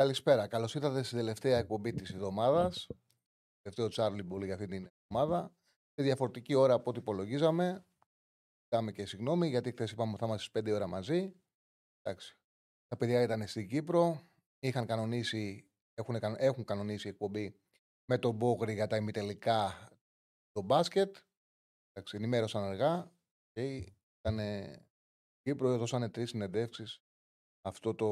[0.00, 0.46] Καλησπέρα.
[0.46, 2.86] Καλώς ήρθατε στη τελευταία εκπομπή της εβδομάδας.
[3.62, 5.54] Τελευταίο Τσάρλι Μπούλ για αυτή την εβδομάδα.
[5.94, 7.86] Σε διαφορετική ώρα από ό,τι υπολογίζαμε.
[8.62, 11.34] Ζητάμε και συγγνώμη γιατί χθες είπαμε ότι θα είμαστε στις 5 ώρα μαζί.
[12.02, 12.38] Εντάξει.
[12.86, 14.30] Τα παιδιά ήταν στην Κύπρο.
[14.58, 17.60] Είχαν κανονίσει, έχουν, έχουν κανονίσει εκπομπή
[18.04, 19.88] με τον Μπόγρη για τα ημιτελικά
[20.52, 21.16] το μπάσκετ.
[21.92, 23.12] Εντάξει, ενημέρωσαν αργά
[23.52, 23.62] και
[24.18, 24.38] ήταν
[25.28, 27.02] στην Κύπρο, έδωσαν τρεις συνεντεύξεις
[27.62, 28.08] αυτό το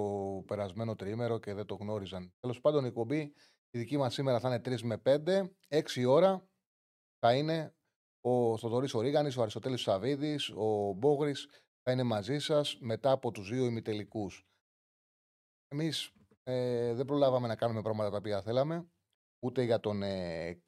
[0.47, 2.33] περασμένο τριήμερο και δεν το γνώριζαν.
[2.41, 3.33] Τέλος πάντων, η εκπομπή
[3.71, 5.51] η δική μας σήμερα θα είναι 3 με 5.
[5.69, 6.49] 6 ώρα
[7.19, 7.75] θα είναι
[8.21, 11.49] ο Θοδωρής Ορίγανης, ο Αριστοτέλης Σαββίδης, ο Μπόγρης
[11.83, 14.47] θα είναι μαζί σας μετά από τους δύο ημιτελικούς.
[15.69, 18.89] Εμείς ε, δεν προλάβαμε να κάνουμε πράγματα τα οποία θέλαμε.
[19.45, 20.63] Ούτε για τον ε,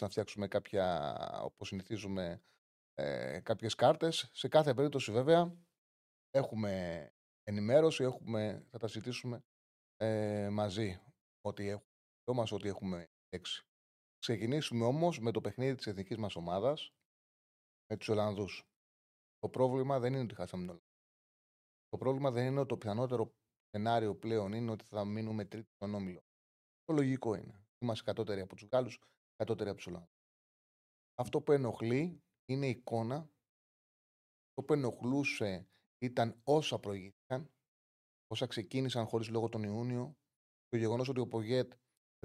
[0.00, 2.42] να φτιάξουμε κάποια, όπως συνηθίζουμε,
[2.94, 4.30] ε, κάποιες κάρτες.
[4.32, 5.56] Σε κάθε περίπτωση βέβαια
[6.30, 7.10] έχουμε
[7.48, 9.44] ενημέρωση, έχουμε, θα τα συζητήσουμε
[9.96, 11.00] ε, μαζί
[11.40, 11.90] ό,τι έχουμε,
[12.34, 13.66] μας, ό,τι έχουμε έξι.
[14.18, 16.92] Ξεκινήσουμε όμως με το παιχνίδι της εθνικής μας ομάδας
[17.86, 18.64] με τους Ολλανδούς.
[19.38, 20.82] Το πρόβλημα δεν είναι ότι χάσαμε τον
[21.88, 23.34] Το πρόβλημα δεν είναι ότι το πιθανότερο
[23.68, 26.20] σενάριο πλέον είναι ότι θα μείνουμε τρίτο στον όμιλο.
[26.84, 27.66] Το λογικό είναι.
[27.78, 28.98] Είμαστε κατώτεροι από τους Γάλλους,
[29.36, 30.14] κατώτεροι από τους Ολλανδούς.
[31.14, 33.16] Αυτό που ενοχλεί είναι η εικόνα.
[34.48, 37.50] Αυτό που ενοχλούσε ήταν όσα προηγήθηκαν,
[38.26, 40.16] όσα ξεκίνησαν χωρίς λόγο τον Ιούνιο,
[40.68, 41.72] το γεγονός ότι ο Πογέτ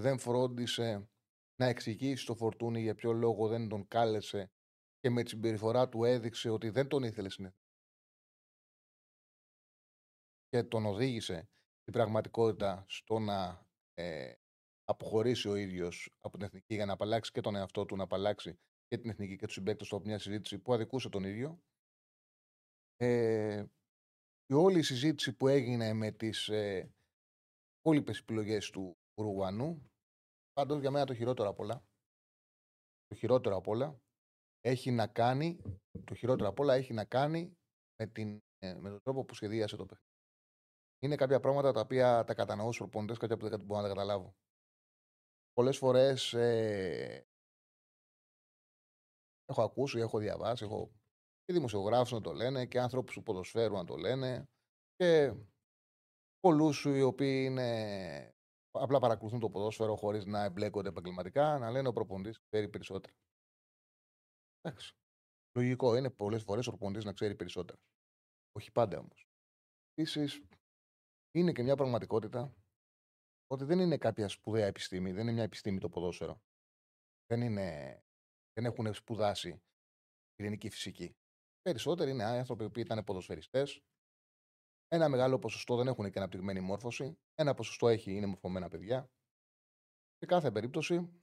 [0.02, 1.10] δεν φρόντισε
[1.56, 4.52] να εξηγήσει στο Φορτούνι για ποιο λόγο δεν τον κάλεσε
[5.00, 7.52] και με τη συμπεριφορά του έδειξε ότι δεν τον ήθελε στην
[10.50, 11.50] και τον οδήγησε
[11.82, 14.34] στην πραγματικότητα στο να ε,
[14.84, 18.60] αποχωρήσει ο ίδιος από την εθνική για να απαλλάξει και τον εαυτό του, να απαλλάξει
[18.88, 21.62] και την εθνική και τους συμπαίκτες του από μια συζήτηση που αδικούσε τον ίδιο.
[23.04, 23.66] Ε,
[24.46, 26.92] η όλη η συζήτηση που έγινε με τις ε,
[27.80, 29.90] υπόλοιπες επιλογές του Ουρουγουανού,
[30.54, 31.84] πάντως για μένα το χειρότερο απ' όλα,
[33.08, 34.00] το χειρότερο απ' όλα
[34.60, 35.62] έχει να κάνει,
[36.04, 37.58] το χειρότερο απ' όλα έχει να κάνει
[37.96, 40.10] με, την, ε, με τον τρόπο που σχεδίασε το παιχνίδι
[41.04, 43.94] είναι κάποια πράγματα τα οποία τα κατανοώ στου προπονητές, κάποια που δεν μπορώ να τα
[43.94, 44.36] καταλάβω.
[45.54, 47.26] Πολλές φορές ε,
[49.46, 50.92] έχω ακούσει, έχω διαβάσει, έχω
[51.44, 54.50] και δημοσιογράφους να το λένε και άνθρωπου του ποδοσφαίρου να το λένε
[54.96, 55.34] και
[56.40, 58.36] πολλούς οι οποίοι είναι,
[58.72, 63.14] απλά παρακολουθούν το ποδόσφαιρο χωρίς να εμπλέκονται επαγγελματικά να λένε ο προπονητής ξέρει περισσότερα.
[64.62, 64.96] Εντάξει.
[65.58, 67.80] Λογικό είναι πολλές φορές ο προπονητής να ξέρει περισσότερα.
[68.52, 69.28] Όχι πάντα όμως.
[69.94, 70.42] Επίσης,
[71.32, 72.56] είναι και μια πραγματικότητα
[73.48, 76.42] ότι δεν είναι κάποια σπουδαία επιστήμη, δεν είναι μια επιστήμη το ποδόσφαιρο.
[77.26, 78.00] Δεν, είναι,
[78.54, 79.62] δεν έχουν σπουδάσει
[80.36, 81.16] ειρηνική φυσική.
[81.62, 83.82] Περισσότεροι είναι άνθρωποι που ήταν ποδοσφαιριστές.
[84.88, 87.18] Ένα μεγάλο ποσοστό δεν έχουν και αναπτυγμένη μόρφωση.
[87.36, 89.10] Ένα ποσοστό έχει, είναι μορφωμένα παιδιά.
[90.18, 91.22] Σε κάθε περίπτωση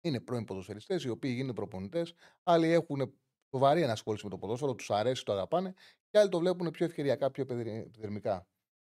[0.00, 2.14] είναι πρώην ποδοσφαιριστές οι οποίοι γίνουν προπονητές.
[2.42, 3.18] Άλλοι έχουν
[3.54, 5.74] σοβαρή ενασχόληση με το ποδόσφαιρο, τους αρέσει, το αγαπάνε.
[6.10, 8.48] Και άλλοι το βλέπουν πιο ευκαιριακά, πιο επιδερμικά.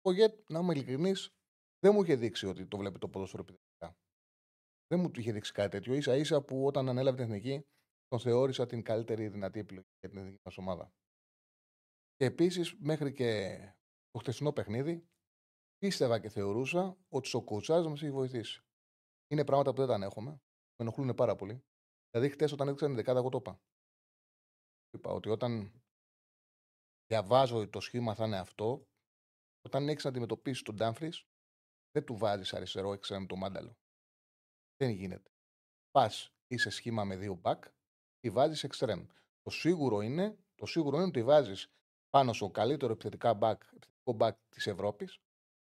[0.01, 1.33] Ο Γετ, να είμαι ειλικρινής,
[1.79, 3.97] δεν μου είχε δείξει ότι το βλέπει το ποδόσφαιρο επιδευτικά.
[4.87, 6.01] Δεν μου είχε δείξει κάτι τέτοιο.
[6.01, 7.65] σα ίσα που όταν ανέλαβε την εθνική,
[8.11, 10.93] τον θεώρησα την καλύτερη δυνατή επιλογή για την εθνική μας ομάδα.
[12.15, 13.57] Και επίσης, μέχρι και
[14.09, 15.07] το χτεσινό παιχνίδι,
[15.77, 18.61] πίστευα και θεωρούσα ότι ο Κουτσάζ μας έχει βοηθήσει.
[19.27, 20.31] Είναι πράγματα που δεν τα ανέχομαι.
[20.31, 21.63] Με ενοχλούν πάρα πολύ.
[22.09, 23.61] Δηλαδή, χτε όταν έδειξαν την δεκάδα, εγώ το είπα.
[24.89, 25.81] Είπα ότι όταν
[27.05, 28.87] διαβάζω ότι το σχήμα θα είναι αυτό,
[29.65, 31.09] όταν έχεις να αντιμετωπίσεις τον Ντάμφρι,
[31.91, 33.77] δεν του βάζεις αριστερό εξτρέμ το μάνταλο.
[34.75, 35.29] Δεν γίνεται.
[35.91, 37.63] Πας είσαι σχήμα με δύο μπακ,
[38.21, 39.05] τη βάζεις εξτρέμ.
[39.41, 41.71] Το σίγουρο είναι, το σίγουρο είναι ότι βάζεις
[42.09, 45.19] πάνω στο καλύτερο επιθετικά μπακ, επιθετικό μπακ της Ευρώπης,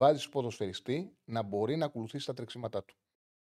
[0.02, 2.94] βάζεις ποδοσφαιριστή να μπορεί να ακολουθήσει τα τρεξίματά του.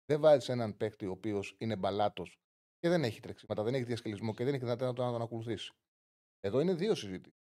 [0.04, 2.38] Δεν βάζεις έναν παίκτη ο οποίος είναι μπαλάτος
[2.78, 5.72] και δεν έχει τρεξίματα, δεν έχει διασκελισμό και δεν έχει δυνατότητα να τον ακολουθήσει.
[6.40, 7.36] Εδώ είναι δύο συζήτησει.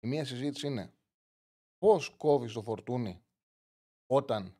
[0.00, 0.92] Η μία συζήτηση είναι
[1.78, 3.24] Πώς κόβεις το φορτούνι
[4.06, 4.56] όταν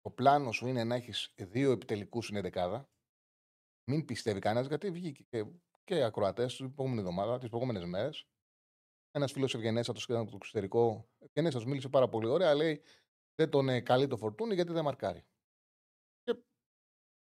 [0.00, 2.88] το πλάνο σου είναι να έχεις δύο επιτελικούς στην δεκάδα.
[3.90, 5.46] Μην πιστεύει κανένας γιατί βγήκε και,
[5.86, 8.26] και ακροατές την προηγούμενη εβδομάδα, τις προηγούμενες μέρες.
[9.10, 12.82] Ένας φίλος ευγενέστατος από το εξωτερικό, ευγενέστατος μίλησε πάρα πολύ ωραία, λέει
[13.34, 15.24] δεν τον ε, καλεί το φορτούνι γιατί δεν μαρκάρει.
[16.22, 16.42] Και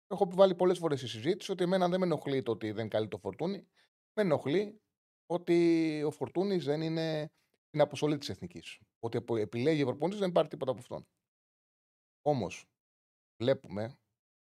[0.06, 3.08] έχω βάλει πολλές φορές στη συζήτηση ότι εμένα δεν με ενοχλεί το ότι δεν καλεί
[3.08, 3.68] το φορτούνι.
[4.12, 4.80] Με ενοχλεί
[5.26, 7.32] ότι ο Φορτούνη δεν είναι
[7.66, 8.80] στην αποστολή της εθνικής.
[8.98, 11.06] Ότι επιλέγει ο προπονητής δεν πάρει τίποτα από αυτόν.
[12.22, 12.66] Όμως
[13.42, 13.98] βλέπουμε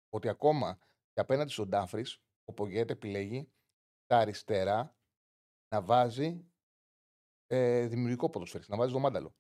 [0.09, 0.79] ότι ακόμα
[1.13, 2.05] και απέναντι στον Ντάφρι,
[2.45, 3.64] ο Πογέτ επιλέγει τα
[4.19, 4.97] αριστερά
[5.69, 6.53] να βάζει
[7.47, 9.37] ε, δημιουργικό ποδοσφαίρι, να βάζει το μάνταλο.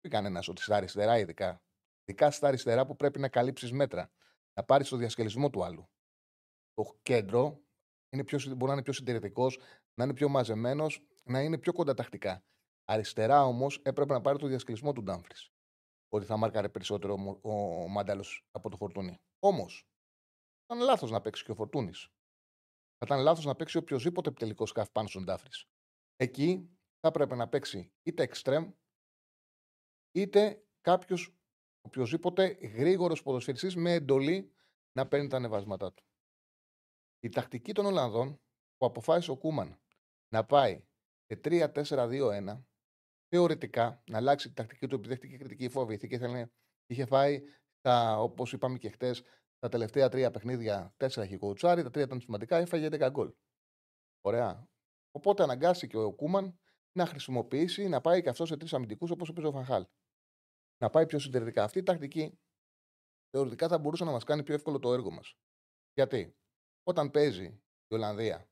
[0.00, 1.62] Δεν κανένας ότι στα αριστερά, ειδικά.
[2.04, 4.12] Ειδικά στα αριστερά που πρέπει να καλύψεις μέτρα.
[4.52, 5.90] Να πάρεις το διασκελισμό του άλλου.
[6.74, 7.60] Το κέντρο
[8.10, 9.58] είναι πιο, μπορεί να είναι πιο συντηρητικός,
[9.94, 12.44] να είναι πιο μαζεμένος, να είναι πιο κοντά τακτικά.
[12.84, 15.34] Αριστερά όμως έπρεπε να πάρει το διασκελισμό του Ντάμφρι.
[16.08, 19.20] Ότι θα μάρκαρε περισσότερο ο, ο Μάνταλος από το Φορτούνι.
[19.38, 19.88] Όμως,
[20.64, 22.08] ήταν λάθος να παίξει και ο Φορτούνης.
[23.04, 25.64] Θα ήταν λάθος να παίξει οποιοδήποτε επιτελικός σκάφ πάνω στον Ντάφρις.
[26.16, 28.70] Εκεί θα έπρεπε να παίξει είτε εξτρέμ,
[30.14, 31.34] είτε κάποιος
[31.80, 34.52] οποιοδήποτε γρήγορος ποδοσφαιριστής με εντολή
[34.92, 36.04] να παίρνει τα ανεβάσματά του.
[37.20, 38.40] Η τακτική των Ολλανδών
[38.76, 39.80] που αποφάσισε ο Κούμαν
[40.28, 40.84] να πάει
[41.24, 42.64] σε 3-4-2-1,
[43.28, 46.14] θεωρητικά να αλλάξει τη τακτική του επειδή έχει κριτική φοβήθηκε.
[46.14, 46.46] Ήθελε,
[46.86, 47.42] είχε φάει,
[48.16, 49.22] όπως είπαμε και χτες,
[49.60, 53.32] τα τελευταία τρία παιχνίδια, τέσσερα είχε κοουτσάρει, τα τρία ήταν σημαντικά, έφαγε 10 γκολ.
[54.20, 54.68] Ωραία.
[55.10, 56.60] Οπότε αναγκάστηκε ο Κούμαν
[56.92, 59.86] να χρησιμοποιήσει, να πάει και αυτό σε τρεις αμυντικούς όπως ο ο Φανχάλ.
[60.78, 61.62] Να πάει πιο συντηρητικά.
[61.64, 62.40] Αυτή η τακτική
[63.30, 65.34] θεωρητικά θα μπορούσε να μας κάνει πιο εύκολο το έργο μας.
[65.92, 66.36] Γιατί
[66.82, 68.50] όταν παίζει η Ολλανδία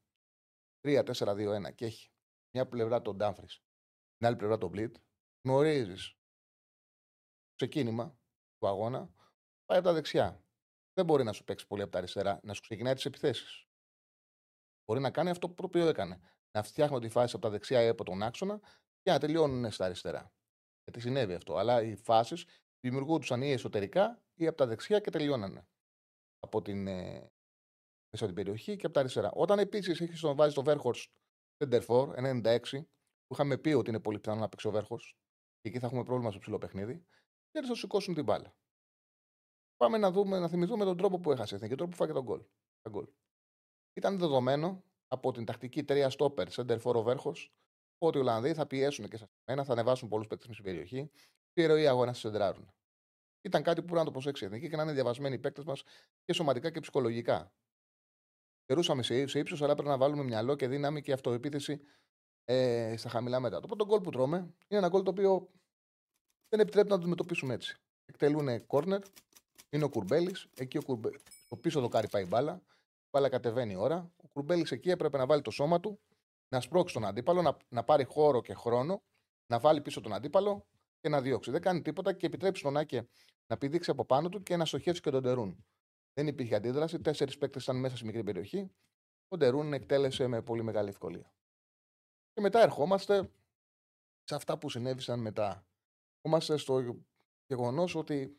[0.81, 2.11] 3-4-2-1 και έχει
[2.55, 3.63] μια πλευρά τον Ντάμφρις,
[4.17, 4.97] την άλλη πλευρά τον Μπλίτ,
[5.45, 6.19] γνωρίζεις
[7.55, 8.19] ξεκίνημα
[8.59, 9.15] του αγώνα,
[9.65, 10.45] πάει από τα δεξιά.
[10.99, 13.67] Δεν μπορεί να σου παίξει πολύ από τα αριστερά, να σου ξεκινάει τις επιθέσεις.
[14.85, 16.21] Μπορεί να κάνει αυτό που το οποίο έκανε.
[16.51, 18.61] Να φτιάχνουν τη φάση από τα δεξιά ή από τον άξονα
[19.03, 20.33] και να τελειώνουν στα αριστερά.
[20.85, 21.57] Γιατί συνέβη αυτό.
[21.57, 22.45] Αλλά οι φάσεις
[22.81, 25.67] δημιουργούνταν ή εσωτερικά ή από τα δεξιά και τελειώνανε.
[26.39, 27.31] Από την ε,
[28.11, 29.31] μέσα από την περιοχή και από τα αριστερά.
[29.31, 31.11] Όταν επίσης έχεις τον βάζεις το Βέρχορστ
[31.57, 32.61] Σεντερφόρ 96,
[33.27, 35.17] που είχαμε πει ότι είναι πολύ πιθανό να παίξει ο Βέρχορστ,
[35.61, 37.05] και εκεί θα έχουμε πρόβλημα στο ψηλό παιχνίδι,
[37.51, 38.55] και θα σηκώσουν την μπάλα.
[39.79, 42.23] Πάμε να, δούμε, να θυμηθούμε τον τρόπο που έχασε και τον τρόπο που φάγε τον
[42.23, 42.43] γκολ.
[42.91, 43.07] γκολ.
[43.93, 47.53] Ήταν δεδομένο από την τακτική 3 στόπερ Σεντερφόρ ο Βέρχορστ
[47.99, 51.11] ότι οι Ολλανδοί θα πιέσουν και στα μένα, θα ανεβάσουν πολλούς παίκτες στην περιοχή
[51.53, 52.73] και η ροή αγώνας θα σεντράρουν.
[53.43, 55.65] Ήταν κάτι που πρέπει να το προσέξει η εθνική και να είναι διαβασμένοι οι παίκτες
[55.65, 55.83] μας
[56.25, 57.53] και σωματικά και ψυχολογικά.
[58.65, 61.81] Περούσαμε σε, σε ύψος, αλλά πρέπει να βάλουμε μυαλό και δύναμη και αυτοεπίθεση
[62.45, 63.61] ε, στα χαμηλά μέτρα.
[63.61, 65.51] Το πρώτο γκολ που τρώμε είναι ένα γκολ το οποίο
[66.49, 67.77] δεν επιτρέπει να το αντιμετωπίσουμε έτσι.
[68.05, 69.03] Εκτελούν κόρνερ,
[69.71, 70.49] είναι ο Κουρμπέλης.
[70.55, 71.11] Εκεί ο Κουρμπέ...
[71.45, 72.63] στο πίσω δοκάρι πάει μπάλα.
[73.05, 74.13] Η μπάλα κατεβαίνει η ώρα.
[74.17, 76.01] Ο Κουρμπέλης εκεί έπρεπε να βάλει το σώμα του,
[76.49, 79.03] να σπρώξει τον αντίπαλο, να, να πάρει χώρο και χρόνο,
[79.47, 80.67] να βάλει πίσω τον αντίπαλο
[81.01, 81.51] και να διώξει.
[81.51, 83.09] Δεν κάνει τίποτα και επιτρέπει στον Άκε
[83.47, 85.65] να πηδήξει από πάνω του και να στοχεύσει και τον Τερούν.
[86.13, 87.01] Δεν υπήρχε αντίδραση.
[87.01, 88.71] Τέσσερις παίκτες ήταν μέσα στη μικρή περιοχή.
[89.29, 91.33] Ο Ντερούν εκτέλεσε με πολύ μεγάλη ευκολία.
[92.33, 93.31] Και μετά ερχόμαστε
[94.25, 95.67] σε αυτά που συνέβησαν μετά.
[96.15, 96.97] Ερχόμαστε στο
[97.47, 98.37] γεγονός ότι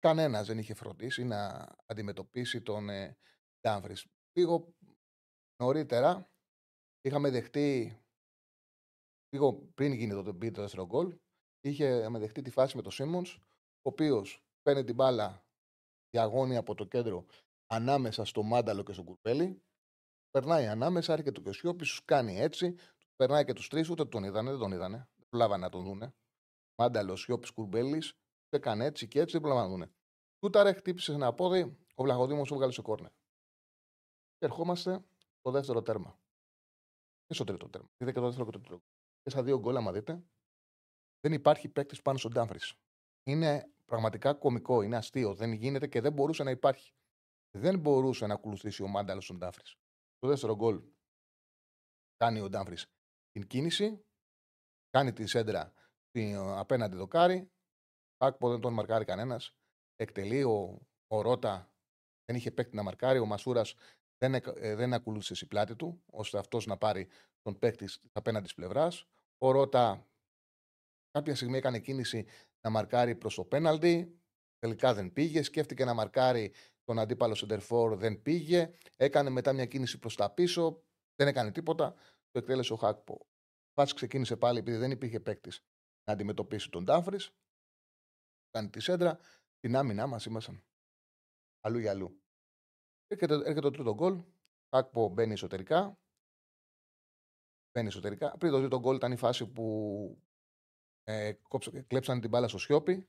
[0.00, 3.16] κανένας δεν είχε φροντίσει να αντιμετωπίσει τον ε,
[3.60, 3.96] Ντάμφρι.
[4.38, 4.74] Λίγο
[5.62, 6.30] νωρίτερα
[7.00, 7.98] είχαμε δεχτεί,
[9.30, 11.18] λίγο πριν γίνει το, το δεύτερο γκολ,
[11.60, 13.24] είχε δεχτεί τη φάση με τον Σίμον,
[13.82, 15.44] ο οποίος παίρνει την μπάλα
[16.10, 17.26] διαγώνει από το κέντρο
[17.66, 19.62] ανάμεσα στο Μάνταλο και στο Κουρπέλι.
[20.30, 22.74] Περνάει ανάμεσα, έρχεται το Κεσιόπη, σου κάνει έτσι.
[23.16, 25.08] Περνάει και τους τρεις, ούτε τον είδανε, δεν τον είδανε.
[25.16, 26.14] Δεν προλάβανε να τον δούνε.
[26.80, 28.02] Μάνταλος, Σιώπης, Κουρμπέλη,
[28.56, 29.92] έκανε έτσι και έτσι, δεν προλάβανε να δούνε.
[30.38, 33.08] Τούταρε χτύπησε ένα πόδι, ο Βλαχοδήμος σου βγάλε σε κόρνε.
[34.38, 35.04] Και ερχόμαστε
[35.38, 36.18] στο δεύτερο τέρμα.
[37.26, 37.88] Και στο τρίτο τέρμα.
[37.98, 38.82] Είδε και το δεύτερο και το τρίτο.
[39.22, 40.24] Και στα δύο γκολ, άμα δείτε,
[41.20, 42.58] δεν υπάρχει παίκτης πάνω στον Ντάμφρι.
[43.22, 45.34] Είναι Πραγματικά κωμικό, είναι αστείο.
[45.34, 46.92] Δεν γίνεται και δεν μπορούσε να υπάρχει.
[47.50, 49.62] Δεν μπορούσε να ακολουθήσει ο Μάνταλος τον Ντάφρι.
[50.18, 50.82] Το δεύτερο γκολ
[52.16, 52.76] κάνει ο Ντάφρι
[53.30, 54.04] την κίνηση,
[54.90, 55.72] κάνει τη σέντρα
[56.34, 57.50] απέναντι δοκάρι.
[58.22, 59.54] Άκπο δεν τον μαρκάρει κανένας.
[59.96, 61.72] Εκτελεί ο, ο Ρότα,
[62.24, 63.18] δεν είχε παίκτη να μαρκάρει.
[63.18, 63.74] Ο Μασούρας
[64.18, 67.08] δεν, ε, δεν ακολούθησε στην πλάτη του, ώστε αυτός να πάρει
[67.42, 69.06] τον παίκτη απέναντι της πλευράς.
[69.38, 70.06] Ο Ρότα
[71.10, 72.26] κάποια στιγμή έκανε κίνηση
[72.60, 74.20] να μαρκάρει προς το πέναλτι.
[74.58, 75.42] Τελικά δεν πήγε.
[75.42, 76.52] Σκέφτηκε να μαρκάρει
[76.84, 78.70] τον αντίπαλο Σεντερφόρ, δεν πήγε.
[78.96, 80.82] Έκανε μετά μια κίνηση προς τα πίσω.
[81.14, 81.94] Δεν έκανε τίποτα.
[82.30, 83.26] Το εκτέλεσε ο Χάκπο.
[83.72, 85.64] Φάση ξεκίνησε πάλι επειδή δεν υπήρχε παίκτης
[86.04, 87.18] να αντιμετωπίσει τον Ντάφρι.
[88.50, 89.18] Κάνει τη σέντρα.
[89.58, 90.64] Την άμυνά μας ήμασταν
[91.60, 92.20] αλλού για αλλού.
[93.06, 94.24] Έρχεται, έρχεται το τρίτο γκολ.
[94.74, 95.98] Χάκπο μπαίνει εσωτερικά.
[97.72, 98.36] Μπαίνει εσωτερικά.
[98.38, 100.22] Πριν το τρίτο γκολ ήταν η φάση που
[101.04, 101.32] ε,
[101.86, 103.08] κλέψαν την μπάλα στο Σιώπη.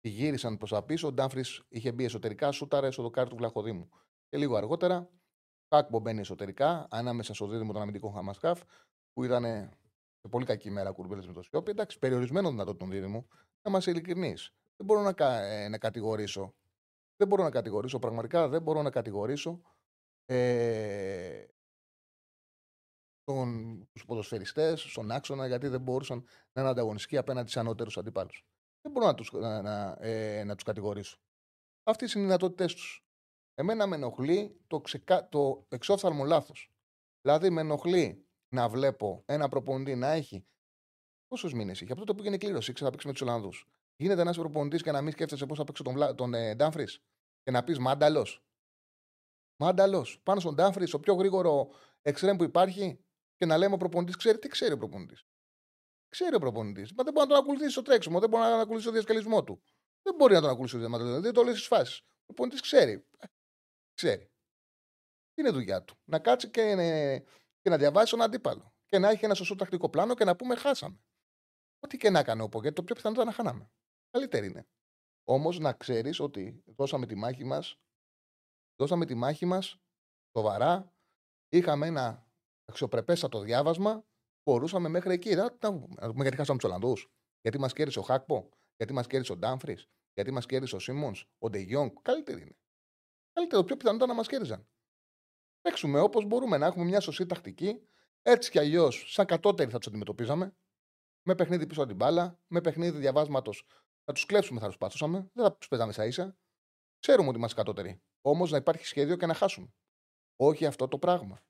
[0.00, 1.06] Τη γύρισαν προς τα πίσω.
[1.06, 3.88] Ο Ντάμφρις είχε μπει εσωτερικά, σούταρε στο δοκάρι του Βλαχοδήμου.
[4.28, 5.10] Και λίγο αργότερα,
[5.74, 8.62] Χάκμπο μπαίνει εσωτερικά, ανάμεσα στο δίδυμο των αμυντικών Χαμασκάφ,
[9.12, 9.44] που ήταν
[10.20, 11.70] σε πολύ κακή μέρα κουρμπέλες με το Σιώπη.
[11.70, 13.26] Εντάξει, περιορισμένο δυνατότητων δίδυμου.
[13.62, 14.54] Να είμαστε ειλικρινείς.
[14.78, 16.54] Δεν μπορώ να, ε, να κατηγορήσω.
[17.16, 19.60] Δεν μπορώ να κατηγορήσω, πραγματικά δεν μπορώ να κατηγορήσω
[20.24, 21.46] ε,
[23.24, 28.46] τον, τους ποδοσφαιριστές στον άξονα γιατί δεν μπορούσαν να είναι ανταγωνιστικοί απέναντι σε ανώτερους αντιπάλους.
[28.82, 31.18] Δεν μπορώ να τους, να, να, ε, να τους κατηγορήσω.
[31.82, 33.04] Αυτές είναι οι δυνατότητές τους.
[33.54, 35.28] Εμένα με ενοχλεί το, ξεκα...
[35.28, 36.72] το εξόφθαλμο λάθος.
[37.20, 40.46] Δηλαδή με ενοχλεί να βλέπω ένα προπονητή να έχει
[41.28, 41.92] πόσους μήνες είχε.
[41.92, 43.68] Από τότε που έγινε κλήρωση, ήξερα να παίξει με τους Ολλανδούς.
[44.00, 47.00] Γίνεται ένας προπονητής και να μην σκέφτεσαι πώς θα παίξει τον, τον ε, Ντάμφρις
[47.42, 48.44] και να πεις Μάνταλος.
[49.56, 50.20] Μάνταλος.
[50.22, 51.70] Πάνω στον Ντάμφρις, το πιο γρήγορο
[52.02, 53.04] εξτρέμ που υπάρχει,
[53.36, 55.24] και να λέμε ο προπονητής ξέρει τι ξέρει ο προπονητής.
[56.08, 56.92] Ξέρει ο προπονητής.
[56.92, 59.62] Μα δεν μπορεί να τον ακολουθήσει στο τρέξιμο, δεν μπορεί να ακολουθήσει το διασκελισμός του.
[60.02, 62.00] Δεν μπορεί να τον ακολουθήσει το διασκελισμό Δεν το λέει στις φάσεις.
[62.00, 63.06] Ο προπονητής ξέρει.
[63.94, 64.30] Ξέρει.
[65.34, 65.98] Τι είναι δουλειά του.
[66.04, 66.62] Να κάτσει και,
[67.60, 68.74] και να διαβάσει τον αντίπαλο.
[68.86, 70.98] Και να έχει ένα σωστό τακτικό πλάνο και να πούμε χάσαμε.
[71.80, 73.70] Ό,τι και να έκανε ο γιατί το πιο πιθανό ήταν να χάναμε.
[74.10, 74.68] Καλύτερη είναι.
[75.24, 77.78] Όμως να ξέρεις ότι δώσαμε τη μάχη μας.
[78.76, 79.80] Δώσαμε τη μάχη μας
[80.36, 80.92] σοβαρά.
[81.48, 82.30] Είχαμε ένα
[82.64, 84.06] αξιοπρεπέστατο διάβασμα,
[84.42, 85.34] μπορούσαμε μέχρι εκεί.
[85.34, 85.70] Να, να,
[86.12, 87.12] να γιατί χάσαμε τους Ολλανδούς.
[87.40, 91.14] Γιατί μας κέρδισε ο Χάκπο, γιατί μας κέρδισε ο Ντάμφρις, γιατί μας κέρδισε ο Σίμον,
[91.38, 91.90] ο Ντε Γιόνγκ.
[92.02, 92.58] Καλύτερη είναι.
[93.32, 94.68] Καλύτερο, πιο πιθανό ήταν να μας κέρδιζαν.
[95.60, 97.88] Παίξουμε όπως μπορούμε, να έχουμε μια σωστή τακτική.
[98.22, 100.56] Έτσι κι αλλιώς, σαν κατώτεροι θα τους αντιμετωπίζαμε.
[101.26, 103.66] Με παιχνίδι πίσω από την μπάλα, με παιχνίδι διαβάσματος.
[104.08, 105.30] Θα τους κλέψουμε, θα τους πάθουσαμε.
[105.32, 106.36] Δεν θα τους παίζαμε σα ίσα.
[106.98, 108.02] Ξέρουμε ότι είμαστε κατώτεροι.
[108.20, 109.74] Όμως να υπάρχει σχέδιο και να χάσουμε.
[110.36, 111.42] Όχι αυτό το πράγμα.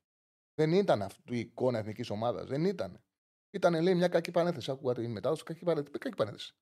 [0.54, 2.46] Δεν ήταν αυτή η εικόνα εθνικής ομάδας.
[2.46, 3.04] Δεν ήταν.
[3.50, 4.70] Ήταν, λέει, μια κακή πανέθεση.
[4.70, 5.42] Άκουγα την μετάδοση.
[5.42, 5.98] Κακή, πανέθεση.
[5.98, 6.54] κακή πανέθεση.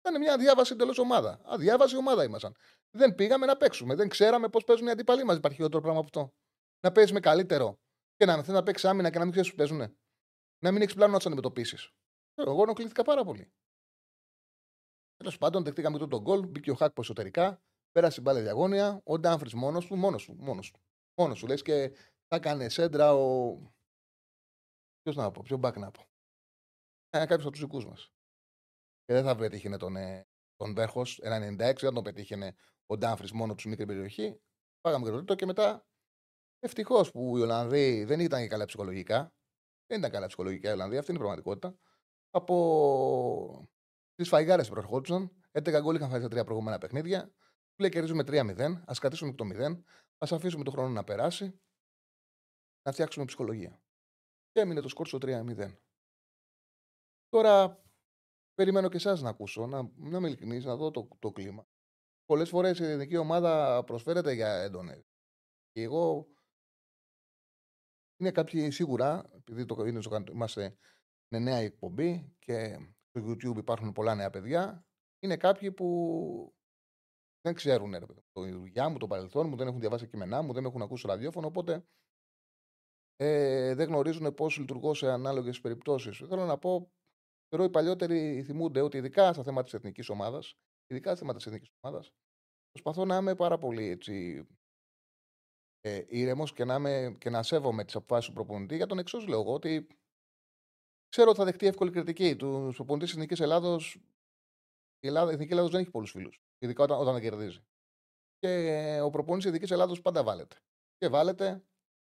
[0.00, 1.40] Ήταν μια διάβαση εντελώς ομάδα.
[1.44, 2.56] Αδιάβαση ομάδα ήμασταν.
[2.90, 3.94] Δεν πήγαμε να παίξουμε.
[3.94, 5.36] Δεν ξέραμε πώς παίζουν οι αντίπαλοι μας.
[5.36, 6.34] Υπάρχει χειρότερο πράγμα από αυτό.
[6.80, 7.78] Να παίζει με καλύτερο
[8.16, 9.96] και να θέλει να παίξει άμυνα και να μην ξέρεις που παίζουν.
[10.62, 11.90] Να μην έχεις πλάνο να του αντιμετωπίσεις.
[12.34, 13.52] Εγώ ενοχλήθηκα πάρα πολύ.
[15.18, 16.46] Τέλος πάντων, δεχτήκαμε τον γκολ.
[16.46, 17.62] Μπήκε ο Χάκ εσωτερικά.
[17.92, 19.00] Πέρασε μπάλε διαγώνια.
[19.04, 20.36] Ο Ντάμφρι μόνος του, μόνος του.
[20.38, 20.80] Μόνος του.
[21.14, 21.92] Μόνος του λες και
[22.26, 23.56] θα έκανε σέντρα ο.
[25.02, 26.08] Ποιος να πω, ποιο μπακ να πω.
[27.10, 28.12] Ε, Κάποιος από τους δικούς μας.
[29.04, 31.18] Και δεν θα πετύχαινε τον, ε, τον Βέρχος.
[31.18, 32.54] Ένα 96 δεν τον πετύχαινε
[32.86, 34.40] ο Ντάμφρι μόνο του μικρή περιοχή.
[34.80, 35.86] Πάγαμε και το τρίτο και μετά.
[36.58, 39.32] Ευτυχώς που οι Ολλανδοί δεν ήταν και καλά ψυχολογικά.
[39.86, 41.78] Δεν ήταν καλά ψυχολογικά οι Ολλανδοί, αυτή είναι η πραγματικότητα.
[42.30, 43.68] Από
[44.18, 47.26] τις φαϊγάρες που προερχόντουσαν, 11 γκολ είχαν φάει σε τρία προηγούμενα παιχνίδια.
[47.28, 49.82] Του λέει κερδίζουμε 3-0, ας κρατήσουμε το 0,
[50.18, 51.60] ας αφήσουμε τον χρόνο να περάσει
[52.82, 53.82] να φτιάξουμε ψυχολογία.
[54.50, 55.74] Και έμεινε το σκορ στο 3-0.
[57.28, 57.82] Τώρα
[58.54, 61.66] περιμένω και εσάς να ακούσω, να, να είμαι ειλικρινή, να δω το, το κλίμα.
[62.24, 65.10] Πολλές φορές η ελληνική ομάδα προσφέρεται για έντονες.
[65.70, 66.28] Και εγώ.
[68.20, 70.76] Είναι κάποιοι σίγουρα, επειδή το είναι στο, είμαστε
[71.28, 74.86] με νέα εκπομπή και στο YouTube υπάρχουν πολλά νέα παιδιά,
[75.18, 76.52] είναι κάποιοι που
[77.40, 80.64] δεν ξέρουν ρε, το δουλειά μου, το παρελθόν μου, δεν έχουν διαβάσει κείμενά μου, δεν
[80.64, 81.46] έχουν ακούσει ραδιόφωνο.
[81.46, 81.86] Οπότε
[83.16, 86.16] ε, δεν γνωρίζουν πώς λειτουργώ σε ανάλογες περιπτώσεις.
[86.16, 86.90] Θέλω να πω,
[87.48, 90.54] θεωρώ οι παλιότεροι θυμούνται ότι ειδικά στα θέματα της εθνικής ομάδας,
[90.86, 92.12] ειδικά στα θέματα της εθνικής ομάδας,
[92.70, 94.46] προσπαθώ να είμαι πάρα πολύ έτσι,
[95.80, 99.52] ε, ήρεμος και, να και να σέβομαι τις αποφάσεις του προπονητή για τον εξώ λόγο
[99.52, 99.86] ότι
[101.08, 102.36] ξέρω ότι θα δεχτεί εύκολη κριτική.
[102.36, 103.94] Τους προπονητή της Εθνικής Ελλάδος,
[104.98, 107.60] η, Ελλάδα, η Εθνική Ελλάδος δεν έχει πολλούς φίλους, ειδικά όταν, όταν δεν κερδίζει.
[108.38, 110.56] Και ο προπονητής της Εθνικής Ελλάδος πάντα βάλετε.
[110.96, 111.64] Και βάλετε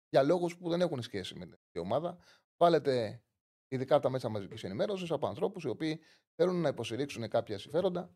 [0.09, 2.17] για λόγους που δεν έχουν σχέση με την ομάδα.
[2.57, 3.23] Βάλετε
[3.67, 5.99] ειδικά τα μέσα μαζικής ενημέρωσης από ανθρώπους οι οποίοι
[6.35, 8.15] θέλουν να υποστηρίξουν κάποια συμφέροντα,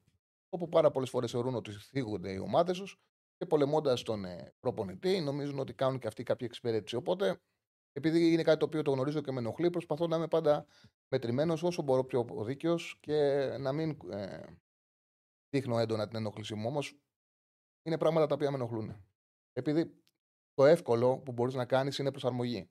[0.49, 2.99] όπου πάρα πολλές φορές θεωρούν ότι θίγονται οι ομάδες τους
[3.37, 6.95] και πολεμώντας τον ε, προπονητή, νομίζουν ότι κάνουν και αυτοί κάποια εξυπηρέτηση.
[6.95, 7.41] Οπότε,
[7.97, 10.65] επειδή είναι κάτι το οποίο το γνωρίζω και με ενοχλεί, προσπαθώ να είμαι πάντα
[11.07, 13.15] μετρημένος όσο μπορώ πιο δίκαιος και
[13.59, 14.45] να μην ε,
[15.49, 16.67] δείχνω έντονα την ενόχλησή μου.
[16.67, 16.99] Όμως,
[17.81, 19.05] είναι πράγματα τα οποία με ενοχλούν.
[19.53, 20.03] Επειδή
[20.53, 22.69] το εύκολο που μπορείς να κάνεις είναι προσαρμογή.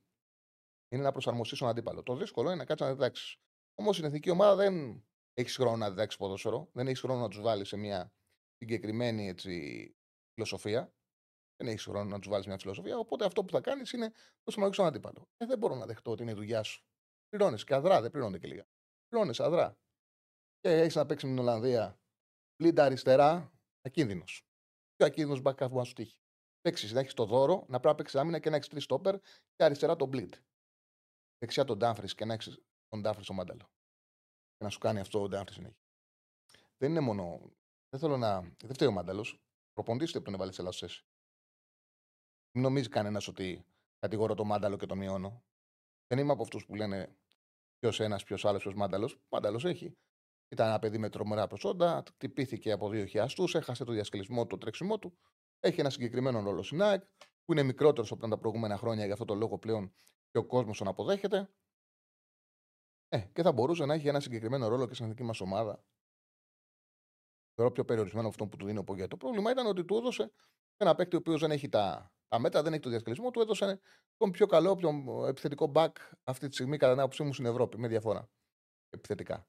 [0.93, 2.03] Είναι να προσαρμοστείς στον αντίπαλο.
[2.03, 3.37] Το δύσκολο είναι να κάτσεις να διδάξεις.
[3.75, 5.05] Όμως η εθνική ομάδα δεν
[5.35, 8.13] έχεις χρόνο να διδάξεις ποδόσφαιρο, δεν έχεις χρόνο να τους βάλεις σε μια
[8.57, 9.95] συγκεκριμένη έτσι,
[10.35, 10.95] φιλοσοφία.
[11.57, 12.99] Δεν έχεις χρόνο να τους βάλεις μια φιλοσοφία.
[12.99, 15.29] Οπότε αυτό που θα κάνεις είναι προσαρμογή στον αντίπαλο.
[15.37, 16.85] Ε, δεν μπορώ να δεχτώ ότι είναι η δουλειά σου.
[17.29, 18.67] Πληρώνεις και αδρά, δεν πληρώνεται και λίγα.
[19.09, 19.79] Πληρώνεις αδρά.
[20.61, 22.01] Και έχεις να παίξεις με την Ολλανδία
[22.57, 24.47] πλήντα αριστερά, ακίνδυνος.
[24.97, 26.21] Πιο ακίνδυνος μπακάφ που να σου τύχει
[26.67, 29.19] παίξεις, να έχεις το δώρο, να πρέπει να παίξεις άμυνα και να έχεις τρεις στόπερ
[29.55, 30.35] και αριστερά τον μπλίτ.
[31.39, 32.59] Δεξιά τον Ντάμφρι και να έχεις
[32.89, 33.71] τον Ντάμφρι στο μάνταλο.
[34.57, 35.85] Και να σου κάνει αυτό ο Ντάμφρι συνέχεια.
[36.77, 37.39] Δεν είναι μόνο.
[37.89, 38.41] δεν θέλω να.
[38.41, 39.41] Δεν φταίει ο Μάνταλος.
[39.73, 41.06] Προποντήστε που τον έβαλε σε λάθος θέση.
[42.57, 43.67] Μην νομίζει κανένας ότι
[43.99, 45.45] κατηγορώ τον Μάνταλο και τον μειώνω.
[46.07, 47.17] Δεν είμαι από αυτούς που λένε
[47.79, 49.19] ποιος ένας, ποιος άλλος, ποιος Μάνταλος.
[49.29, 49.97] Μάνταλος έχει.
[50.49, 54.59] Ήταν ένα παιδί με τρομερά προσόντα, τυπήθηκε από δύο χιαστού, έχασε το διασκελισμό του, το
[54.59, 55.19] τρέξιμό του.
[55.61, 57.05] Έχει ένα συγκεκριμένο ρόλο στην ΑΕΚ,
[57.45, 59.93] που είναι μικρότερος από τα προηγούμενα χρόνια, γι' αυτό το λόγο πλέον
[60.31, 61.51] και ο κόσμος τον αποδέχεται.
[63.09, 65.85] Ε, και θα μπορούσε να έχει ένα συγκεκριμένο ρόλο και στην εθνική μας ομάδα.
[67.55, 69.07] Θεωρώ πιο περιορισμένο αυτό που του δίνει ο Πογέ.
[69.07, 70.33] Το πρόβλημα ήταν ότι του έδωσε
[70.77, 73.81] ένα παίκτη ο οποίος δεν έχει τα, τα μέτρα, δεν έχει το διασκελισμό, του έδωσε
[74.17, 75.93] τον πιο καλό, πιο επιθετικό back
[76.25, 78.31] αυτή τη στιγμή, κατά την άποψή μου, στην Ευρώπη, με διαφορά.
[78.91, 79.49] Επιθετικά.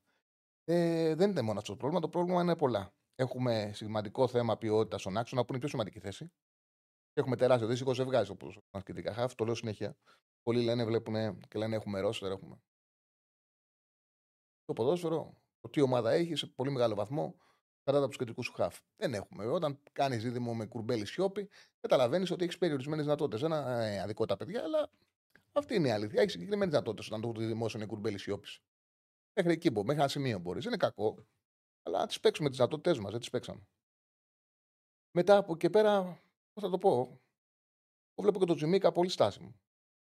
[0.63, 2.01] Ε, δεν είναι μόνο αυτός το πρόβλημα.
[2.01, 2.93] Το πρόβλημα είναι πολλά.
[3.15, 6.31] Έχουμε σημαντικό θέμα ποιότητας στον άξονα, που είναι η πιο σημαντική θέση.
[7.13, 9.35] Έχουμε τεράστιο δύσκολο ζευγάρι όπω μας χαφ.
[9.35, 9.97] Το λέω συνέχεια.
[10.43, 12.61] Πολλοί λένε, βλέπουν και λένε έχουμε ρόστερ, έχουμε.
[14.65, 17.35] Το ποδόσφαιρο, το τι ομάδα έχει σε πολύ μεγάλο βαθμό
[17.93, 18.79] κατά τους κεντρικούς σου χαφ.
[18.97, 19.45] Δεν έχουμε.
[19.45, 23.43] Όταν κάνεις δίδυμο με κουρμπέλι σιώπη, καταλαβαίνεις ότι έχεις περιορισμένες δυνατότητες.
[23.43, 24.89] Ένα ε, αδικό τα παιδιά, αλλά
[25.51, 26.19] αυτή είναι η αλήθεια.
[26.21, 28.59] Έχεις συγκεκριμένες δυνατότητες όταν το δίδυμο είναι κουρμπέλι σιώπης.
[29.33, 30.63] Μέχρι εκεί μπορεί, μέχρι ένα σημείο μπορείς.
[30.63, 31.25] Δεν είναι κακό.
[31.83, 33.67] Αλλά τις παίξουμε τις δυνατότητές μας, δεν τις παίξαμε.
[35.11, 36.03] Μετά από εκεί πέρα,
[36.53, 39.59] πώς θα το πω, εγώ βλέπω και τον Τζιμίκα πολύ στάσιμο.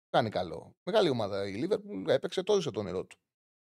[0.10, 0.76] Κάνει καλό.
[0.84, 3.18] Μεγάλη ομάδα η Λίβερπουλ έπαιξε, το ζήσε το όνειρό του.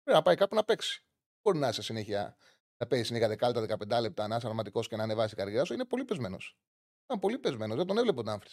[0.04, 1.06] Πρέπει να πάει κάπου να παίξει.
[1.42, 2.38] Μπορεί να είσαι συνέχεια,
[2.78, 5.74] να παίζεις συνέχεια δεκάλεπτα, 15 λεπτά, να είσαι αρματικό και να ανεβάσεις η καρδιά σου.
[5.74, 6.58] Είναι πολύ πεσμένος.
[7.06, 7.78] Ήταν πολύ πεσμένος.
[7.78, 8.50] Δεν τον έβλεπε ο Ντάμφρι.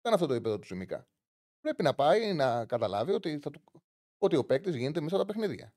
[0.00, 1.08] Ήταν αυτό το επίπεδο του Τζιμίκα.
[1.60, 3.62] Πρέπει να πάει να καταλάβει ότι, θα του...
[4.18, 5.74] ότι ο παίκτης γίνεται μέσα από τα παιχνίδια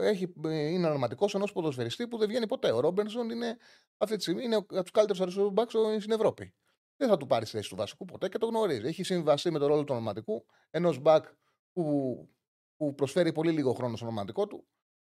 [0.00, 2.72] έχει, είναι αρματικό ενός ποδοσφαιριστή που δεν βγαίνει ποτέ.
[2.72, 3.56] Ο Ρόμπερσον είναι
[3.96, 6.54] αυτή τη στιγμή είναι από τους καλύτερους αριστερούς μπακ στην Ευρώπη.
[6.96, 8.86] Δεν θα του πάρει θέση του βασικού ποτέ και το γνωρίζει.
[8.86, 11.24] Έχει συμβαστεί με τον ρόλο του ονοματικού ενός μπακ
[11.72, 12.28] που,
[12.76, 14.66] που προσφέρει πολύ λίγο χρόνο στο ονοματικό του.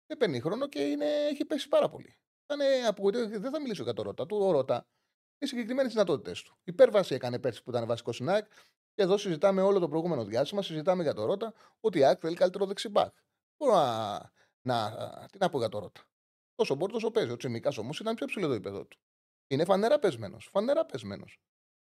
[0.08, 2.18] Δεν παίρνει χρόνο και είναι, έχει πέσει πάρα πολύ.
[3.28, 4.26] δεν θα μιλήσω για το Ρώτα.
[4.26, 4.88] Του ο Ρώτα
[5.38, 6.58] οι συγκεκριμένες δυνατότητες του.
[6.64, 8.46] Υπέρβαση έκανε πέρσι που ήταν βασικό στην ΑΕΚ
[8.94, 10.62] και εδώ συζητάμε όλο το προηγούμενο διάστημα.
[10.62, 13.14] Συζητάμε για το Ρώτα ότι η ΑΕΚ θέλει καλύτερο δεξιμπάκ.
[13.58, 14.32] Μπορώ να
[14.68, 14.92] να,
[15.32, 16.02] τι να πω για το Ρώτα.
[16.56, 17.32] Όσο μπορεί, τόσο παίζει.
[17.32, 18.98] Ο Τσιμικάς όμως ήταν πιο ψηλό το επίπεδο του.
[19.48, 20.50] Είναι φανερά πεσμένος.
[20.52, 21.40] Φανερά πεσμένος.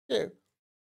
[0.05, 0.31] Και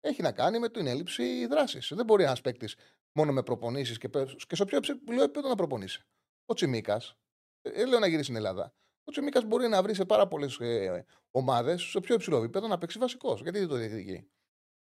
[0.01, 1.93] έχει να κάνει με την έλλειψη δράσης.
[1.95, 2.77] Δεν μπορεί ένας παίκτης
[3.13, 4.09] μόνο με προπονήσεις και,
[4.47, 6.05] και στο πιο ψηλό επίπεδο να προπονήσει.
[6.47, 7.19] Ο Τσιμίκας,
[7.63, 8.75] δεν ε, λέω να γυρίσει στην Ελλάδα.
[9.05, 12.79] Ο Τσιμίκας μπορεί να βρει σε πάρα πολλές ε, ομάδες, σε πιο υψηλό επίπεδο, να
[12.79, 13.43] παίξει βασικός.
[13.43, 14.31] Γιατί δεν το διεκδικεί.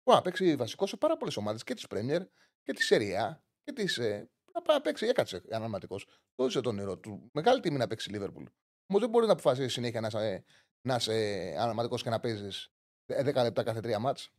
[0.04, 2.24] Μπορεί να παίξει βασικός σε πάρα πολλές ομάδες και της Πρέμιερ
[2.64, 5.06] και της Σεριά και της ε, να πάει να παίξει.
[5.06, 6.06] Έκατσε αναρματικός.
[6.36, 7.30] Το έζησε τον όνειρο του.
[7.34, 8.46] Μεγάλη τιμή να παίξει Λίβερπουλ.
[8.88, 10.44] Όμως δεν μπορεί να αποφασίσει συνέχεια να είσαι,
[10.82, 11.14] να είσαι
[11.60, 12.72] αναρματικός και να παίζεις
[13.06, 14.32] 10 λεπτά κάθε τρία μάτς.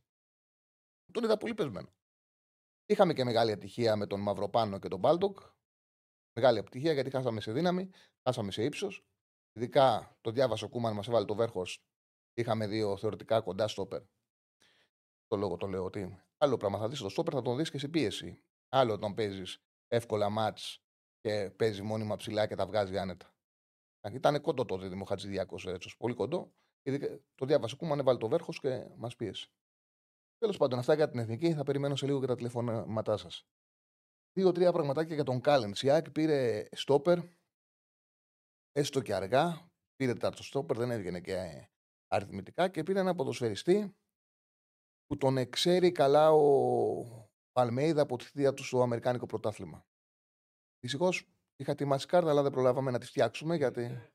[1.12, 1.92] Τον είδα πολύ πεσμένο.
[2.86, 5.38] Είχαμε και μεγάλη ατυχία με τον Μαυροπάνο και τον Μπάλτοκ.
[6.38, 7.90] Μεγάλη αποτυχία γιατί χάσαμε σε δύναμη,
[8.22, 9.04] χάσαμε σε ύψος.
[9.52, 11.82] Ειδικά το διάβασε ο Κούμαν, μας έβαλε το Βέρχος.
[12.34, 14.02] Είχαμε δύο θεωρητικά κοντά στόπερ.
[15.26, 17.78] Το λόγο το λέω ότι άλλο πράγμα θα δεις το στόπερ, θα τον δεις και
[17.78, 18.42] σε πίεση.
[18.68, 20.82] Άλλο όταν παίζεις εύκολα μάτς
[21.20, 23.34] και παίζει μόνιμα ψηλά και τα βγάζει άνετα.
[24.12, 26.52] Ήταν κοντό το δίδυμο Χατζηδιάκο έτσι, πολύ κοντό.
[26.82, 29.48] Και το διάβασε Κούμαν, έβαλε το βέρχος και μας πίεσε.
[30.38, 31.52] Τέλος πάντων, αυτά για την εθνική.
[31.52, 33.46] Θα περιμένω σε λίγο και τα τηλεφωνήματά σας.
[34.38, 35.72] Δύο-τρία πραγματάκια για τον Κάλεν.
[35.82, 37.18] Η πήρε στόπερ,
[38.72, 39.70] έστω και αργά.
[39.96, 41.68] Πήρε τέταρτο στόπερ, δεν έβγαινε και
[42.06, 43.96] αριθμητικά και πήρε ένα ποδοσφαιριστή
[45.06, 49.86] που τον εξέρει καλά ο Αλμέιδα από τη θεία του στο Αμερικάνικο πρωτάθλημα.
[50.80, 54.10] Δυστυχώς είχα τη κάρτα, αλλά δεν προλάβαμε να τη φτιάξουμε γιατί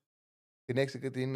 [0.64, 1.36] την έχεις και την.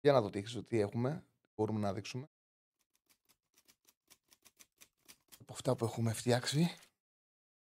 [0.00, 1.24] Για να δω τι, τι έχουμε.
[1.54, 2.28] Μπορούμε να δείξουμε.
[5.38, 6.66] Από αυτά που έχουμε φτιάξει.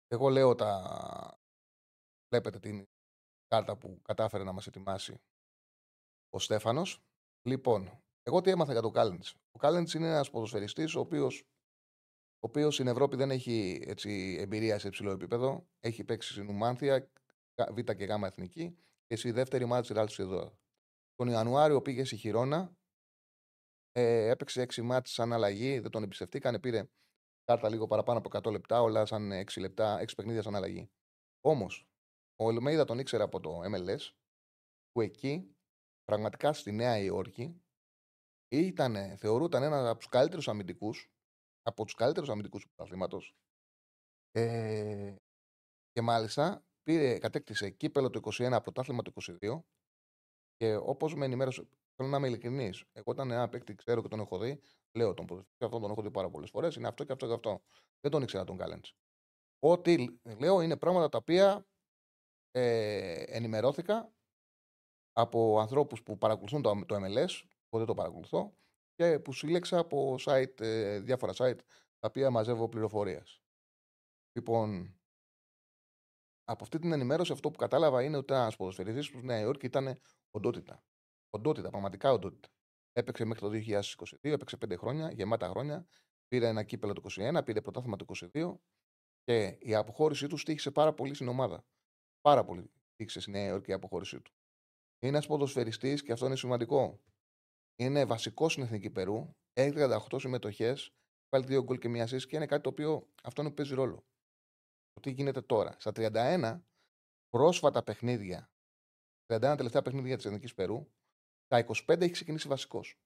[0.08, 1.40] Εγώ λέω τα.
[2.30, 2.88] Βλέπετε την
[3.48, 5.22] κάρτα που κατάφερε να μας ετοιμάσει
[6.30, 7.04] ο Στέφανος.
[7.48, 9.36] Λοιπόν, εγώ τι έμαθα για τον Κάλεντς.
[9.52, 11.44] Ο Κάλεντς είναι ένας ποδοσφαιριστής ο οποίος
[12.46, 15.68] ο οποίος στην Ευρώπη δεν έχει έτσι, εμπειρία σε υψηλό επίπεδο.
[15.80, 17.12] Έχει παίξει στην Ουμάνθια,
[17.72, 20.58] Β και Γ εθνική, και στη δεύτερη μάτια της Ράλτ εδώ.
[21.16, 22.76] Τον Ιανουάριο πήγε στη Χιρόνα,
[23.92, 26.88] ε, έπαιξε 6 μάτς σαν αλλαγή, δεν τον εμπιστευτήκανε, πήρε
[27.46, 30.90] κάρτα λίγο παραπάνω από 100 λεπτά, όλα σαν 6 λεπτά, 6 παιχνίδια σαν αλλαγή.
[31.42, 31.88] Όμως,
[32.36, 34.12] ο Ελμέιδα τον ήξερε από το MLS,
[34.92, 35.56] που εκεί,
[36.04, 37.62] πραγματικά στη Νέα Υόρκη,
[38.48, 41.10] ήταν, θεωρούταν ένα από τους καλύτερους αμυντικούς
[41.68, 43.36] από τους καλύτερους αμυντικούς του πρωταθλήματος.
[44.32, 45.16] Ε,
[45.92, 49.64] και μάλιστα πήρε, κατέκτησε κύπελο το 21, πρωτάθλημα το 22.
[50.56, 52.84] Και όπως με ενημέρωσε, θέλω να είμαι ειλικρινής.
[52.92, 54.60] Εγώ όταν ένα παίκτη ξέρω και τον έχω δει,
[54.92, 56.76] λέω τον ποδοσφαιριστή αυτόν τον έχω δει πάρα πολλές φορές.
[56.76, 57.62] Είναι αυτό και αυτό και αυτό.
[58.00, 58.96] Δεν τον ήξερα τον Κάλεντς.
[59.60, 61.66] Ό,τι λέω είναι πράγματα τα οποία
[62.52, 64.14] ε, ενημερώθηκα
[65.12, 68.54] από ανθρώπους που παρακολουθούν το, το MLS, που δεν το παρακολουθώ,
[68.96, 71.60] και που σύλλεξα από site, ε, διάφορα site
[72.00, 73.42] τα οποία μαζεύω πληροφορίες.
[74.32, 75.00] Λοιπόν,
[76.44, 80.00] από αυτή την ενημέρωση αυτό που κατάλαβα είναι ότι ένας ποδοσφαιριστής του Νέα Υόρκη ήταν
[80.32, 80.84] οντότητα.
[81.36, 82.48] Οντότητα, πραγματικά οντότητα.
[82.92, 85.88] Έπαιξε μέχρι το 2022, έπαιξε 5 χρόνια, γεμάτα χρόνια.
[86.28, 88.56] Πήρε ένα κύπελο το 21, πήρε πρωτάθλημα το 22
[89.24, 91.66] και η αποχώρησή του στήχησε πάρα πολύ στην ομάδα.
[92.22, 94.32] Πάρα πολύ στήχησε στη Νέα Υόρκη η αποχώρησή του.
[95.00, 97.00] Είναι ένας ποδοσφαιριστής και αυτό είναι σημαντικό.
[97.76, 99.30] Είναι βασικός στην εθνική Περού.
[99.54, 100.94] Έχει 38 συμμετοχές.
[101.30, 103.74] Βάλει δύο γκολ και μία assist και είναι κάτι το οποίο αυτό είναι που παίζει
[103.74, 104.06] ρόλο.
[104.94, 105.76] Το τι γίνεται τώρα.
[105.80, 106.62] Στα 31
[107.30, 108.50] πρόσφατα παιχνίδια,
[109.34, 110.88] 31 τελευταία παιχνίδια της εθνικής Περού,
[111.48, 113.00] τα 25 έχει ξεκινήσει βασικός.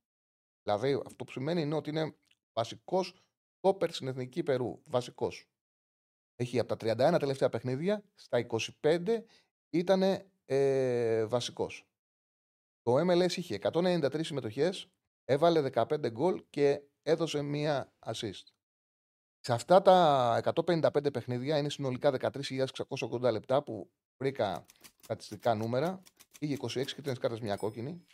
[0.63, 2.15] Δηλαδή αυτό που σημαίνει είναι ότι είναι
[2.53, 3.13] βασικός
[3.59, 4.81] τόπερ στην εθνική Περού.
[4.85, 5.49] Βασικός.
[6.35, 8.47] Έχει από τα 31 τελευταία παιχνίδια, στα
[8.81, 9.23] 25
[9.69, 11.87] ήταν ε, βασικός.
[12.81, 14.87] Το MLS είχε 193 συμμετοχές,
[15.25, 18.43] έβαλε 15 γκολ και έδωσε μία assist.
[19.39, 24.65] Σε αυτά τα 155 παιχνίδια είναι συνολικά 13.680 λεπτά που βρήκα
[24.99, 26.03] στατιστικά νούμερα.
[26.39, 28.05] Είχε 26 κίτρινε κάρτες, μια κόκκινη.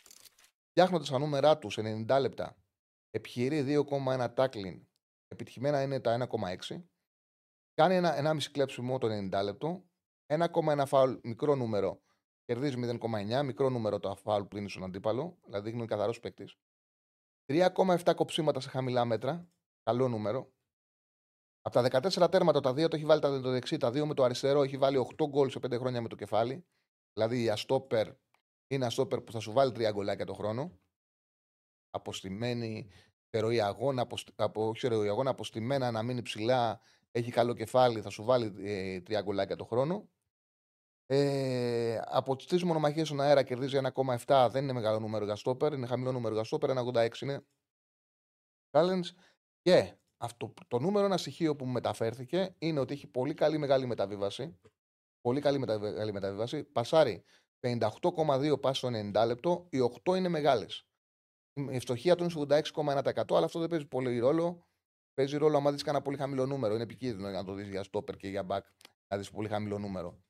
[0.78, 2.56] Φτιάχνοντας τα νούμερά τους σε 90 λεπτά,
[3.10, 4.86] επιχειρεί 2,1 τάκλιν.
[5.28, 6.84] Επιτυχημένα είναι τα 1,6.
[7.74, 9.84] Κάνει ένα 1,5 κλέψιμο το 90 λεπτό.
[10.26, 12.02] 1,1 φάουλ μικρό νούμερο.
[12.44, 13.42] Κερδίζει 0,9.
[13.44, 15.38] Μικρό νούμερο το φάουλ που είναι στον αντίπαλο.
[15.44, 16.56] Δηλαδή δείχνει καθαρός παίκτης.
[17.46, 19.48] 3,7 κοψίματα σε χαμηλά μέτρα.
[19.82, 20.52] Καλό νούμερο.
[21.60, 24.22] Από τα 14 τέρματα, τα 2 το έχει βάλει το δεξί, τα 2 με το
[24.24, 24.62] αριστερό.
[24.62, 26.66] Έχει βάλει 8 γκολ σε 5 χρόνια με το κεφάλι.
[27.12, 28.08] Δηλαδή η αστόπερ
[28.66, 30.78] είναι αστόπερ που θα σου βάλει 3 γκολάκια το χρόνο.
[31.90, 32.88] Αποστημένη,
[33.30, 34.72] ροή αγώνα, από,
[35.08, 39.64] αγώνα, αποστημένα να μείνει ψηλά, έχει καλό κεφάλι, θα σου βάλει ε, 3 γκολάκια το
[39.64, 40.08] χρόνο.
[41.08, 44.48] Ε, από τι τρει μονομαχίες στον αέρα κερδίζει 1,7.
[44.50, 45.72] Δεν είναι μεγάλο νούμερο για στόπερ.
[45.72, 46.70] Είναι χαμηλό νούμερο για στόπερ.
[46.70, 47.44] 1,86 είναι.
[48.70, 49.04] Challenge.
[49.62, 53.86] Και αυτό, το νούμερο ένα στοιχείο που μου μεταφέρθηκε είναι ότι έχει πολύ καλή μεγάλη
[53.86, 54.58] μεταβίβαση.
[55.20, 56.64] Πολύ καλή μεγάλη μεταβίβαση.
[56.64, 57.24] Πασάρει
[57.60, 59.66] 58,2 πάσει στο 90 λεπτό.
[59.70, 60.86] Οι 8 είναι μεγάλες.
[61.52, 64.66] Η ευστοχία του είναι 86,1%, αλλά αυτό δεν παίζει πολύ ρόλο.
[65.14, 66.74] Παίζει ρόλο άμα δεις κανένα πολύ χαμηλό νούμερο.
[66.74, 68.60] Είναι επικίνδυνο για να το δεις για στόπερ και για back.
[69.08, 70.24] Να δεις πολύ χαμηλό νούμερο.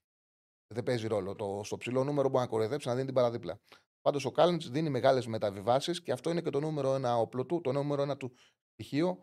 [0.75, 1.35] Δεν παίζει ρόλο.
[1.35, 3.61] Το, στο ψηλό νούμερο μπορεί να κοροϊδέψει να δίνει την παραδίπλα.
[4.01, 7.61] Πάντως ο Κάλεντ δίνει μεγάλες μεταβιβάσεις και αυτό είναι και το νούμερο ένα όπλο του,
[7.61, 8.33] το νούμερο ένα του
[8.73, 9.19] στοιχείο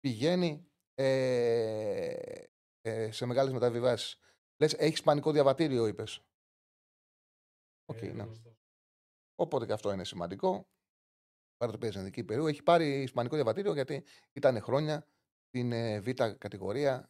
[0.00, 2.14] πηγαίνει ε,
[2.80, 4.18] ε, σε μεγάλες μεταβιβάσεις.
[4.60, 6.27] Λες, έχεις πανικό διαβατήριο, είπες.
[7.92, 8.26] Okay, ναι.
[9.34, 10.68] Οπότε και αυτό είναι σημαντικό.
[11.56, 12.46] Πάρα το παίζει στην Περού.
[12.46, 15.06] Έχει πάρει ισπανικό διαβατήριο γιατί ήταν χρόνια
[15.48, 17.08] στην ε, Β κατηγορία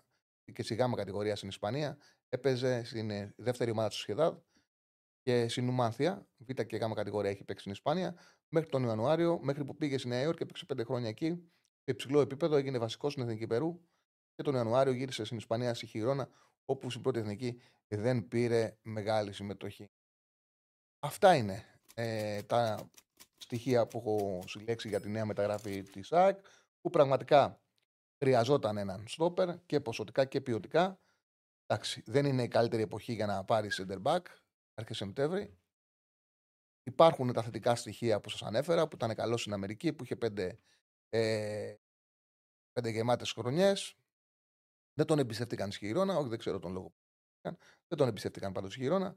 [0.53, 1.99] και στη Γ κατηγορία στην Ισπανία.
[2.29, 4.37] Έπαιζε στην ε, δεύτερη ομάδα του Σχεδάδ
[5.23, 6.29] και στην Ουμάνθια.
[6.37, 8.19] Β και Γ κατηγορία έχει παίξει στην Ισπανία.
[8.49, 12.21] Μέχρι τον Ιανουάριο, μέχρι που πήγε στη Νέα Υόρκη, έπαιξε πέντε χρόνια εκεί σε υψηλό
[12.21, 13.81] επίπεδο, έγινε βασικός στην Εθνική Περού
[14.35, 16.29] και τον Ιανουάριο γύρισε στην Ισπανία στη Χιρόνα,
[16.64, 19.91] όπου στην πρώτη εθνική δεν πήρε μεγάλη συμμετοχή.
[21.01, 22.91] Αυτά είναι ε, τα
[23.37, 26.39] στοιχεία που έχω συλλέξει για τη νέα μεταγραφή της ΑΕΚ,
[26.81, 27.61] που πραγματικά
[28.25, 31.01] χρειαζόταν έναν στόπερ και ποσοτικά και ποιοτικά.
[31.67, 34.23] Εντάξει, δεν είναι η καλύτερη εποχή για να πάρεις center back,
[34.75, 35.59] αρχές Σεπτέμβρη.
[36.83, 40.59] Υπάρχουν τα θετικά στοιχεία που σας ανέφερα, που ήταν καλό στην Αμερική, που είχε πέντε
[41.09, 41.75] ε,
[42.73, 43.97] πέντε γεμάτες χρονιές.
[44.95, 46.95] Δεν τον εμπιστεύτηκαν στη Χιρόνα, όχι δεν ξέρω τον λόγο.
[47.89, 49.17] Δεν τον εμπιστεύτηκαν πάντως στη Χιρόνα.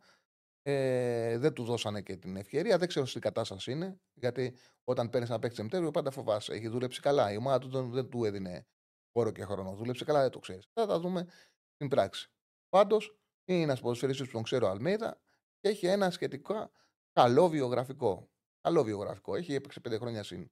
[0.64, 2.78] Ε, δεν του δώσανε και την ευκαιρία.
[2.78, 4.00] Δεν ξέρω σε τι κατάσταση είναι.
[4.14, 6.54] Γιατί όταν παίρνεις ένα παίκτη Σεπτέμβριο, πάντα φοβάσαι.
[6.54, 7.32] Έχει δουλέψει καλά.
[7.32, 8.68] Η ομάδα του δεν του έδινε
[9.12, 9.76] χώρο και χρόνο.
[9.76, 10.68] Δούλεψε καλά, δεν το ξέρεις.
[10.74, 11.28] Θα τα δούμε
[11.74, 12.32] στην πράξη.
[12.70, 15.22] Πάντως είναι ένας ποδοσφαιριστής που τον ξέρω Αλμέιδα
[15.60, 16.72] και έχει ένα σχετικά
[17.12, 18.30] καλό βιογραφικό.
[18.62, 19.36] Καλό βιογραφικό.
[19.36, 20.52] Έχει έπαιξε πέντε χρόνια στην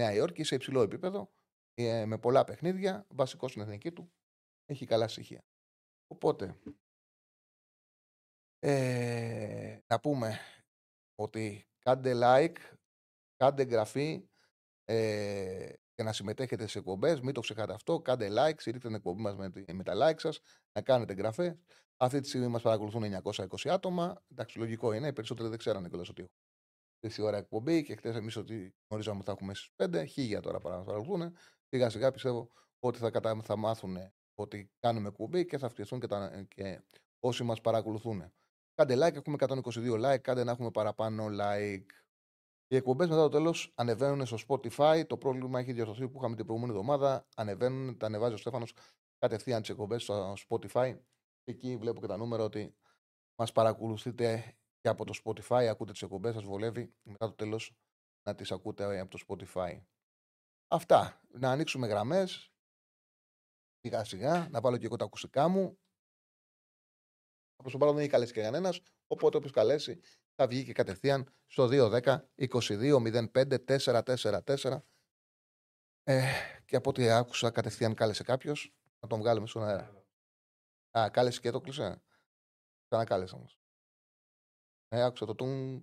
[0.00, 1.32] Νέα Υόρκη σε υψηλό επίπεδο,
[1.74, 4.12] ε, με πολλά παιχνίδια, βασικό στην εθνική του.
[4.64, 5.44] Έχει καλά στοιχεία.
[6.06, 6.58] Οπότε,
[8.64, 10.38] ε, να πούμε
[11.14, 12.56] ότι κάντε like,
[13.36, 14.28] κάντε εγγραφή
[14.84, 17.20] ε, και να συμμετέχετε σε εκπομπές.
[17.20, 18.00] Μην το ξεχάσετε αυτό.
[18.00, 20.40] Κάντε like, στηρίχτε την εκπομπή μας με, με, τα like σας,
[20.72, 21.54] να κάνετε εγγραφές.
[21.96, 24.22] Αυτή τη στιγμή μας παρακολουθούν 920 άτομα.
[24.30, 25.06] Εντάξει, λογικό είναι.
[25.06, 26.30] Οι περισσότεροι δεν ξέρανε κιόλας ότι
[27.00, 30.04] έχω η ώρα εκπομπή και χθε εμείς ότι γνωρίζαμε ότι θα έχουμε στις 5.
[30.08, 31.36] Χίλια τώρα παρακολουθούν.
[31.68, 33.40] Σιγά σιγά πιστεύω ότι θα, κατα...
[33.42, 33.96] θα μάθουν
[34.34, 36.44] ότι κάνουμε εκπομπή και θα φτιαχτούν και, τα...
[36.48, 36.82] και
[37.20, 38.32] όσοι μας παρακολουθούν.
[38.74, 41.86] Κάντε like, έχουμε 122 like, κάντε να έχουμε παραπάνω like.
[42.66, 45.02] Οι εκπομπές μετά το τέλος ανεβαίνουν στο Spotify.
[45.06, 47.26] Το πρόβλημα έχει διορθωθεί που είχαμε την προηγούμενη εβδομάδα.
[47.36, 48.72] Ανεβαίνουν, τα ανεβάζει ο Στέφανος
[49.18, 50.98] κατευθείαν τις εκπομπές στο Spotify.
[51.44, 52.74] Εκεί βλέπω και τα νούμερα ότι
[53.38, 57.76] μας παρακολουθείτε και από το Spotify ακούτε τις εκπομπές σας βολεύει μετά το τέλος
[58.22, 59.80] να τις ακούτε από το Spotify.
[60.68, 61.20] Αυτά.
[61.30, 62.52] Να ανοίξουμε γραμμές
[63.80, 65.78] σιγά σιγά, να βάλω και εγώ τα ακουστικά μου.
[67.62, 68.80] Από το παρόν δεν έχει καλέσει και κανένας.
[69.06, 70.00] Οπότε όποιος καλέσει
[70.34, 72.96] θα βγει και κατευθείαν στο 210 22
[73.32, 74.82] 05 444.
[76.04, 76.22] Ε,
[76.64, 78.74] και από ό,τι άκουσα, κατευθείαν κάλεσε κάποιος.
[79.00, 80.04] Να τον βγάλουμε στον αέρα.
[80.98, 82.02] Α, κάλεσε και το κλείσε.
[82.88, 83.58] Ξανακάλεσα όμως.
[84.88, 85.82] Ε, άκουσα το τούγκ.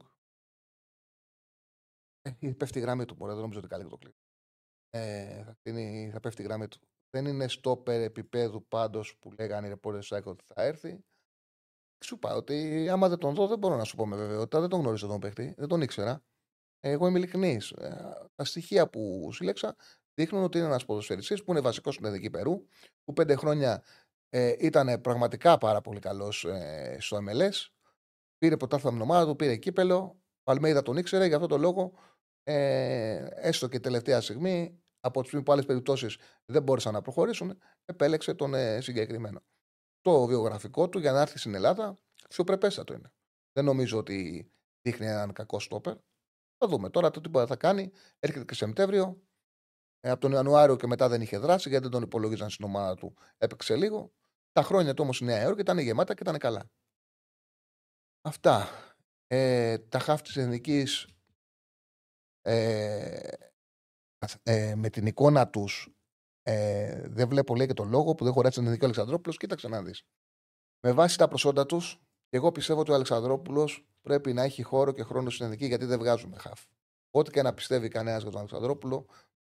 [2.21, 3.15] Ε, πέφτει η γραμμή του.
[3.15, 4.17] Μπορεί, δεν νομίζω ότι κάλεσε το κλείσει.
[4.89, 5.55] Ε, θα,
[6.11, 6.79] θα πέφτει η γραμμή του.
[7.09, 11.03] Δεν είναι στόπερ επίπεδου πάντως που λέγανε οι ρεπόρτε ότι θα έρθει.
[12.03, 14.59] Σου είπα ότι άμα δεν τον δω, δεν μπορώ να σου πω με βεβαιότητα.
[14.59, 15.53] Δεν τον γνωρίζω τον παίχτη.
[15.57, 16.23] Δεν τον ήξερα.
[16.79, 17.71] Εγώ είμαι ειλικρινής.
[17.71, 19.75] Ε, τα στοιχεία που σύλλεξα
[20.13, 22.65] δείχνουν ότι είναι ένας ποδοσφαιριστής που είναι βασικός στην Εθνική Περού,
[23.03, 23.83] που πέντε χρόνια
[24.29, 27.71] ε, ήταν πραγματικά πάρα πολύ καλός ε, στο MLS.
[28.37, 30.21] Πήρε πρωτάθλημα με ομάδα του, πήρε κύπελο.
[30.43, 31.93] Παλμέιδα τον ήξερε, γι' αυτό το λόγο
[32.43, 38.33] ε, έστω και τελευταία στιγμή, από τι που άλλες περιπτώσεις δεν μπόρεσαν να προχωρήσουν, επέλεξε
[38.33, 39.41] τον ε, συγκεκριμένο
[40.13, 43.11] το βιογραφικό του για να έρθει στην Ελλάδα αξιοπρεπέστατο είναι.
[43.51, 44.49] Δεν νομίζω ότι
[44.81, 45.95] δείχνει έναν κακό στόπερ.
[46.57, 47.91] Θα δούμε τώρα το τι θα κάνει.
[48.19, 49.21] Έρχεται και Σεπτέμβριο.
[49.99, 52.95] Ε, από τον Ιανουάριο και μετά δεν είχε δράσει γιατί δεν τον υπολόγιζαν στην ομάδα
[52.95, 53.13] του.
[53.37, 54.13] Έπαιξε λίγο.
[54.51, 56.69] Τα χρόνια του όμως στη Νέα Υόρκη ήταν γεμάτα και ήταν καλά.
[58.21, 58.67] Αυτά.
[59.27, 61.07] Ε, τα χάφη της εθνικής
[62.41, 63.29] ε,
[64.43, 65.98] ε, με την εικόνα τους
[66.51, 69.37] ε, δεν βλέπω λέει και τον λόγο που δεν χωράει στον Εθνικό Αλεξανδρόπουλος.
[69.37, 70.03] Κοίταξε να δεις.
[70.79, 75.03] Με βάση τα προσόντα τους, εγώ πιστεύω ότι ο Αλεξανδρόπουλος πρέπει να έχει χώρο και
[75.03, 76.61] χρόνο στην Εθνική γιατί δεν βγάζουμε χαφ.
[77.11, 79.05] Ό,τι και να πιστεύει κανένας για τον Αλεξανδρόπουλο,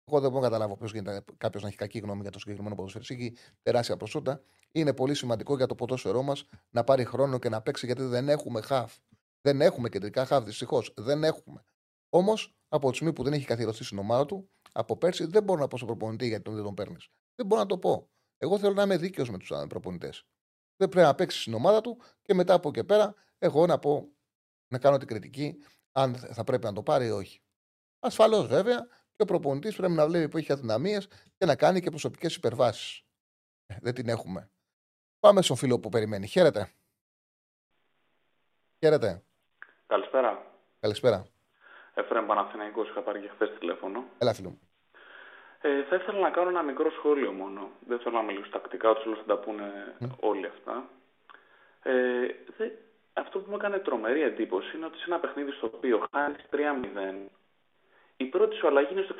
[0.05, 2.75] εγώ δεν μπορώ να καταλάβω πώ γίνεται κάποιος να έχει κακή γνώμη για το συγκεκριμένο
[2.75, 3.13] ποδοσφαιριστή.
[3.13, 4.41] Έχει τεράστια προσόντα.
[4.71, 8.29] Είναι πολύ σημαντικό για το ποδόσφαιρό μας να πάρει χρόνο και να παίξει γιατί δεν
[8.29, 8.97] έχουμε χαφ.
[9.41, 10.93] Δεν έχουμε κεντρικά χαφ, δυστυχώς.
[10.97, 11.63] Δεν έχουμε.
[12.09, 14.49] Όμως, από τη στιγμή που δεν έχει καθιερωθεί στην ομάδα του,
[14.79, 17.09] από πέρσι δεν μπορώ να πω στον προπονητή γιατί τον δεν τον παίρνεις.
[17.35, 18.09] Δεν μπορώ να το πω.
[18.37, 20.25] Εγώ θέλω να είμαι δίκαιος με τους προπονητές.
[20.75, 24.11] Δεν πρέπει να παίξεις στην ομάδα του και μετά από εκεί πέρα εγώ να πω
[24.67, 27.41] να κάνω την κριτική αν θα πρέπει να το πάρει ή όχι.
[27.99, 31.89] Ασφαλώς βέβαια και ο προπονητής πρέπει να βλέπει που έχει αδυναμίες και να κάνει και
[31.89, 33.03] προσωπικές υπερβάσεις.
[33.65, 34.51] Ε, δεν την έχουμε.
[35.19, 36.27] Πάμε στον φίλο που περιμένει.
[36.27, 36.71] Χαίρετε.
[38.79, 39.23] Χαίρετε.
[39.87, 40.51] Καλησπέρα.
[40.79, 41.27] Καλησπέρα.
[41.93, 44.03] Εφρέμ Παναθηναϊκός, είχα πάρει και χθες τηλέφωνο.
[44.17, 44.68] Έλα, φίλο μου.
[45.61, 47.69] Ε, θα ήθελα να κάνω ένα μικρό σχόλιο μόνο.
[47.87, 50.89] Δεν θέλω να μιλήσω τακτικά, τους θα τα πούνε όλοι αυτά.
[51.83, 52.69] Ε, δε,
[53.13, 57.29] αυτό που μου έκανε τρομερή εντύπωση είναι ότι σε ένα παιχνίδι στο οποίο χάνεις 3-0,
[58.17, 59.15] η πρώτη σου αλλαγή είναι στο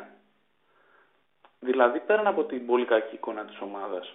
[0.00, 0.02] 69.
[1.60, 4.14] Δηλαδή πέραν από την πολύ κακή εικόνα της ομάδας.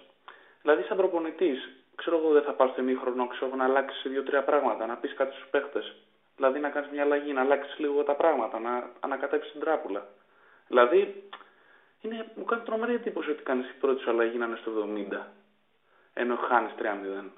[0.62, 4.86] Δηλαδή, σαν προπονητής, ξέρω εγώ δεν θα πάρει στο ημίχρονο, ξέρω να αλλάξεις δύο-τρία πράγματα,
[4.86, 5.94] να πεις κάτι στους παίχτες.
[6.36, 10.06] Δηλαδή να κάνεις μια αλλαγή, να αλλάξεις λίγο τα πράγματα, να ανακατέψεις την τράπουλα.
[10.66, 11.28] Δηλαδή
[12.02, 14.72] είναι, μου κάνει τρομερή εντύπωση ότι κάνεις η πρώτη σου αλλαγή να είναι στο
[15.12, 15.26] 70,
[16.12, 17.30] ενώ χάνεις 3-0.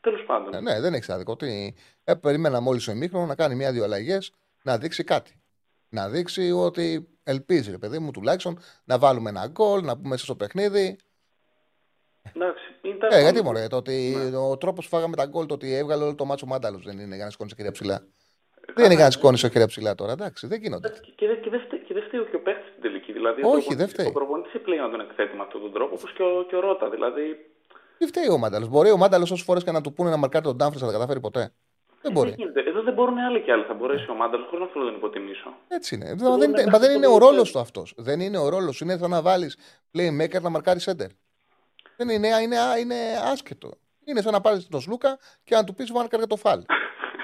[0.00, 0.54] Τέλος πάντων.
[0.54, 1.32] Ε, ναι, δεν έχει άδικο.
[1.32, 1.74] Ότι
[2.04, 5.40] ε, περίμενα μόλις ο ημίχρονο να κάνει μια-δύο αλλαγές να δείξει κάτι.
[5.88, 10.36] Να δείξει ότι ελπίζει, ρε παιδί μου, τουλάχιστον να βάλουμε ένα γκολ, να πούμε στο
[10.36, 10.96] παιχνίδι.
[12.34, 12.64] Εντάξει,
[13.10, 14.36] ε, γιατί μωρέ, το ότι ναι.
[14.36, 17.14] ο τρόπος που φάγαμε τα γκολ, το ότι έβγαλε όλο το μάτσο μάνταλος δεν είναι
[17.14, 17.94] για να σηκώνει χέρια ψηλά.
[17.94, 20.88] Ε, δεν είναι για να σηκώνει χέρια ψηλά τώρα, εντάξει, δεν γίνονται.
[21.14, 23.12] Και, δε, και, δε, και δεν φταίει και ο παίχτη στην τελική.
[23.12, 24.06] Δηλαδή, Όχι, δεν φταίει.
[24.06, 26.60] Ο προπονητής πλέον να τον εκθέτει με αυτόν τον τρόπο, όπω και, ο, και ο
[26.60, 26.90] Ρότα.
[26.90, 27.26] Δηλαδή...
[27.98, 28.68] Δεν φταίει ο Μάνταλος.
[28.68, 30.92] Μπορεί ο Μάνταλος όσες φορές και να του πούνε να μαρκάρει τον Ντάμφρι να τα
[30.92, 31.52] καταφέρει ποτέ.
[32.02, 32.34] Δεν μπορεί.
[32.66, 33.64] Εδώ δεν μπορούν άλλοι και άλλοι.
[33.64, 35.54] Θα μπορέσει ο Μάνταλος χωρίς να θέλω να τον υποτιμήσω.
[35.68, 36.14] Έτσι είναι.
[36.14, 37.94] Δεν, δεν, δεν είναι ο ρόλος του αυτός.
[37.96, 38.80] Δεν είναι ο ρόλος.
[38.80, 39.58] Είναι σαν να βάλεις
[39.94, 41.10] playmaker να μαρκάρεις center.
[41.96, 42.96] Δεν είναι, είναι, είναι
[43.32, 43.70] άσχετο.
[44.04, 46.62] Είναι σαν να πάρεις τον Σλούκα και να του πεις βάρκα για το φάλ.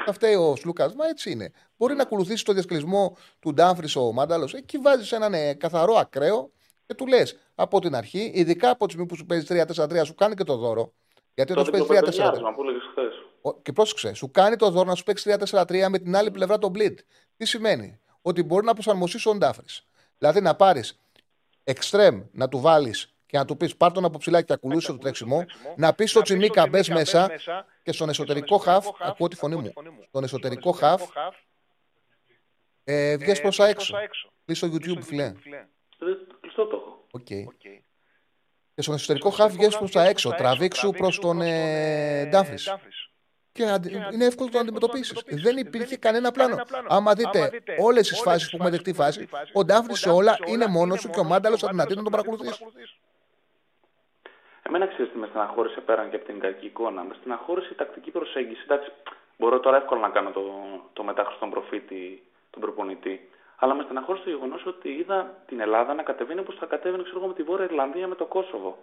[0.05, 1.51] Θα φταίει ο Σλούκας, μα έτσι είναι.
[1.77, 4.55] Μπορεί να ακολουθήσει το διασκλεισμό του Ντάμφρι ο Μάνταλος.
[4.55, 6.51] Εκεί βάζεις έναν ε, καθαρό ακραίο
[6.87, 10.14] και του λες από την αρχή, ειδικά από τη στιγμή που σου παίζει 3-4-3, σου
[10.14, 10.93] κάνει και το δώρο.
[11.35, 11.87] Γιατί όταν σου παίζει
[13.43, 13.53] 3-4-3.
[13.62, 16.71] Και πρόσεξε, σου κάνει το δώρο να σου παίξει 3-4-3 με την άλλη πλευρά το
[16.75, 16.95] bleed.
[17.37, 19.67] Τι σημαίνει, ότι μπορεί να προσαρμοστείς ο Ντάφρι.
[20.19, 21.01] Δηλαδή να πάρεις
[21.64, 24.99] εξτρέμ να του βάλεις και να του πεις πάρ τον από ψηλά και ακολούθησε το
[24.99, 25.44] τρέξιμο,
[25.77, 27.31] να πεις στο Τσιμίκα μπε μέσα
[27.83, 29.73] και στον εσωτερικό χαφ, ακούω τη φωνή μου,
[30.09, 31.03] στον εσωτερικό χαφ,
[32.85, 33.97] ε, βγες προς τα έξω.
[34.44, 35.33] Κλείσ' το YouTube, φίλε.
[36.40, 37.07] Κλειστό το έχω.
[37.11, 37.25] Οκ.
[38.75, 42.75] Και στον εσωτερικό χαφ βγες προς τα έξω, τραβήξου προς τον ε, Ντάμφρις.
[43.53, 43.62] Και
[44.12, 45.23] είναι εύκολο να το αντιμετωπίσεις.
[45.27, 46.57] Δεν υπήρχε κανένα πλάνο.
[46.88, 51.01] Άμα δείτε όλες τις φάσεις που έχουμε δεχτεί φάση, ο Ντάμφρις σε όλα είναι μόνος
[51.01, 52.64] του και ο Μάνταλος αδυνατεί να τον παρακολουθήσει.
[54.68, 57.03] Εμένα ξέρεις τι με στεναχώρησε πέραν και από την κακή εικόνα.
[57.03, 58.62] Με στεναχώρησε η τακτική προσέγγιση.
[58.64, 58.92] Εντάξει,
[59.38, 60.42] μπορώ τώρα εύκολα να κάνω το,
[60.92, 63.29] το μετάχρηστο προφήτη, τον προπονητή.
[63.59, 67.18] Αλλά με στεναχώρησε το γεγονός ότι είδα την Ελλάδα να κατεβαίνει όπως θα κατέβαινε ξέρω,
[67.18, 68.79] εγώ, με τη Βόρεια Ιρλανδία με το Κόσοβο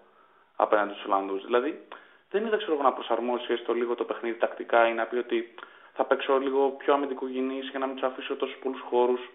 [0.55, 1.45] απέναντι στους Ολλανδούς.
[1.45, 1.87] Δηλαδή
[2.31, 5.53] δεν είδα ξέρω, να προσαρμόσει έστω λίγο το παιχνίδι τακτικά ή να πει ότι
[5.93, 9.29] θα παίξω λίγο πιο αμυντικογενή για να μην τους αφήσω τόσους πολλούς χώρους.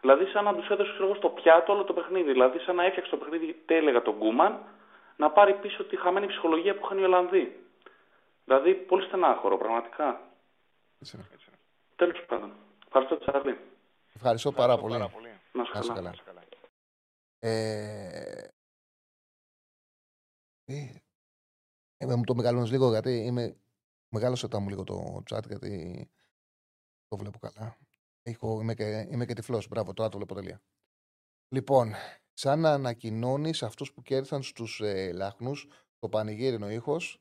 [0.00, 2.32] Δηλαδή, σαν να τους έδωσε ξέρω, στο πιάτο όλο το παιχνίδι.
[2.32, 4.58] Δηλαδή, σαν να έφτιαξε το παιχνίδι τέλεγα τον Κούμαν
[5.16, 7.64] να πάρει πίσω τη χαμένη ψυχολογία που είχαν οι Ολλανδοί.
[8.44, 10.20] Δηλαδή, πολύ στενάχωρο, πραγματικά.
[11.96, 12.52] Τέλος πάντων.
[12.86, 13.58] Ευχαριστώ, Τσάρλι.
[14.14, 14.98] Ευχαριστώ πάρα πολύ.
[15.52, 15.94] Να σου καλά.
[15.94, 16.14] καλά.
[17.38, 18.48] Ε...
[20.64, 21.02] Ε,
[21.96, 23.56] ε, μου το μεγαλώνεις λίγο γιατί είμαι...
[24.08, 26.10] Μεγάλωσε τα μου λίγο το chat γιατί
[27.08, 27.76] το βλέπω καλά.
[28.22, 29.68] Έχω, είμαι, και, είμαι και τυφλός.
[29.68, 30.62] Μπράβο, τώρα το βλέπω τελεία.
[31.48, 31.92] Λοιπόν,
[32.34, 35.68] σαν να ανακοινώνεις αυτούς που κέρδισαν στους ε, λάχνους
[35.98, 37.20] το πανηγύρινο ήχος.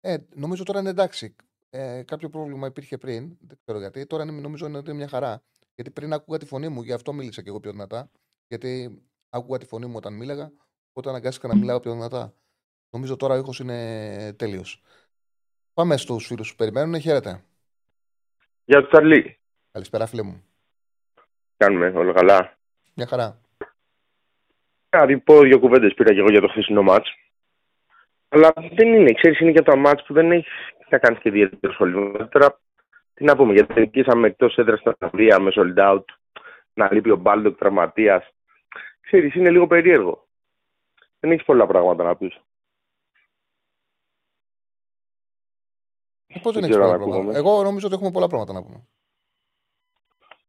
[0.00, 1.36] Ε, νομίζω τώρα είναι εντάξει.
[1.70, 3.36] Ε, κάποιο πρόβλημα υπήρχε πριν.
[3.40, 4.06] Δεν ξέρω γιατί.
[4.06, 5.42] Τώρα νομίζω είναι μια χαρά.
[5.74, 8.10] Γιατί πριν άκουγα τη φωνή μου, γι' αυτό μίλησα και εγώ πιο δυνατά.
[8.48, 10.52] Γιατί άκουγα τη φωνή μου όταν μίλαγα,
[10.92, 12.34] όταν αναγκάστηκα να μιλάω πιο δυνατά.
[12.90, 14.82] Νομίζω τώρα ο ήχος είναι τέλειος.
[15.74, 17.00] Πάμε στους φίλους που περιμένουν.
[17.00, 17.44] Χαίρετε.
[18.64, 19.38] Γεια σου, Τσαρλί.
[19.70, 20.44] Καλησπέρα, φίλε μου.
[21.56, 22.58] Κάνουμε, όλα καλά.
[22.94, 23.40] Μια χαρά.
[24.96, 27.14] Να πω δύο κουβέντες πήρα και εγώ για το χθεσινό ματς.
[28.28, 30.52] Αλλά δεν είναι, ξέρεις, είναι και τα ματς που δεν έχεις
[30.88, 32.28] να κάνεις και ιδιαίτερο σχολείο.
[32.30, 32.60] Τώρα,
[33.14, 36.04] τι να πούμε, γιατί νικήσαμε εκτός έδρας στα Ταβρία με sold out,
[36.74, 38.24] να λείπει ο Μπάλντοκ τραυματίας.
[39.00, 40.26] Ξέρεις, είναι λίγο περίεργο.
[41.20, 42.40] Δεν έχεις πολλά πράγματα να πεις.
[46.26, 47.38] Ε, Πώς δεν έχεις πολλά πράγματα.
[47.38, 48.86] Εγώ νομίζω ότι έχουμε πολλά πράγματα να πούμε.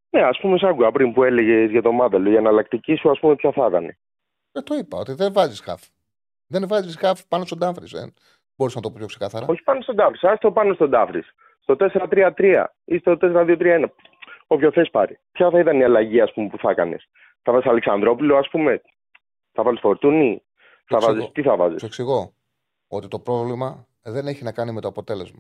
[0.10, 3.36] Ναι, ας πούμε, σαν πριν που έλεγε για το Μάνταλο, η εναλλακτική σου, ας πούμε,
[3.36, 3.98] ποια θα ήταν.
[4.58, 5.82] Ε, το είπα, ότι δεν βάζεις χαφ.
[6.48, 7.98] Δεν βάζεις χαφ πάνω στον Τάφρι.
[7.98, 8.06] Ε.
[8.56, 9.46] Μπορείς να το πω πιο ξεκάθαρα.
[9.50, 11.24] Όχι πάνω στον Τάφρι, ας το πάνω στον Τάφρι.
[11.60, 13.86] Στο 4-3-3 ή στο 4-2-3-1.
[14.48, 15.20] Όποιο θες πάρει.
[15.32, 17.08] Ποια θα ήταν η αλλαγή ας πούμε, που θα έκανες;
[17.42, 18.82] Θα βάζει Αλεξανδρόπουλο, ας πούμε;
[19.52, 20.42] Θα βάλεις Φορτούνη;
[20.86, 22.34] Θα βάζεις, τι θα βάζεις; Σου εξηγώ
[22.88, 25.40] ότι το πρόβλημα δεν έχει να κάνει με το αποτέλεσμα.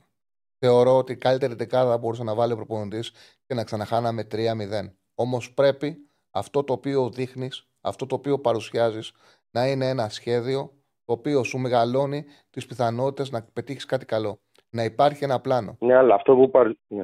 [0.60, 3.12] Θεωρώ ότι η καλύτερη δεκάδα μπορούσε να βάλει ο προπονητής
[3.47, 4.93] και να ξαναχάναμε 3-0.
[5.15, 5.97] Όμως πρέπει
[6.32, 9.12] αυτό το οποίο δείχνεις αυτό το οποίο παρουσιάζεις
[9.52, 10.71] να είναι ένα σχέδιο
[11.06, 14.39] το οποίο σου μεγαλώνει τις πιθανότητες να πετύχεις κάτι καλό.
[14.69, 15.76] Να υπάρχει ένα πλάνο.
[15.80, 16.71] Ναι, αλλά αυτό που, παρου...
[16.88, 17.04] ναι.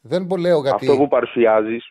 [0.00, 0.86] δεν λέω γιατί...
[0.86, 1.84] αυτό που παρουσιάζεις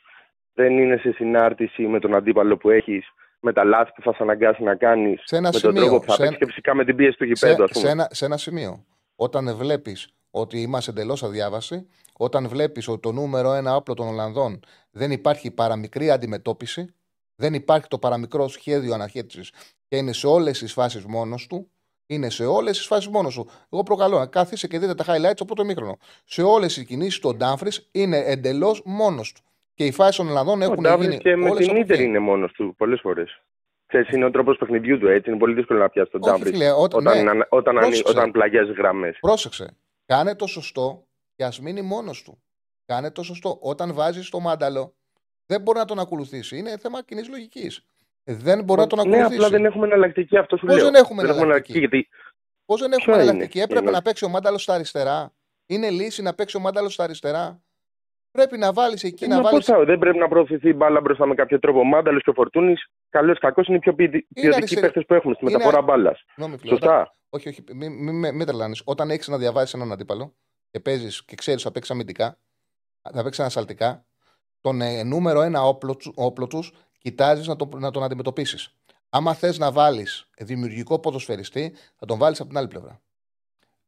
[0.54, 3.06] δεν είναι σε συνάρτηση με τον αντίπαλο που έχεις,
[3.40, 6.18] με τα λάθη που θα σε αναγκάσει να κάνεις, με σημείο, τον τρόπο που θα
[6.18, 7.68] παίξεις και φυσικά με την πίεση του γηπέδου.
[7.68, 8.86] Σε, σε, ένα, σε ένα σημείο.
[9.16, 14.60] Όταν βλέπεις ότι είμαστε εντελώς αδιάβαση, όταν βλέπεις ότι το νούμερο ένα όπλο των Ολλανδών
[14.92, 16.96] δεν υπάρχει παραμικρή αντιμετώπιση,
[17.36, 19.52] δεν υπάρχει το παραμικρό σχέδιο αναχέτησης
[19.88, 21.70] και είναι σε όλες τις φάσεις μόνος του.
[22.08, 23.50] Είναι σε όλες τις φάσεις μόνος του.
[23.72, 25.98] Εγώ προκαλώ να κάθισε και δείτε τα highlights από το μήχρονο.
[26.26, 29.42] Σε όλες τις κινήσεις του Ντάμφρις είναι εντελώς μόνος του.
[29.74, 31.18] Και οι φάσεις των Ελλαδών έχουν ο γίνει.
[31.18, 33.42] Και με την ντερ είναι μόνος του πολλές φορές.
[33.88, 35.30] Ξέρεις, είναι ο τρόπος παιχνιδιού του έτσι.
[35.30, 39.18] Είναι πολύ δύσκολο να πιάσει τον Ντάμφρις όταν, ναι, όταν, όταν πλαγιάζει γραμμές.
[39.20, 39.76] Πρόσεξε.
[40.06, 41.04] Κάνε το σωστό
[41.36, 42.38] και ας μείνει μόνος του.
[42.86, 43.58] Κάνε το σωστό.
[43.62, 44.94] Όταν βάζεις το μάνταλο,
[45.46, 46.58] δεν μπορεί να τον ακολουθήσει.
[46.58, 47.86] Είναι θέμα κοινής λογικής.
[48.24, 49.40] Δεν μπορεί να τον ναι, ακολουθήσει.
[49.40, 50.84] Ναι, απλά δεν έχουμε εναλλακτική αυτό σου Πώς λέω.
[50.84, 52.08] δεν έχουμε εναλλακτική; Γιατί...
[52.66, 55.32] Πώς δεν έχουμε εναλλακτική; Έπρεπε να παίξει ο μάνταλος στα αριστερά.
[55.66, 57.62] Είναι λύση να παίξει ο μάνταλος στα αριστερά.
[58.32, 59.24] Πρέπει να βάλεις εκεί.
[59.24, 59.66] Ε, να βάλεις...
[59.66, 61.80] Πώς, δεν πρέπει να προωθηθεί η μπάλα μπροστά με κάποιο τρόπο.
[61.80, 64.82] Ο μάνταλος και ο φορτούνης, καλό ή κακός, είναι οι πιο ποιοτικοί αριστερ...
[64.82, 65.86] παίχτε που έχουμε στη μεταφορά είναι...
[65.86, 66.26] μπάλας.
[66.68, 67.16] Σωστά.
[67.30, 68.82] Όχι, όχι, μην μη, μη, μη τρελάνεις.
[68.86, 70.36] Όταν έχεις να διαβάσεις έναν αντίπαλο
[70.72, 72.38] και παίζεις και ξέρεις θα παίξεις αμυντικά,
[73.14, 74.06] θα παίξεις ανασαλτικά,
[74.66, 78.76] τον ε, νούμερο ένα όπλο, όπλο τους κοιτάζεις να, το, να τον αντιμετωπίσεις.
[79.10, 83.02] Άμα θες να βάλεις δημιουργικό ποδοσφαιριστή, θα τον βάλεις από την άλλη πλευρά.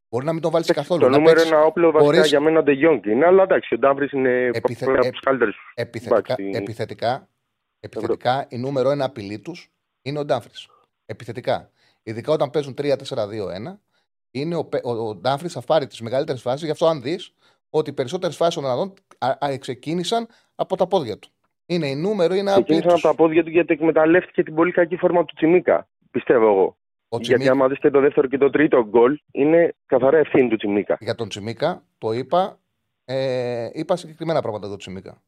[0.10, 1.02] Μπορεί να μην τον βάλεις καθόλου.
[1.02, 2.28] Το νούμερο ένα όπλο βασικά μπορείς...
[2.30, 4.86] για μένα είναι είναι, αλλά εντάξει, ο Ντάμπρι είναι Επιθε...
[4.86, 5.56] από τους καλύτερους.
[5.76, 7.28] Επιθετικά, επιθετικά,
[7.80, 10.50] επιθετικά, η νούμερο ένα απειλή τους είναι ο Ντάμπρι.
[11.06, 11.70] Επιθετικά.
[12.04, 12.96] Ειδικά όταν παίζουν 3-4-2-1,
[14.32, 16.66] είναι ο, ο, ο Ντάμπρι θα πάρει τις μεγαλύτερες φάσεις.
[16.66, 17.34] Γι' αυτό, αν δεις
[17.70, 18.94] ότι οι περισσότερες φάσεις των Ελλάδων
[19.60, 21.30] ξεκίνησαν από τα πόδια του.
[21.66, 22.64] Είναι η νούμερο, είναι απειλή.
[22.64, 25.88] Ξεκίνησαν από τα πόδια του γιατί εκμεταλλεύτηκε την πολύ κακή φόρμα του Τσιμίκα.
[26.12, 26.78] Πιστεύω εγώ.
[27.10, 27.52] Ο Γιατί Τσιμίκα...
[27.52, 30.98] άμα δεις και το δεύτερο και το τρίτο γκολ, είναι καθαρά ευθύνη του Τσιμίκα.
[31.00, 32.60] Για τον Τσιμίκα το είπα,
[33.06, 35.22] ε, είπα συγκεκριμένα πράγματα για τον Τσιμίκα.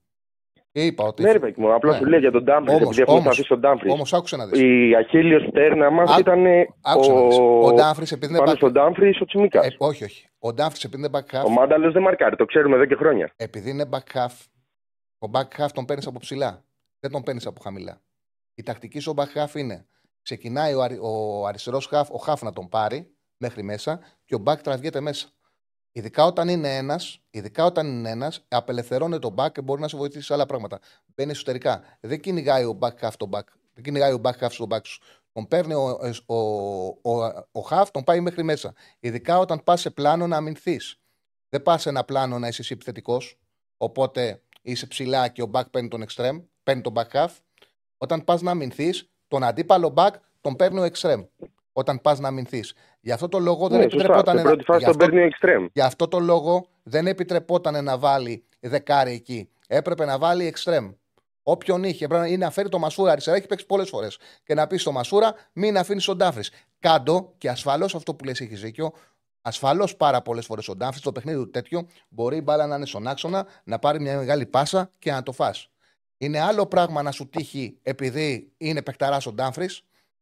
[0.71, 1.23] Και είπα ότι...
[1.23, 1.97] Ναι, ρε παιδί μου, απλά ναι.
[1.97, 3.91] σου λέει για τον Ντάμπρι, επειδή έχουμε σταθεί στον Ντάμπρι.
[3.91, 4.59] Όμως άκουσε να δεις.
[4.59, 6.45] Η Αχίλιο Στέρνα μας ήταν.
[6.81, 7.15] Άκουσε ο...
[7.15, 7.37] να δεις.
[7.37, 9.65] Ο Ντάμπρι επειδή δεν Πάνω στον Ντάμπρι, ο Τσιμίκας.
[9.65, 10.27] Ε, όχι, όχι.
[10.39, 11.45] Ο Ντάμπρι επειδή είναι back half.
[11.45, 13.33] Ο Μάνταλος δεν μαρκάρει, το ξέρουμε εδώ και χρόνια.
[13.35, 14.45] Επειδή είναι back half,
[15.19, 16.63] ο back half τον παίρνεις από ψηλά.
[16.99, 18.01] Δεν τον παίρνεις από χαμηλά.
[18.55, 19.85] Η τακτική σου back half είναι
[20.21, 24.37] ξεκινάει ο, αρι- ο αριστερός χαφ, ο χαφ να τον πάρει μέχρι μέσα και ο
[24.37, 25.27] μπακ τραβιέται μέσα.
[25.91, 29.97] Ειδικά όταν είναι ένας, ειδικά όταν είναι ένας, απελευθερώνεται το back και μπορεί να σε
[29.97, 30.79] βοηθήσει σε άλλα πράγματα.
[31.15, 31.83] Μπαίνει εσωτερικά.
[31.99, 33.43] Δεν κυνηγάει ο back half τον back.
[33.73, 35.01] Δεν κυνηγάει ο back half στον back σου.
[35.31, 36.35] Τον παίρνει ο, ο,
[37.01, 38.73] ο, ο, half, τον πάει μέχρι μέσα.
[38.99, 40.99] Ειδικά όταν πας σε πλάνο να αμυνθείς.
[41.49, 43.39] Δεν πας σε ένα πλάνο να είσαι εσύ επιθετικός.
[43.77, 47.29] Οπότε είσαι ψηλά και ο back παίρνει τον extreme, παίρνει τον back half.
[47.97, 50.11] Όταν πας να αμυνθείς, τον αντίπαλο back
[50.41, 51.27] τον παίρνει ο extreme.
[51.79, 52.73] Όταν πας να αμυνθείς.
[52.99, 53.97] Γι' αυτό το λόγο δεν Ναι, σωστά.
[53.97, 54.33] επιτρεπόταν.
[54.37, 55.67] Στην πρώτη φάση γι' τον αυτό- παίρνει ο extreme.
[55.73, 59.49] Γι' αυτό το λόγο δεν επιτρεπόταν να βάλει δεκάρι εκεί.
[59.67, 60.93] Έπρεπε να βάλει extreme.
[61.43, 64.17] Όποιον είχε, πρέπει να φέρει το Μασούρα αριστερά, έχει παίξει πολλές φορές.
[64.43, 66.43] Και να πεις στο Μασούρα, μην αφήνεις τον Ντάφρη.
[66.79, 68.91] Κάντο και ασφαλώς αυτό που λες έχεις δίκιο.
[69.41, 72.85] Ασφαλώς πάρα πολλές φορές ο Ντάφρη, το παιχνίδι του τέτοιο, μπορεί η μπάλα να είναι
[72.85, 75.69] στον άξονα, να πάρει μια μεγάλη πάσα και να το φας.
[76.17, 79.69] Είναι άλλο πράγμα να σου τύχει επειδή είναι παιχταράς ο Ντάφρη,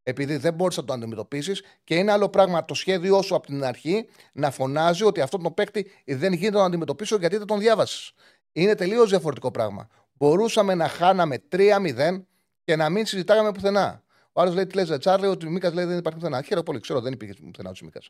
[0.07, 3.63] επειδή δεν μπορείς να το αντιμετωπίσεις, και είναι άλλο πράγμα το σχέδιό σου από την
[3.63, 7.59] αρχή να φωνάζει ότι αυτό τον παίκτη δεν γίνεται να τον αντιμετωπίσω γιατί δεν τον
[7.59, 8.13] διάβασες.
[8.51, 9.87] Είναι τελείως διαφορετικό πράγμα.
[10.13, 12.25] Μπορούσαμε να χάναμε 3-0
[12.63, 14.03] και να μην συζητάγαμε πουθενά.
[14.37, 16.41] Ο άλλος λέει: Τι λες, Τσάρλι, ότι ο Μίκας λέει δεν υπάρχει πουθενά.
[16.41, 18.09] Χαίρομαι πολύ, ξέρω, δεν υπήρχε πουθενά ο Μίκας.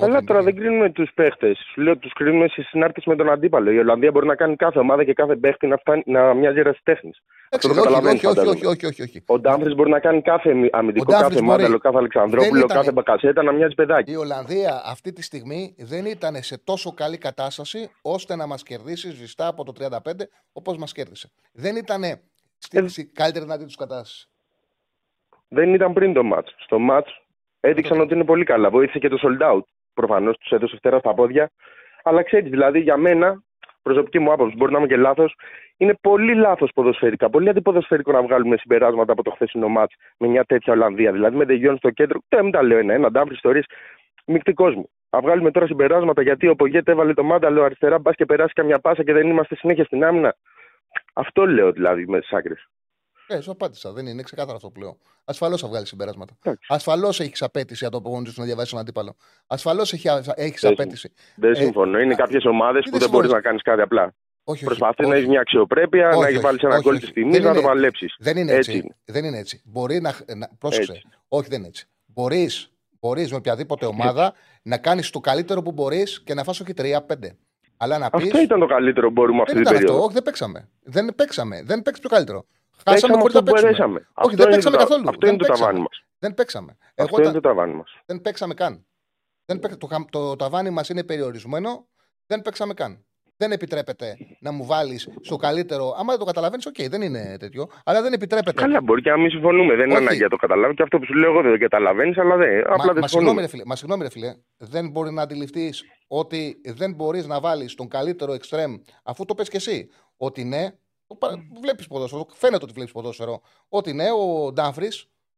[0.00, 1.58] Καλά, τώρα δεν κρίνουμε τους παίχτες.
[1.72, 3.70] Σου λέω τους κρίνουμε σε συνάρτηση με τον αντίπαλο.
[3.70, 7.10] Η Ολλανδία μπορεί να κάνει κάθε ομάδα και κάθε παίχτη να, φτάνει, να μοιάζει ερασιτέχνη.
[7.50, 8.66] Αυτό το όχι, καταλαβαίνεις, όχι, όχι, φαντάζομαι.
[8.66, 9.22] όχι, όχι, όχι, όχι.
[9.26, 11.46] Ο Ντάμπρι μπορεί να κάνει κάθε αμυντικό, Ντάμπρης κάθε μπορεί.
[11.46, 14.10] μάνταλο, κάθε Αλεξανδρόπουλο, Δεν ήταν- κάθε μπακασέτα να μοιάζει παιδάκι.
[14.12, 19.10] Η Ολλανδία αυτή τη στιγμή δεν ήταν σε τόσο καλή κατάσταση ώστε να μας κερδίσει
[19.10, 21.30] σβηστά από το 35 όπως μας κέρδισε.
[21.52, 22.02] Δεν ήταν
[22.58, 24.28] στη, Ε, στη καλύτερη δυνατή τους κατάσταση.
[25.54, 26.48] Δεν ήταν πριν το match.
[26.56, 27.08] Στο match
[27.60, 28.70] έδειξαν ότι είναι πολύ καλά.
[28.70, 29.64] Βοήθησε και το sold out.
[29.94, 31.50] Προφανώς τους έδωσε φτερά στα πόδια.
[32.02, 33.42] Αλλά ξέρεις, δηλαδή για μένα,
[33.82, 35.34] προσωπική μου άποψη, μπορεί να είμαι και λάθος,
[35.76, 37.30] είναι πολύ λάθος ποδοσφαιρικά.
[37.30, 41.12] Πολύ αντιποδοσφαιρικό να βγάλουμε συμπεράσματα από το χθεσινό match με μια τέτοια Ολλανδία.
[41.12, 42.18] Δηλαδή με Δεγιόν στο κέντρο.
[42.28, 43.10] Δεν μην τα λέω ένα-ένα.
[43.10, 43.62] Ντάμπρι ιστορίε.
[44.26, 44.88] Μεικτικό μου.
[45.10, 48.78] Να βγάλουμε τώρα συμπεράσματα γιατί ο Πογέτ έβαλε το μάνταλο αριστερά, μπας και περάσει καμιά
[48.78, 50.36] πάσα και δεν είμαστε συνέχεια στην άμυνα.
[51.12, 52.68] Αυτό λέω δηλαδή με τις άκρες.
[53.26, 53.92] Ε, σου απάντησα.
[53.92, 54.98] Δεν είναι ξεκάθαρο αυτό που λέω.
[55.24, 56.36] Ασφαλώς θα βγάλεις συμπεράσματα.
[56.42, 56.66] Εντάξει.
[56.68, 59.16] Ασφαλώς έχεις απέτηση από το πόνι σου να διαβάσει τον αντίπαλο.
[59.46, 60.08] Ασφαλώς έχει
[60.60, 61.12] Δεν απέτηση.
[61.36, 61.98] Δεν Ε, συμφωνώ.
[61.98, 64.02] Είναι α, κάποιες ομάδες τι που δεν δεν μπορείς συμφωνείς; να κάνεις κάτι απλά.
[64.02, 64.14] Όχι,
[64.46, 65.16] όχι, Προσπαθεί να όχι.
[65.16, 67.04] έχεις μια αξιοπρέπεια, Όχι, να έχεις όχι, βάλει ένα όχι, γκολ όχι.
[67.04, 68.14] της τιμής, Δεν να είναι- το παλέψεις.
[68.18, 68.82] Δεν είναι Έτσι έτσι.
[68.84, 68.96] είναι.
[69.04, 69.62] Δεν είναι έτσι.
[69.64, 70.14] Μπορεί να.
[70.36, 70.92] να πρόσεξε.
[70.92, 71.06] Έτσι.
[71.28, 71.86] Όχι, δεν είναι έτσι.
[72.06, 72.68] Μπορείς
[73.00, 77.36] μπορείς με οποιαδήποτε ομάδα να κάνεις το καλύτερο που μπορείς και να φας όχι 3-5.
[77.76, 78.24] Αλλά να πεις.
[78.24, 79.86] Αυτό ήταν το καλύτερο που μπορούμε αυτή Δεν την ήταν αυτό.
[79.86, 80.04] περίοδο.
[80.04, 80.68] Όχι, δεν παίξαμε.
[80.82, 81.62] Δεν παίξαμε.
[81.64, 82.44] Δεν παίξει το καλύτερο.
[82.84, 83.70] Παίξαμε Χάσαμε χωρί αυτό να που παίξουμε.
[83.70, 83.98] μπορέσαμε.
[83.98, 85.08] Όχι, Αυτό δεν είναι παίξαμε το τα- καθόλου.
[85.08, 85.66] Αυτό Δεν είναι το παίξαμε.
[85.66, 85.96] ταβάνι μας.
[86.18, 86.76] Δεν παίξαμε.
[86.94, 87.90] Εγώ Αυτό είναι όταν- το ταβάνι μας.
[88.06, 88.86] δεν παίξαμε καν.
[89.46, 91.86] Δεν παίξα, το, χαμ- το ταβάνι μας είναι περιορισμένο.
[92.26, 93.04] Δεν παίξαμε καν.
[93.36, 95.94] Δεν επιτρέπεται να μου βάλεις στο καλύτερο.
[95.98, 97.66] Άμα δεν το καταλαβαίνεις, οκ, δεν είναι τέτοιο.
[97.84, 98.60] Αλλά δεν επιτρέπεται.
[98.62, 99.74] Καλά, μπορεί και να μην συμφωνούμε.
[99.74, 100.02] Δεν είναι Όχι.
[100.06, 100.74] ανάγκη να το καταλάβει.
[100.74, 102.58] Και αυτό που σου λέω εγώ δεν το καταλαβαίνεις, αλλά δεν.
[102.60, 103.40] Απλά Μα, δεν μα, συγγνώμη, συμφωνούμε.
[103.40, 107.74] ρε φίλε, μα συγγνώμη, ρε φίλε, δεν μπορεί να αντιληφθείς ότι δεν μπορείς να βάλεις
[107.74, 109.88] τον καλύτερο εξτρέμ, αφού το πες και εσύ.
[110.16, 110.68] Ότι ναι,
[111.60, 113.40] βλέπεις ποδόσφαιρο, φαίνεται ότι βλέπεις ποδόσφαιρο.
[113.68, 114.88] Ότι ναι, ο Ντάμφρι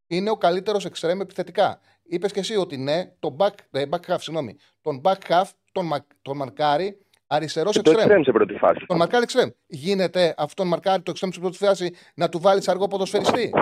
[0.07, 1.81] είναι ο καλύτερος εξτρέμ επιθετικά.
[2.03, 5.87] Είπες και εσύ ότι ναι, τον back, ε, back half, συγγνώμη, τον back half τον,
[5.87, 8.11] μα, τον μαρκάρει αριστερός Και το εξτρέμ.
[8.11, 8.87] εξτρέμ σε πρώτη φάση.
[8.87, 9.49] Τον μαρκάρει εξτρέμ.
[9.67, 13.53] Γίνεται αυτόν μαρκάρει το εξτρέμ στην πρώτη φάση να του βάλει αργό ποδοσφαιριστή.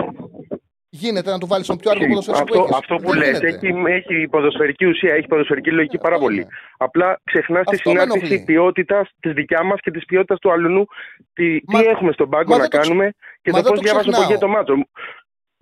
[1.01, 2.77] Γίνεται να του βάλεις τον πιο αργό ποδοσφαιριστή που Αυτό, έχεις.
[2.81, 3.47] αυτό που Δεν λες γίνεται.
[3.47, 6.39] έχει, έχει ποδοσφαιρική ουσία, έχει ποδοσφαιρική λογική Ε, πάρα αυτό πολύ.
[6.41, 6.47] είναι.
[6.77, 8.45] Απλά ξεχνάς τη Αυτό με συνάρτηση ενοχλεί.
[8.45, 10.85] ποιότητας της δικιά μας και της ποιότητας του αλλού.
[11.33, 13.63] Τι, Μα- τι έχουμε στον πάγκο μα να δεν το ξε- κάνουμε και μα το
[13.63, 14.27] δεν πώς το διάβασε ο ξεχνάω.
[14.29, 14.73] Πογέ το μάτσο.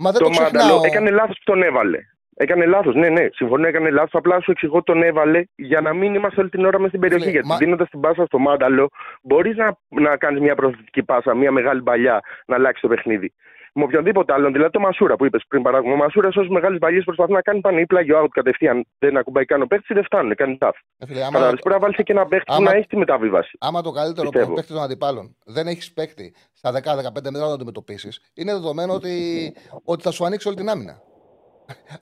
[0.04, 0.52] Μα δεν το το ξεχνάω.
[0.64, 2.00] μάνταλο έκανε λάθος που τον έβαλε.
[2.36, 4.14] Έκανε λάθος, ναι, ναι, συμφωνώ, έκανε λάθος.
[4.14, 7.22] Απλά σου εξηγώ τον έβαλε για να μην είμαστε όλη την ώρα μες στην περιοχή.
[7.24, 8.90] Φίλε, γιατί μα- δίνοντας την πάσα στο μάνταλο,
[9.22, 13.34] μπορείς να, να κάνεις μια προθετική πάσα, μια μεγάλη παλιά να αλλάξει το παιχνίδι.
[13.76, 15.94] Με οποιονδήποτε άλλον, δηλαδή το Μασούρα που είπες πριν παράδειγμα.
[15.94, 19.46] Ο Μασούρας, όσε μεγάλε παλιέ προσπαθεί να κάνει πάνω ή πλάγιο out κατευθείαν, δεν ακουμπάει
[19.46, 20.76] καν ο παίχτη, δεν φτάνουν, κάνει τάφ.
[20.98, 21.56] Ε, φίλε, άμα, Κατάλαβε.
[21.58, 23.58] Πρέπει να βάλει και ένα παίχτη που άμα- να έχει τη μεταβίβαση.
[23.60, 24.54] άμα το καλύτερο Πιστεύω.
[24.54, 29.16] παίκτη των αντιπάλων δεν έχεις παίκτη στα 10-15 μέτρα να το αντιμετωπίσεις, είναι δεδομένο ότι,
[29.92, 31.02] ότι θα σου ανοίξει όλη την άμυνα.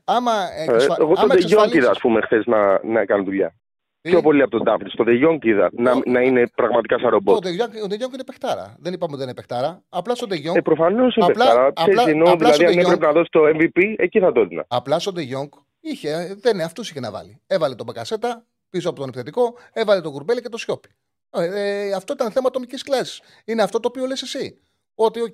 [0.05, 0.95] άμα Ε, εξασφα...
[0.99, 3.55] εγώ τον άμα Ντεγιόνκ είδα, ας εξασφαλίσεις- πούμε, χθες να, να κάνει δουλειά.
[4.01, 4.89] Τι; Πιο πολύ από τον Ντάφρι.
[4.89, 6.09] Στον Ντεγιόνκ είδα να, Όχι.
[6.09, 7.45] να είναι πραγματικά σαν Ο ρομπότ.
[7.45, 8.75] De Jong είναι παιχτάρα.
[8.79, 9.83] Δεν είπαμε ότι δεν είναι παιχτάρα.
[9.89, 11.67] Απλά στον De Jong, Ε, προφανώς είναι Απλά- παιχτάρα.
[11.67, 14.19] απλά- Ξέρεις, εννοώ, απλά δηλαδή, στον αν De Jong- έπρεπε να δώσει το MVP, εκεί
[14.19, 14.65] θα το έδινα.
[14.67, 15.49] απλά στον De Jong
[15.81, 17.41] είχε, δεν είναι, αυτούς είχε να βάλει.
[17.47, 20.89] Έβαλε τον Μπακασέτα πίσω από τον επιθετικό, έβαλε τον Κουρμπέλη και τον Σιώπη.
[21.29, 21.45] Ε,
[21.87, 23.21] ε, αυτό ήταν θέμα ατομικής κλάσης.
[23.45, 24.57] Είναι αυτό το οποίο λες εσύ.
[24.95, 25.33] Ότι, οκ,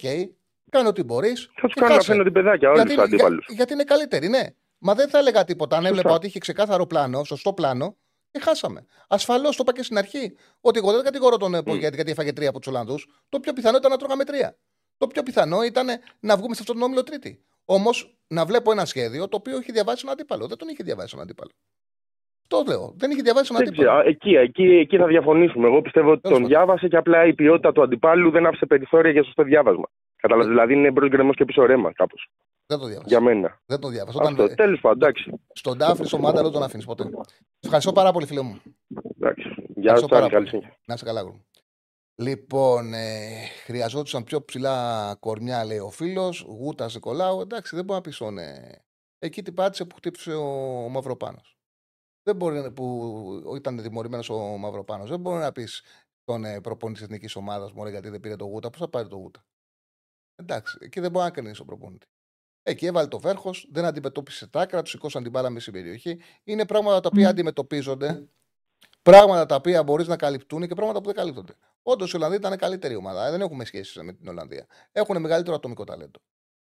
[0.70, 1.50] κάνε ό,τι μπορείς.
[1.54, 3.40] Θα τους κάνω να φαίνονται παιδάκια όλους τους αντιπάλους.
[3.46, 4.44] για- γιατί είναι καλύτεροι, ναι.
[4.78, 5.98] Μα δεν θα έλεγα τίποτα αν Σωστά.
[5.98, 7.96] έβλεπα ότι είχε ξεκάθαρο πλάνο, σωστό πλάνο
[8.38, 8.86] και χάσαμε.
[9.08, 10.36] Ασφαλώς το είπα και στην αρχή.
[10.62, 11.66] Ότι εγώ δεν κατηγορώ τον mm.
[11.66, 13.08] γιατί, γιατί έφαγε τρία από τους Ολλανδούς.
[13.30, 14.56] Το πιο πιθανό ήταν να τρώγαμε τρία.
[14.98, 15.88] Το πιο πιθανό ήταν
[16.20, 17.40] να βγούμε σε αυτόν τον όμιλο τρίτη.
[17.66, 20.48] Όμως να βλέπω ένα σχέδιο το οποίο έχει διαβάσει τον αντίπαλο.
[20.48, 21.52] Δεν τον είχε διαβάσει τον αντίπαλο.
[22.48, 22.94] Το λέω.
[22.98, 23.90] Δεν είχε διαβάσει τον Δεν αντίπαλο.
[23.90, 24.10] ξέρω.
[24.10, 25.68] Εκεί, εκεί, εκεί θα διαφωνήσουμε.
[25.68, 26.58] Εγώ πιστεύω ότι Τέλος τον πάντων.
[26.58, 29.90] διάβασε και απλά η ποιότητα του αντιπάλου δεν άφησε περιθώρια για σωστό διάβασμα.
[30.16, 32.30] Καταλαβαίνετε, δηλαδή είναι μπρος γκρεμός και πίσω ρέμα κάπως.
[32.68, 33.08] Δεν το διάβασες.
[33.12, 33.62] Για μένα.
[33.66, 34.22] Δεν το διάβασες.
[34.22, 34.44] Αυτό.
[34.44, 35.32] Όταν, Τέλος πάντων, εντάξει.
[35.54, 37.10] στον Τάφρι ομάδα δεν τον αφήνεις ποτέ.
[37.60, 38.62] Ευχαριστώ πάρα πολύ, φίλε μου.
[39.20, 39.44] εντάξει.
[39.58, 40.48] Γεια Ευχαριστώ σα, πάρα καλή πολύ.
[40.50, 40.80] συνέχεια.
[40.86, 41.42] Να είσαι καλά, γρου.
[42.22, 46.42] Λοιπόν, ε, χρειαζόντουσαν πιο ψηλά κορμιά, λέει ο φίλος.
[46.42, 47.42] Γούτα σε κολλάω.
[47.42, 48.38] Εντάξει, δεν μπορεί να πεις τον.
[48.38, 48.82] Ε,
[49.20, 51.58] εκεί την πάτησε που χτύπησε ο, ο Μαυροπάνος.
[52.24, 55.10] Δεν μπορεί να- που ήταν τιμωρημένο ο Μαυροπάνος.
[55.10, 55.84] Δεν μπορεί να πεις
[56.24, 58.70] τον ε, προπονητή της εθνικής ομάδας μου, γιατί δεν πήρε το Γούτα.
[58.70, 59.46] Πώς θα πάρει το Γούτα.
[60.36, 62.06] Εντάξει, εκεί δεν μπορεί να κρίνει τον προπονητή.
[62.68, 66.20] Εκεί έβαλε το βέρχος, δεν αντιμετώπισε τα άκρα, του σηκώσαν την μπάλα μέσα στην περιοχή.
[66.44, 68.28] Είναι πράγματα τα οποία αντιμετωπίζονται,
[69.02, 71.54] πράγματα τα οποία μπορείς να καλυπτούν και πράγματα που δεν καλύπτονται.
[71.84, 73.28] Όντως η Ολλανδία ήταν καλύτερη ομάδα.
[73.28, 74.66] Ε, Δεν έχουμε σχέσεις με την Ολλανδία.
[74.92, 76.20] Έχουν μεγαλύτερο ατομικό ταλέντο.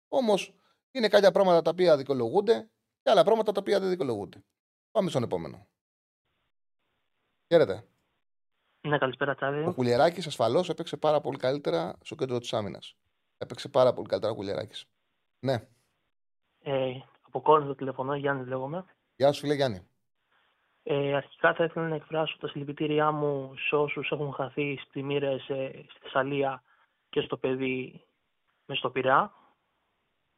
[0.08, 0.54] Όμως
[0.90, 2.68] είναι κάποια πράγματα τα οποία δικαιολογούνται
[3.02, 4.42] και άλλα πράγματα τα οποία δεν δικαιολογούνται.
[4.90, 5.66] Πάμε στον επόμενο.
[7.48, 7.84] Χαίρετε.
[8.80, 9.66] Ναι, καλησπέρα, Τσάρλι.
[9.66, 12.96] Ο Κουλιεράκη ασφαλώς έπαιξε πάρα πολύ καλύτερα στο κέντρο της άμυνας.
[13.38, 14.84] Έπαιξε πάρα πολύ καλύτερα ο Κουλιεράκη.
[15.38, 15.68] Ναι.
[16.68, 18.84] Ε, από Κόρινθο τηλεφωνώ, Γιάννη λέγομαι.
[19.16, 19.88] Γεια σου, φίλε Γιάννη.
[20.82, 25.32] Ε, αρχικά θα ήθελα να εκφράσω τα συλληπιτήριά μου σε όσους έχουν χαθεί στι πλημμύρε
[25.32, 25.38] ε,
[25.68, 26.62] στη Θεσσαλία
[27.08, 28.04] και στο παιδί
[28.66, 29.32] με στο Πειραιά.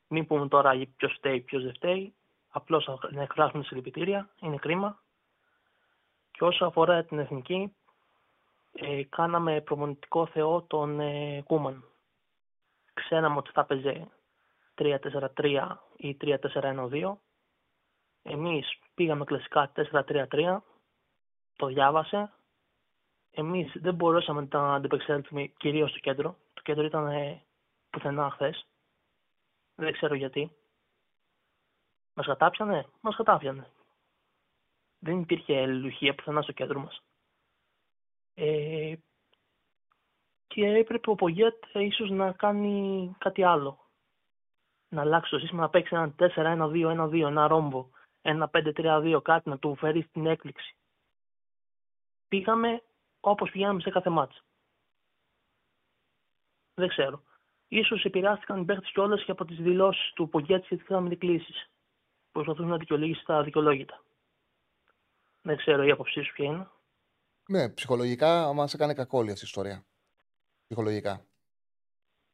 [0.08, 2.14] Μην πούμε τώρα ποιος φταίει, ποιος δεν φταίει.
[2.48, 4.30] Απλώς να εκφράσουμε συλληπιτήρια.
[4.40, 5.02] Είναι κρίμα.
[6.30, 7.76] Και όσο αφορά την εθνική,
[8.72, 11.84] ε, κάναμε προμονητικό θεό τον ε, Κούμαν.
[12.94, 14.08] Ξέραμε ότι θα παίζει
[14.78, 17.16] 3-4-3 ή 3-4-1-2.
[18.22, 20.58] Εμείς πήγαμε κλασικά 4-3-3,
[21.56, 22.32] το διάβασε.
[23.30, 26.36] Εμείς δεν μπορούσαμε να αντιπεξέλθουμε κυρίως στο κέντρο.
[26.54, 27.42] Το κέντρο ήταν ε,
[27.90, 28.66] πουθενά χθες.
[29.74, 30.52] Δεν ξέρω γιατί.
[32.14, 33.70] Μας κατάψανε, μας κατάφιανε.
[34.98, 37.02] Δεν υπήρχε αλληλουχία πουθενά στο κέντρο μας.
[38.34, 38.94] Ε,
[40.46, 43.87] και έπρεπε ο Πογέτ ε, ίσως να κάνει κάτι άλλο.
[44.88, 47.90] Να αλλάξει το σύστημα, να παίξει ένα 4-1-2-1-2, ένα ρόμβο,
[48.22, 50.76] ένα 5-3-2, κάτι να του φέρει στην έκπληξη.
[52.28, 52.82] Πήγαμε
[53.20, 54.42] όπως πηγαίναμε σε κάθε μάτς.
[56.74, 57.22] Δεν ξέρω.
[57.68, 61.70] Ίσως επηρεάστηκαν οι παίχτες κιόλας και από τις δηλώσεις του Πογέτ σχετικά με τις κλήσεις.
[62.32, 64.02] Προσπαθούν να δικαιολογήσει τα δικαιολόγητα.
[65.42, 66.68] Δεν ξέρω η άποψή σου ποια είναι.
[67.48, 69.84] Ναι, ψυχολογικά μας έκανε κακό όλη αυτή η ιστορία.
[70.66, 71.27] Ψυχολογικά.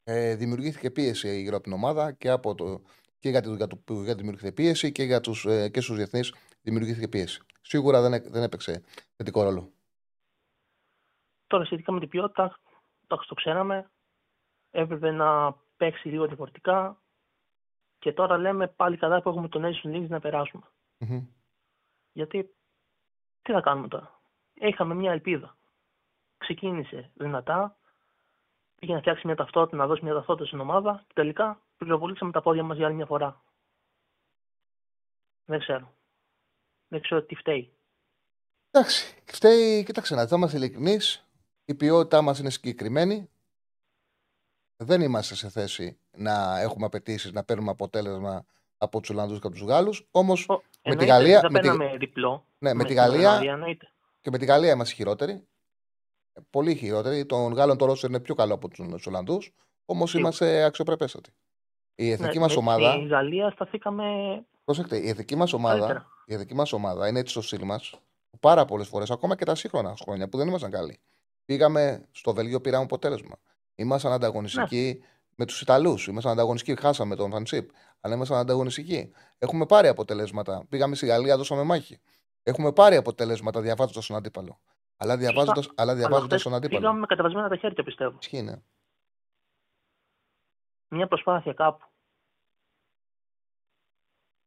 [0.05, 2.83] Ε, δημιουργήθηκε πίεση γύρω από την ομάδα και, από το,
[3.19, 5.97] και για, το, για, το, για τη δημιουργήθηκε πίεση και, για τους, ε, και στους
[5.97, 7.43] διεθνείς δημιουργήθηκε πίεση.
[7.61, 8.83] Σίγουρα δεν, έ- δεν έπαιξε
[9.17, 9.73] θετικό ρόλο.
[11.47, 12.59] Τώρα σχετικά με την ποιότητα,
[13.05, 13.91] εντάξει το ξέραμε,
[14.71, 17.03] έπρεπε να παίξει λίγο διαφορετικά
[17.99, 20.63] και τώρα λέμε πάλι καλά που έχουμε το Nation League να περάσουμε.
[20.99, 21.27] Μμμ.
[22.13, 22.55] Γιατί
[23.43, 24.21] τι θα κάνουμε τώρα.
[24.55, 25.57] Είχαμε μια ελπίδα.
[26.39, 27.77] Ξεκίνησε δυνατά,
[28.85, 32.43] πήγε να φτιάξει μια ταυτότητα, να δώσει μια ταυτότητα στην ομάδα και τελικά πυροβολήσαμε τα
[32.43, 33.43] πόδια μας για άλλη μια φορά.
[35.45, 35.93] Δεν ξέρω.
[36.89, 37.73] Δεν ξέρω τι φταίει.
[38.71, 41.27] Εντάξει, φταίει, κοίταξε να δεις, θα είμαστε ειλικρινείς,
[41.65, 43.31] η ποιότητά μας είναι συγκεκριμένη,
[44.77, 48.45] δεν είμαστε σε θέση να έχουμε απαιτήσεις να παίρνουμε αποτέλεσμα
[48.79, 51.61] από τους Ολλανδούς και από τους Γάλλους, όμως Ο- με τη εννοείται, Γαλλία, Δεν με
[51.61, 52.47] τη- παίρναμε διπλό.
[52.59, 53.89] ναι, με τη την Γαλλία Ολλανδία, εννοείται.
[54.21, 55.47] Και με τη Γαλλία είμαστε χειρότεροι.
[56.51, 57.27] Πολύ χειρότεροι.
[57.27, 59.53] Τον Γάλλον το Ρώσο είναι πιο καλό από τους Ολλανδούς.
[59.85, 60.29] Όμως Σίγουρα.
[60.29, 61.31] είμαστε αξιοπρεπέστατοι.
[61.95, 62.95] Η εθνική Ναι, μας με ομάδα.
[62.99, 64.05] Τη Γαλλία σταθήκαμε
[64.65, 66.07] Προσέξτε, η εθνική μας ομάδα, καλύτερα.
[66.27, 67.95] η εθνική μας ομάδα είναι έτσι στο στυλ μας
[68.41, 70.99] πάρα πολλές φορές, ακόμα και τα σύγχρονα χρόνια που δεν ήμασταν καλοί.
[71.45, 73.35] Πήγαμε στο Βέλγιο, πήραμε αποτέλεσμα.
[73.75, 75.07] Ήμασταν ανταγωνιστικοί Ναι.
[75.37, 76.07] με τους Ιταλούς.
[76.07, 77.71] Ήμασταν ανταγωνιστικοί, χάσαμε τον Φανσίπ.
[78.01, 79.13] Αλλά ήμασταν ανταγωνιστικοί.
[79.39, 80.65] Έχουμε πάρει αποτελέσματα.
[80.69, 81.99] Πήγαμε στη Γαλλία, δώσαμε μάχη.
[82.43, 84.59] Έχουμε πάρει αποτελέσματα διαβάζοντας τον αντίπαλο.
[85.05, 86.79] Αλλά διαβάζοντα αλλά Αλλά διαβάζοντας χθες τον αντίπαλο.
[86.81, 88.17] Πήγαμε με κατεβασμένα τα χέρια, πιστεύω.
[88.21, 88.55] Ισχύει, ναι.
[90.89, 91.85] Μια προσπάθεια κάπου.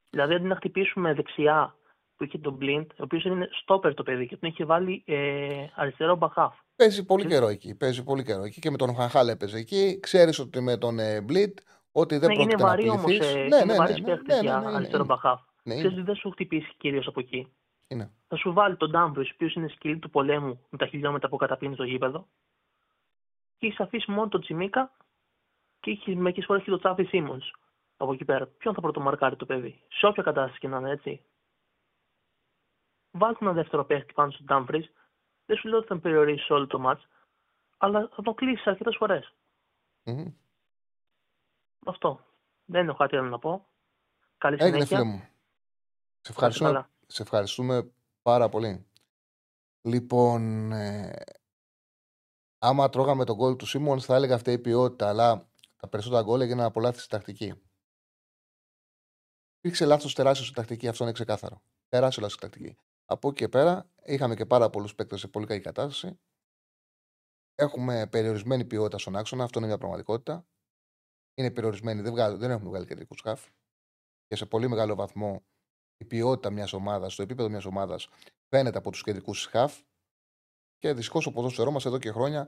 [0.10, 1.76] Δηλαδή, αντί να χτυπήσουμε δεξιά
[2.18, 5.66] που είχε τον Blind, ο οποίος είναι στόπερ το παιδί και τον είχε βάλει ε,
[5.76, 6.53] αριστερό μπαχάφ.
[6.76, 7.76] Παίζει πολύ Και- καιρό εκεί.
[7.76, 9.99] Παίζει πολύ καιρό εκεί και με τον Χαχάλ έπαιζε εκεί.
[10.01, 11.58] Ξέρεις ότι με τον ε, Μπλίτ
[11.91, 13.03] ότι δεν Ναι, είναι πρόκειται να βαρύ όμως.
[13.03, 13.30] πληθείς.
[13.30, 15.14] Ε, Ναι, είναι ναι, βαρύς ναι, ναι, παίχτης ναι, ναι, για ναι, είναι, αριστερό είναι.
[15.14, 15.41] μπαχάφ.
[15.64, 16.01] Ναι, Ξέρεις είναι.
[16.01, 17.51] ότι δεν σου χτυπήσει κυρίως από εκεί.
[17.88, 18.12] Είναι.
[18.28, 21.38] Θα σου βάλει τον Ντάμπρο, ο οποίος είναι σκυλή του πολέμου με τα χιλιόμετρα που
[21.38, 22.28] καταπίνει στο γήπεδο.
[23.57, 24.91] Και έχεις αφήσει μόνο τον Τσιμίκα
[25.80, 27.51] και έχεις μερικές φορές και τον Τσάβι Σίμονς
[27.97, 28.45] από εκεί πέρα.
[28.45, 31.21] Ποιον θα πρωτομαρκάρει το παιδί, σε όποια κατάσταση και να είναι έτσι.
[33.11, 34.89] Βάλτε ένα δεύτερο παίχτη πάνω στον Ντάμπρι.
[35.45, 37.07] Δεν σου λέω ότι θα τον περιορίσει όλο το μάτς,
[37.78, 39.34] αλλά θα τον κλείσεις αρκετές φορές.
[40.03, 40.34] Μμμ.
[41.86, 42.25] Αυτό.
[42.65, 43.65] Δεν έχω κάτι άλλο να πω.
[44.38, 44.97] Καλή Έγινε, συνέχεια.
[44.97, 45.17] φίλε μου.
[45.17, 45.30] Σε Να
[46.19, 46.89] είστε ευχαριστούμε, καλά.
[47.07, 47.91] σε ευχαριστούμε
[48.28, 48.88] πάρα πολύ.
[49.82, 51.13] Λοιπόν, ε,
[52.57, 56.41] άμα τρώγαμε τον γκολ του Σίμον, θα έλεγα αυτή η ποιότητα, αλλά τα περισσότερα γκολ
[56.41, 57.53] έγιναν από λάθη στη τακτική.
[59.57, 61.61] Υπήρξε λάθος τεράστιο στη τακτική, αυτό είναι ξεκάθαρο.
[61.88, 62.78] Τεράστιο λάθος στη τακτική.
[63.05, 66.19] Από εκεί και πέρα, είχαμε και πάρα πολλούς παίκτες σε πολύ καλή κατάσταση.
[67.55, 70.47] Έχουμε περιορισμένη ποιότητα στον άξονα, αυτό είναι μια πραγματικότητα.
[71.34, 73.47] Είναι περιορισμένη, δεν, βγάζουν, δεν έχουμε βγάλει κεντρικούς χαφ.
[74.28, 75.45] Και σε πολύ μεγάλο βαθμό
[75.98, 78.08] η ποιότητα μιας ομάδας, το επίπεδο μιας ομάδας
[78.50, 79.80] φαίνεται από τους κεντρικούς χαφ.
[80.78, 82.48] Και δυστυχώς ο ποδόσφαιρός μας εδώ και χρόνια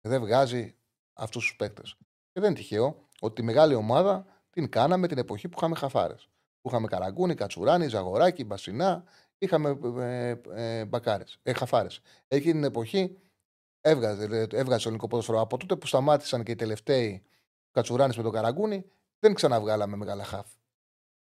[0.00, 0.74] δεν βγάζει
[1.12, 1.96] αυτούς τους παίκτες.
[2.32, 6.28] Και δεν είναι τυχαίο ότι τη μεγάλη ομάδα την κάναμε την εποχή που είχαμε χαφάρες.
[6.60, 9.04] Που είχαμε Καραγκούνι, Κατσουράνη, Ζαγοράκη, Μπασινά,
[9.38, 12.00] είχαμε ε, ε, μπακάρες, ε, χαφάρες.
[12.28, 13.18] Εκείνη την εποχή
[13.80, 15.40] έβγαζε, έβγαζε το ελληνικό ποδόσφαιρο.
[15.40, 17.22] Από τότε που σταμάτησαν και οι τελευταίοι
[17.70, 18.84] Κατσουράνης με τον Καραγκούνι,
[19.18, 20.46] δεν ξαναβγάλαμε μεγάλα χαφ.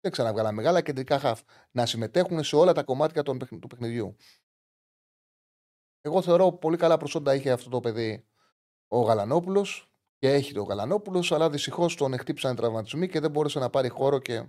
[0.01, 1.41] Δεν ξαναβγάλαμε μεγάλα κεντρικά χαφ
[1.71, 4.17] να συμμετέχουν σε όλα τα κομμάτια των, παιχν- του παιχνιδιού.
[6.01, 8.27] Εγώ θεωρώ πολύ καλά προσόντα είχε αυτό το παιδί
[8.89, 13.59] ο Γαλανόπουλος και έχει το Γαλανόπουλος, αλλά δυστυχώς τον χτύπησαν οι τραυματισμοί και δεν μπόρεσε
[13.59, 14.45] να πάρει χώρο και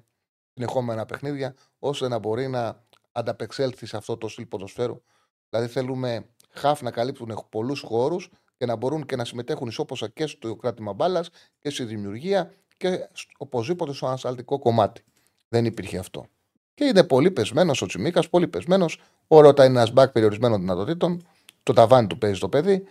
[0.54, 5.02] συνεχόμενα παιχνίδια, ώστε να μπορεί να ανταπεξέλθει σε αυτό το στυλ ποδοσφαίρου.
[5.50, 10.26] Δηλαδή, θέλουμε χαφ να καλύπτουν πολλούς χώρους και να μπορούν και να συμμετέχουν ισόποσα και
[10.28, 11.30] στο κράτημα μπάλας
[11.60, 15.04] και στη δημιουργία και σ- οπωσδήποτε στο ανασταλτικό κομμάτι.
[15.50, 16.26] Δεν υπήρχε αυτό.
[16.74, 19.02] Και είναι πολύ πεσμένος ο Τσιμίκα, πολύ πεσμένος.
[19.28, 21.28] Ο Ρώτα είναι ένας μπακ περιορισμένων δυνατοτήτων.
[21.64, 22.84] Το ταβάνι του παίζει το παιδί.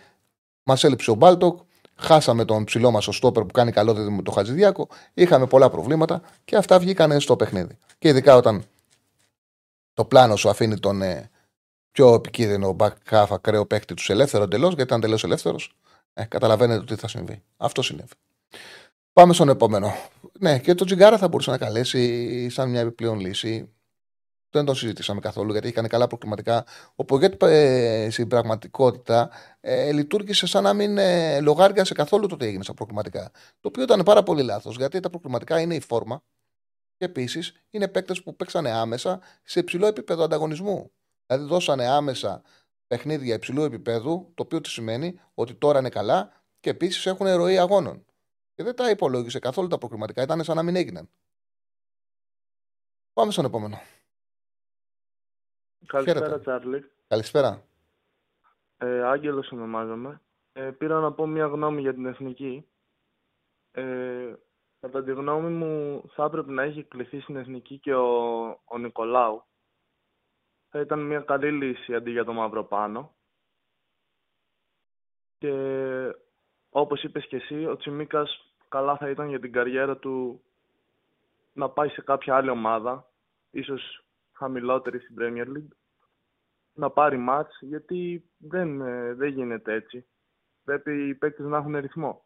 [0.63, 1.59] Μας έλειψε ο Μπάλτοκ.
[1.95, 4.87] Χάσαμε τον ψηλό μας ο Στόπερ που κάνει καλό δίδυμο με τον Χατζηδιάκο.
[5.13, 7.77] Είχαμε πολλά προβλήματα και αυτά βγήκαν στο παιχνίδι.
[7.97, 8.63] Και ειδικά όταν
[9.93, 11.29] το πλάνο σου αφήνει τον ε,
[11.91, 15.75] πιο επικίνδυνο back half ακραίο παίκτη τους ελεύθερο εντελώς, γιατί ήταν εντελώ ελεύθερος,
[16.13, 17.43] ε, καταλαβαίνετε τι θα συμβεί.
[17.57, 18.13] Αυτό συνέβη.
[19.19, 19.93] Πάμε στον επόμενο.
[20.39, 23.73] Ναι, και το Τζιγκάρα θα μπορούσε να καλέσει σαν μια επιπλέον λύση.
[24.49, 26.65] Δεν το συζητήσαμε καθόλου γιατί είχαν καλά προκληματικά.
[26.95, 32.45] Ο Πογέτ ε, στην πραγματικότητα ε, λειτουργήσε σαν να μην ε, λογάριασε καθόλου το τι
[32.45, 33.31] έγινε στα προκληματικά.
[33.59, 36.23] Το οποίο ήταν πάρα πολύ λάθος γιατί τα προκληματικά είναι η φόρμα
[36.97, 40.91] και επίσης είναι παίκτες που παίξανε άμεσα σε υψηλό επίπεδο ανταγωνισμού.
[41.25, 42.41] Δηλαδή δώσανε άμεσα
[42.87, 47.57] παιχνίδια υψηλού επίπεδου, το οποίο τι σημαίνει ότι τώρα είναι καλά και επίσης έχουν ροή
[47.57, 48.03] αγώνων.
[48.59, 51.09] Και δεν τα υπολόγισε καθόλου τα προκριματικά, ήταν σαν να μην έγιναν.
[53.13, 53.77] Πάμε στον επόμενο.
[55.85, 56.41] Καλησπέρα, Χαίρετε.
[56.41, 56.91] Τσάρλι.
[57.07, 57.63] Καλησπέρα.
[58.77, 60.21] Ε, Άγγελος ονομάζομαι.
[60.53, 62.67] Ε, πήρα να πω μια γνώμη για την εθνική.
[63.71, 64.33] Ε,
[64.79, 69.43] κατά τη γνώμη μου θα έπρεπε να έχει κληθεί στην εθνική και ο, ο Νικολάου.
[70.69, 73.15] Θα ήταν μια καλή λύση αντί για το Μαυροπάνο.
[75.37, 75.53] Και
[76.69, 80.41] όπως είπες και εσύ, ο Τσιμίκας καλά θα ήταν για την καριέρα του
[81.53, 83.09] να πάει σε κάποια άλλη ομάδα,
[83.51, 85.75] ίσως χαμηλότερη στην Premier League,
[86.73, 90.05] να πάρει μάτς, γιατί δεν, ε, δεν γίνεται έτσι.
[90.63, 92.23] Πρέπει οι παίκτες να έχουν ρυθμό.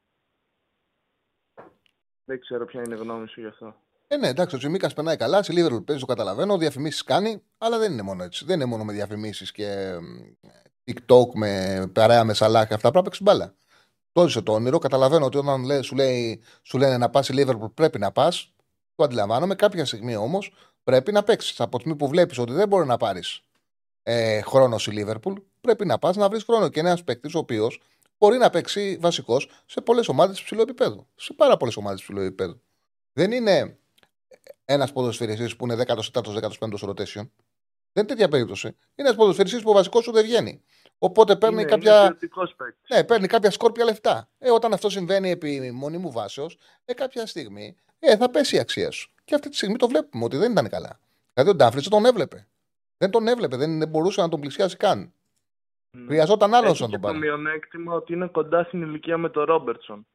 [2.26, 3.76] Δεν ξέρω ποια είναι η γνώμη σου γι' αυτό.
[4.08, 5.44] Ε, ναι, εντάξει, ο Τσιμίκας περνάει καλά.
[5.44, 6.58] Στη Liverpool παίζει, το καταλαβαίνω.
[6.58, 8.46] Διαφημίσεις κάνει, αλλά δεν είναι μόνο έτσι.
[8.46, 10.48] Δεν είναι μόνο με διαφημίσεις και μ,
[10.86, 12.92] TikTok με παρέα με σαλάχ και αυτά.
[12.92, 13.54] Πρέπει να παίξει μπάλα.
[14.14, 14.78] Το έζησε το όνειρο.
[14.78, 18.54] Καταλαβαίνω ότι όταν λέει, σου, λέει, σου λένε να πας στη Liverpool πρέπει να πας.
[18.96, 19.56] Το αντιλαμβάνομαι.
[19.56, 20.54] Κάποια στιγμή όμως
[20.84, 21.60] πρέπει να παίξεις.
[21.60, 23.42] Από τη στιγμή που βλέπεις ότι δεν μπορεί να πάρεις
[24.04, 26.70] ε, χρόνο στη Liverpool, πρέπει να πας να βρεις χρόνο.
[26.70, 27.82] Και ένας παίκτης ο οποίος
[28.18, 31.08] μπορεί να παίξει βασικός σε πολλές ομάδες υψηλού επίπεδου.
[31.16, 32.62] Σε πάρα πολλές ομάδες υψηλού επίπεδου.
[33.14, 33.78] Δεν είναι
[34.66, 37.28] ένας ποδοσφαιριστής που είναι 14ο-15ο rotation.
[37.94, 38.68] Δεν είναι τέτοια περίπτωση.
[38.68, 40.62] Είναι ένας ποδοσφαιριστής που ο βασικός σου δεν βγαίνει.
[41.06, 42.00] Οπότε παίρνει είναι, κάποια.
[42.00, 42.90] είναι ποιοτικός παίκτης.
[42.90, 44.30] Ναι, παίρνει κάποια σκόρπια λεφτά.
[44.40, 48.92] Ε, όταν αυτό συμβαίνει επί μονίμου βάσεως, ε, κάποια στιγμή ε, θα πέσει η αξία
[48.92, 49.12] σου.
[49.26, 51.00] Και αυτή τη στιγμή το βλέπουμε ότι δεν ήταν καλά.
[51.34, 52.48] Δηλαδή ο Ντάφριτ δεν τον έβλεπε.
[52.98, 55.14] Δεν τον έβλεπε, δεν, δεν μπορούσε να τον πλησιάσει καν.
[55.92, 56.06] Μμ.
[56.08, 57.20] Χρειαζόταν άλλος Έχει να και τον το πάρει.
[57.20, 60.08] μειονέκτημα ότι είναι κοντά στην ηλικία με τον Ρόμπερτσον.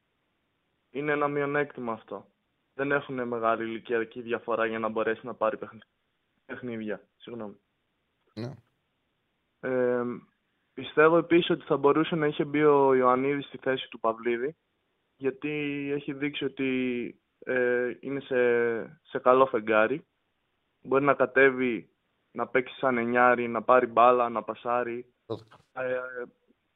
[0.90, 2.26] Είναι ένα μειονέκτημα αυτό.
[2.74, 5.82] Δεν έχουν μεγάλη ηλικιακή διαφορά για να μπορέσει να πάρει παιχνι-
[6.46, 7.02] παιχνίδια.
[7.16, 7.56] Συγγνώμη.
[8.34, 8.52] Ναι.
[9.60, 10.02] Ε,
[10.78, 14.56] πιστεύω επίσης ότι θα μπορούσε να είχε μπει ο Ιωαννίδης στη θέση του Παυλίδη
[15.16, 15.50] γιατί
[15.94, 16.70] έχει δείξει ότι
[17.38, 18.38] ε, είναι σε,
[19.02, 20.06] σε καλό φεγγάρι.
[20.82, 21.90] Μπορεί να κατέβει,
[22.30, 25.14] να παίξει σαν εννιάρι, να πάρει μπάλα, να πασάρει,
[25.72, 26.00] ε,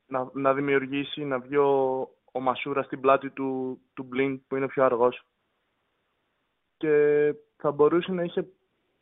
[0.06, 2.00] να, να δημιουργήσει, να βγει ο,
[2.32, 5.22] ο Μασούρα στην πλάτη του, του Μπλίνκ που είναι πιο αργός.
[6.76, 8.46] Και θα μπορούσε να είχε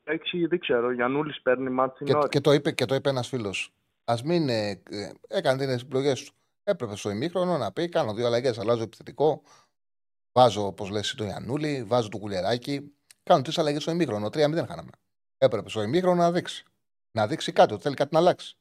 [0.03, 2.29] παίξει, δεν ξέρω, Γιαννούλης παίρνει μάτσι Και, νωρί.
[2.29, 3.73] και, το είπε, και το είπε ένας φίλος.
[4.11, 4.49] Α μην.
[4.49, 6.33] Ε, ε, έκανε τις επιλογές του.
[6.65, 8.59] Έπρεπε στο ημίχρονο να πει: Κάνω δύο αλλαγές.
[8.59, 9.43] Αλλάζω επιθετικό.
[10.33, 12.93] Βάζω, όπως λες, το Ιανούλη, βάζω το κουλεράκι.
[13.23, 14.27] Κάνουν τρεις αλλαγές στο ημίχρονο.
[14.27, 14.91] 3-0 χάναμε.
[15.39, 16.65] Έπρεπε στο ημίχρονο να δείξει.
[17.13, 18.57] Να δείξει κάτι, ότι θέλει κάτι να αλλάξει.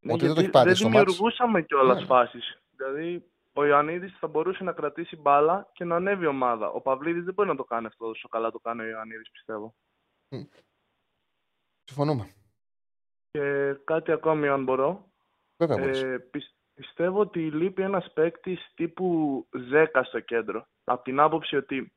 [0.00, 0.98] Ναι, Ότι δεν το γιατί έχει πάρει δεν στο μάτς.
[0.98, 2.06] δημιουργούσαμε κιόλας Ναι.
[2.06, 2.58] φάσεις.
[2.76, 6.68] Δηλαδή, ο Ιωαννίδης θα μπορούσε να κρατήσει μπάλα και να ανέβει η ομάδα.
[6.70, 9.74] Ο Παυλίδης δεν μπορεί να το κάνει αυτό όσο καλά το κάνει ο Ιωαννίδης, πιστεύω.
[11.84, 12.34] Συμφωνούμε.
[13.36, 15.04] Και κάτι ακόμη, αν μπορώ.
[15.56, 16.02] Βέβαια μπορείς.
[16.02, 20.66] Ε, πι- πιστεύω ότι λείπει ένας παίκτης τύπου Ζέκα στο κέντρο.
[20.84, 21.92] Από την άποψη ότι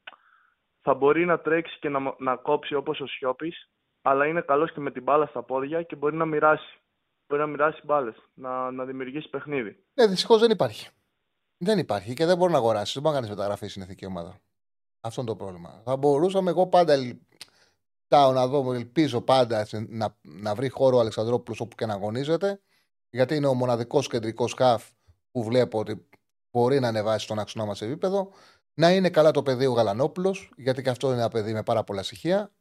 [0.81, 3.69] θα μπορεί να τρέξει και να, να κόψει όπως ο Σιώπης,
[4.01, 6.79] αλλά είναι καλός και με την μπάλα στα πόδια και μπορεί να μοιράσει.
[7.27, 9.83] Μπορεί να μοιράσει μπάλες, να, να δημιουργήσει παιχνίδι.
[9.93, 10.89] Ναι, δυστυχώς δεν υπάρχει.
[11.57, 12.93] Δεν υπάρχει και δεν μπορεί να αγοράσει.
[12.93, 14.39] Δεν μπορεί να κάνεις μεταγραφή στην εθνική ομάδα.
[15.01, 15.81] Αυτό είναι το πρόβλημα.
[15.85, 16.95] Θα μπορούσαμε εγώ πάντα.
[18.09, 21.85] Ελ- Κοιτάω να δω, ελπίζω πάντα σε- να, να βρει χώρο ο Αλεξανδρόπουλος όπου και
[21.85, 22.61] να αγωνίζεται.
[23.09, 24.89] Γιατί είναι ο μοναδικός κεντρικός χαφ
[25.31, 26.07] που βλέπω ότι
[26.51, 28.31] μπορεί να ανεβάσει τον άξονα μας σε επίπεδο.
[28.73, 31.83] Να είναι καλά το παιδί ο Γαλανόπουλος, γιατί και αυτό είναι ένα παιδί με πάρα
[31.83, 32.51] πολλά στοιχεία.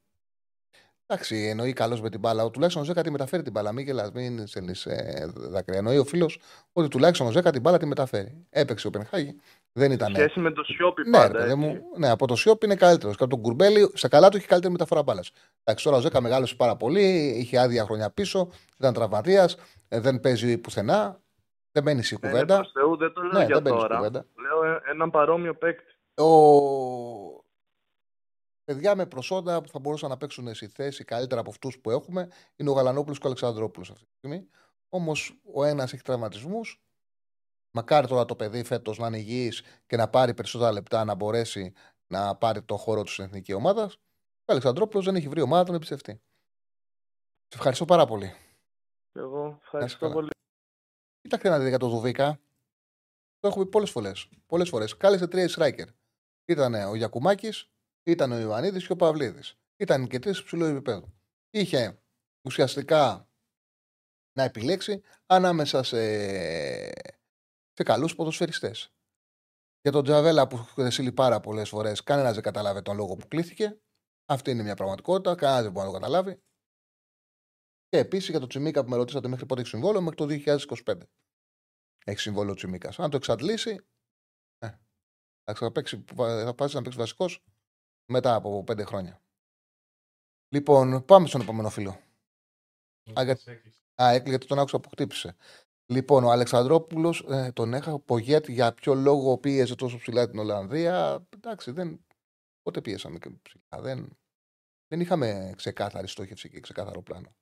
[1.11, 2.45] Εντάξει, εννοεί καλός με την μπάλα.
[2.45, 3.73] Ο τουλάχιστον ο Ζέκα τη μεταφέρει την μπάλα.
[3.73, 5.79] Μην γελάς, μην στέλνει ε, δάκρυα.
[5.79, 6.39] Εννοεί ο φίλος
[6.73, 8.47] ότι τουλάχιστον ο Ζέκα την μπάλα τη μεταφέρει.
[8.51, 9.37] Έπαιξε ο Πενχάγη.
[9.73, 10.15] Δεν ήταν.
[10.15, 11.39] Σχέση με το Σιώπη Ναι, ρε πάντα.
[11.39, 11.57] παιδί έτσι.
[11.67, 13.17] μου, ναι, από το Σιώπη είναι καλύτερος.
[13.17, 15.31] Και από τον Κουρμπέλη, σε καλά του έχει καλύτερη μεταφορά μπάλας.
[15.65, 18.49] Εντάξει, τώρα ο Ζέκα μεγάλωσε πάρα πολύ, είχε άδεια χρόνια πίσω,
[18.79, 19.57] ήταν τραυματίας,
[19.89, 21.21] δεν παίζει πουθενά.
[21.73, 22.55] Δεν μπαίνει στη Ε, ναι, κουβέντα.
[22.57, 23.97] προς Θεού, δεν το λέω Ναι, για δεν μπαίνει στη τώρα.
[23.97, 24.25] κουβέντα.
[24.43, 25.85] Λέω ε, έναν παρόμοιο παίκτη.
[26.23, 26.27] Ο...
[28.69, 32.29] Παιδιά με προσόντα που θα μπορούσαν να παίξουν στη θέση καλύτερα από αυτούς που έχουμε
[32.57, 34.49] είναι ο Γαλανόπουλος και ο Αλεξανδρόπουλος αυτή τη στιγμή.
[34.89, 36.83] Όμως ο ένας έχει τραυματισμούς.
[37.71, 41.73] Μακάρι τώρα το παιδί φέτος να είναι υγιής και να πάρει περισσότερα λεπτά να μπορέσει
[42.07, 43.85] να πάρει το χώρο του στην εθνική ομάδα.
[43.85, 46.21] Ο Αλεξανδρόπουλος δεν έχει βρει ομάδα, τον εμπιστευτεί.
[47.49, 48.35] Σε ευχαριστώ πάρα πολύ.
[49.13, 50.13] Εγώ ευχαριστώ καλά.
[50.13, 50.31] πολύ.
[51.21, 52.41] Κοίταξε να δείτε για το Δουβίκα.
[53.41, 54.29] Το έχω πει πολλές φορές.
[54.47, 54.97] Πολλές φορές.
[54.97, 55.87] Κάλεσε τρία striker.
[56.45, 57.71] Ήταν ο Γιακουμάκης,
[58.11, 59.59] ήταν ο Ιωαννίδης και ο Παυλίδης.
[59.77, 61.13] Ήταν και τρει ψηλό επίπεδο.
[61.51, 62.03] Είχε
[62.45, 63.29] ουσιαστικά
[64.33, 65.99] να επιλέξει ανάμεσα σε,
[67.73, 68.93] σε καλούς ποδοσφαιριστές.
[69.81, 73.29] Για τον Τζαβέλα που έχει στείλει πάρα πολλές φορές, κανένας δεν καταλάβει τον λόγο που
[73.29, 73.81] κλήθηκε.
[74.25, 75.35] Αυτή είναι μια πραγματικότητα.
[75.35, 76.43] Κανένας δεν μπορεί να το καταλάβει.
[77.89, 80.27] Και επίσης για το Τσιμίκα που με ρωτήσατε μέχρι πότε έχει συμβόλαιο, μέχρι το
[80.87, 80.99] 2025.
[82.05, 82.99] Έχει συμβόλαιο ο Τσιμίκας.
[82.99, 83.87] Αν το εξαντλήσει,
[84.59, 84.67] ε,
[85.45, 87.45] εντάξει, θα, παίξει, θα πάσει να παίξει βασικός
[88.09, 89.23] μετά από πέντε χρόνια.
[90.55, 91.91] Λοιπόν, πάμε στον επόμενο φίλο.
[93.19, 93.39] Α, για-
[94.03, 95.37] Α, έκλειγε γιατί τον άκουσα που χτύπησε.
[95.93, 101.27] Λοιπόν, ο Αλεξανδρόπουλος ε, τον έχα Πογέτ για ποιο λόγο πίεζε τόσο ψηλά την Ολλανδία.
[101.35, 102.05] Εντάξει, δεν.
[102.63, 103.81] Πότε πίεσαμε και ψηλά.
[103.83, 104.19] Δεν,
[104.87, 107.35] δεν είχαμε ξεκάθαρη στόχευση και ξεκάθαρο πλάνο.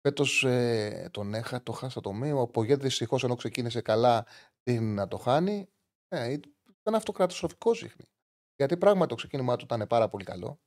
[0.00, 2.40] Φέτος ε, τον έχα, το χάσα το μήνυμα.
[2.40, 4.26] Ο Πογέτ δυστυχώς ενώ ξεκίνησε καλά
[4.62, 5.68] την να το χάνει.
[6.08, 6.32] Ε,
[6.80, 8.04] ήταν αυτοκραταστροφικός δείχνει.
[8.60, 10.60] Γιατί πράγματι το ξεκίνημά του ήταν πάρα πολύ καλό.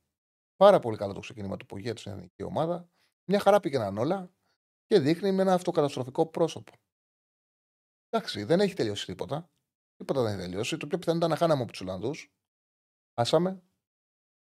[0.56, 2.90] Πάρα πολύ καλό το ξεκίνημα του Πογέτ στην εθνική ομάδα.
[3.26, 4.32] Μια χαρά πήγαιναν όλα
[4.86, 6.72] και δείχνει με ένα αυτοκαταστροφικό πρόσωπο.
[8.10, 9.50] Εντάξει, δεν έχει τελειώσει τίποτα.
[9.96, 10.78] Τίποτα δεν έχει τελειώσει.
[10.78, 12.34] Το πιο πιθανό ήταν να χάναμε από τους Ολλανδούς.
[13.20, 13.64] Χάσαμε.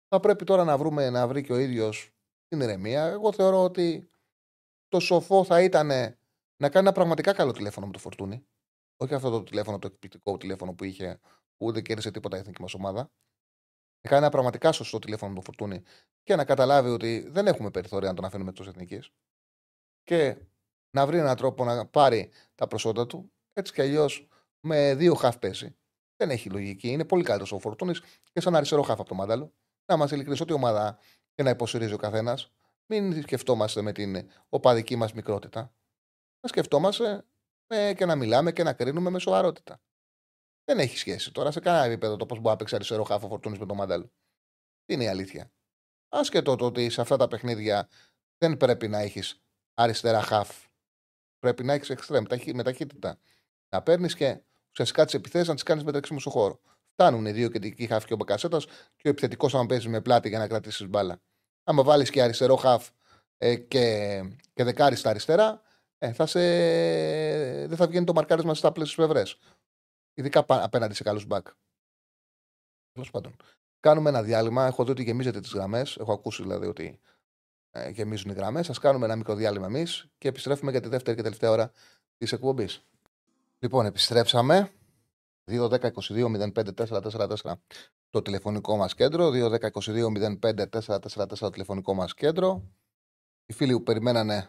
[0.08, 2.14] Θα πρέπει τώρα να βρούμε να βρει και ο ίδιος
[2.48, 3.04] την ηρεμία.
[3.04, 4.10] Εγώ θεωρώ ότι
[4.88, 5.86] το σοφό θα ήταν
[6.56, 8.46] να κάνει ένα πραγματικά καλό τηλέφωνο με το φορτούνι.
[8.96, 11.20] Όχι αυτό το τηλέφωνο, το εκπληκτικό τηλέφωνο που είχε,
[11.56, 13.10] που δεν κέρδισε τίποτα η εθνική μας ομάδα.
[14.00, 15.82] Να κάνει ένα πραγματικά σωστό τηλέφωνο με το φορτούνι
[16.22, 19.10] και να καταλάβει ότι δεν έχουμε περιθώρια να τον αφήνουμε εκτός εθνικής.
[20.02, 20.36] Και
[20.90, 23.32] να βρει έναν τρόπο να πάρει τα προσόντα του.
[23.52, 24.28] Έτσι κι αλλιώς
[24.60, 25.76] με δύο χαφ παίζει.
[26.16, 26.88] Δεν έχει λογική.
[26.88, 28.02] Είναι πολύ καλύτερος ο Φορτούνης
[28.32, 29.52] και σαν αριστερό χαφ από το μάνταλο.
[29.86, 30.98] Να είμαστε ειλικρινεί, ό,τι ομάδα
[31.34, 32.52] και να υποστηρίζει ο καθένας.
[32.86, 35.74] Μην σκεφτόμαστε με την οπαδική μας μικρότητα.
[36.40, 37.24] Να σκεφτόμαστε
[37.66, 39.80] ε, και να μιλάμε και να κρίνουμε με σοβαρότητα.
[40.64, 43.58] Δεν έχει σχέση τώρα σε κανένα επίπεδο το πώς μπορεί να παίξει αριστερό χάφο φορτούνης
[43.58, 44.12] με το μάνταλο.
[44.84, 45.52] Τι είναι η αλήθεια.
[46.08, 47.88] Άσχετο το ότι σε αυτά τα παιχνίδια
[48.38, 49.42] δεν πρέπει να έχεις
[49.74, 50.50] αριστερά χάφ.
[51.38, 53.18] Πρέπει να έχεις εξτρέμ με ταχύτητα.
[53.68, 56.60] Να παίρνεις και ουσιαστικά τις επιθέσεις να τις κάνεις μεταξύ στο χώρο.
[56.92, 60.28] Φτάνουν οι δύο κεντρικοί χάφ και ο Μπακασέτας και ο επιθετικός, αν παίζεις με πλάτη
[60.28, 61.20] για να κρατήσεις μπάλα.
[61.64, 62.88] Άμα βάλεις και αριστερό χάφ
[63.36, 64.20] ε, και,
[64.52, 65.62] και δεκάρι στα αριστερά,
[65.98, 66.40] ε, θα σε...
[67.66, 69.38] δεν θα βγαίνει το μαρκάρισμα στι άπλε πλευρές.
[70.14, 71.46] Ειδικά απέναντι σε καλούς μπακ.
[72.92, 73.36] Τέλος πάντων.
[73.80, 74.66] Κάνουμε ένα διάλειμμα.
[74.66, 75.96] Έχω δει ότι γεμίζετε τις γραμμές.
[75.96, 77.00] Έχω ακούσει δηλαδή ότι
[77.70, 78.70] ε, γεμίζουν οι γραμμές.
[78.70, 81.72] Α κάνουμε ένα μικρό διάλειμμα εμείς και επιστρέφουμε για τη δεύτερη και τελευταία ώρα
[82.16, 82.84] της εκπομπής.
[83.58, 84.70] Λοιπόν, επιστρέψαμε.
[85.50, 87.52] 2-10-22-05-444
[88.10, 89.30] το τηλεφωνικό μας κέντρο.
[89.30, 92.62] 2-10-22-05-444 το τηλεφωνικό μας κέντρο.
[93.46, 94.48] Οι φίλοι που περιμένανε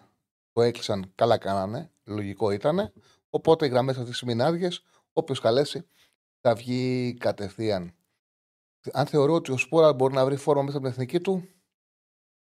[0.52, 1.92] το έκλεισαν, καλά κάνανε.
[2.04, 2.94] Λογικό ήταν.
[3.30, 4.70] Οπότε οι γραμμές αυτή τη στιγμή είναι άδειε.
[5.18, 5.88] Όποιος καλέσει
[6.42, 7.94] θα βγει κατευθείαν.
[8.92, 11.50] Αν θεωρώ ότι ο Σπόρα μπορεί να βρει φόρμα μέσα από την εθνική του,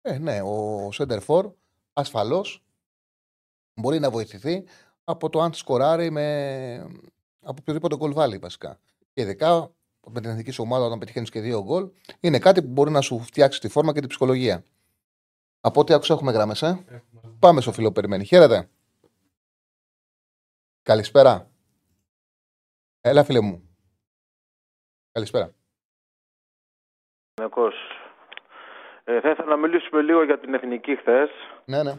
[0.05, 1.53] Ε, ναι, ο Σέντερφορ
[1.93, 2.65] ασφαλώς
[3.75, 4.65] μπορεί να βοηθηθεί
[5.05, 6.77] από το αν σκοράρει με...
[7.41, 8.79] από οποιοδήποτε γκολ βάλει βασικά.
[9.13, 9.75] Και ειδικά
[10.11, 13.01] με την εθνική σου ομάδα, όταν πετυχαίνεις και δύο γκολ, είναι κάτι που μπορεί να
[13.01, 14.65] σου φτιάξει τη φόρμα και την ψυχολογία.
[15.61, 16.55] Από ό,τι άκουσα, έχουμε γράμμε.
[16.61, 16.77] Ε;
[17.39, 18.25] Πάμε στο φίλο περιμένει.
[18.25, 18.69] Χαίρετε.
[20.83, 21.52] Καλησπέρα.
[23.05, 23.77] Έλα, φίλε μου.
[25.13, 25.51] Καλησπέρα.
[29.05, 31.31] Ε, θα ήθελα να μιλήσουμε λίγο για την εθνική χθες.
[31.65, 31.93] Ναι, ναι.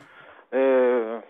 [0.50, 1.22] Ε,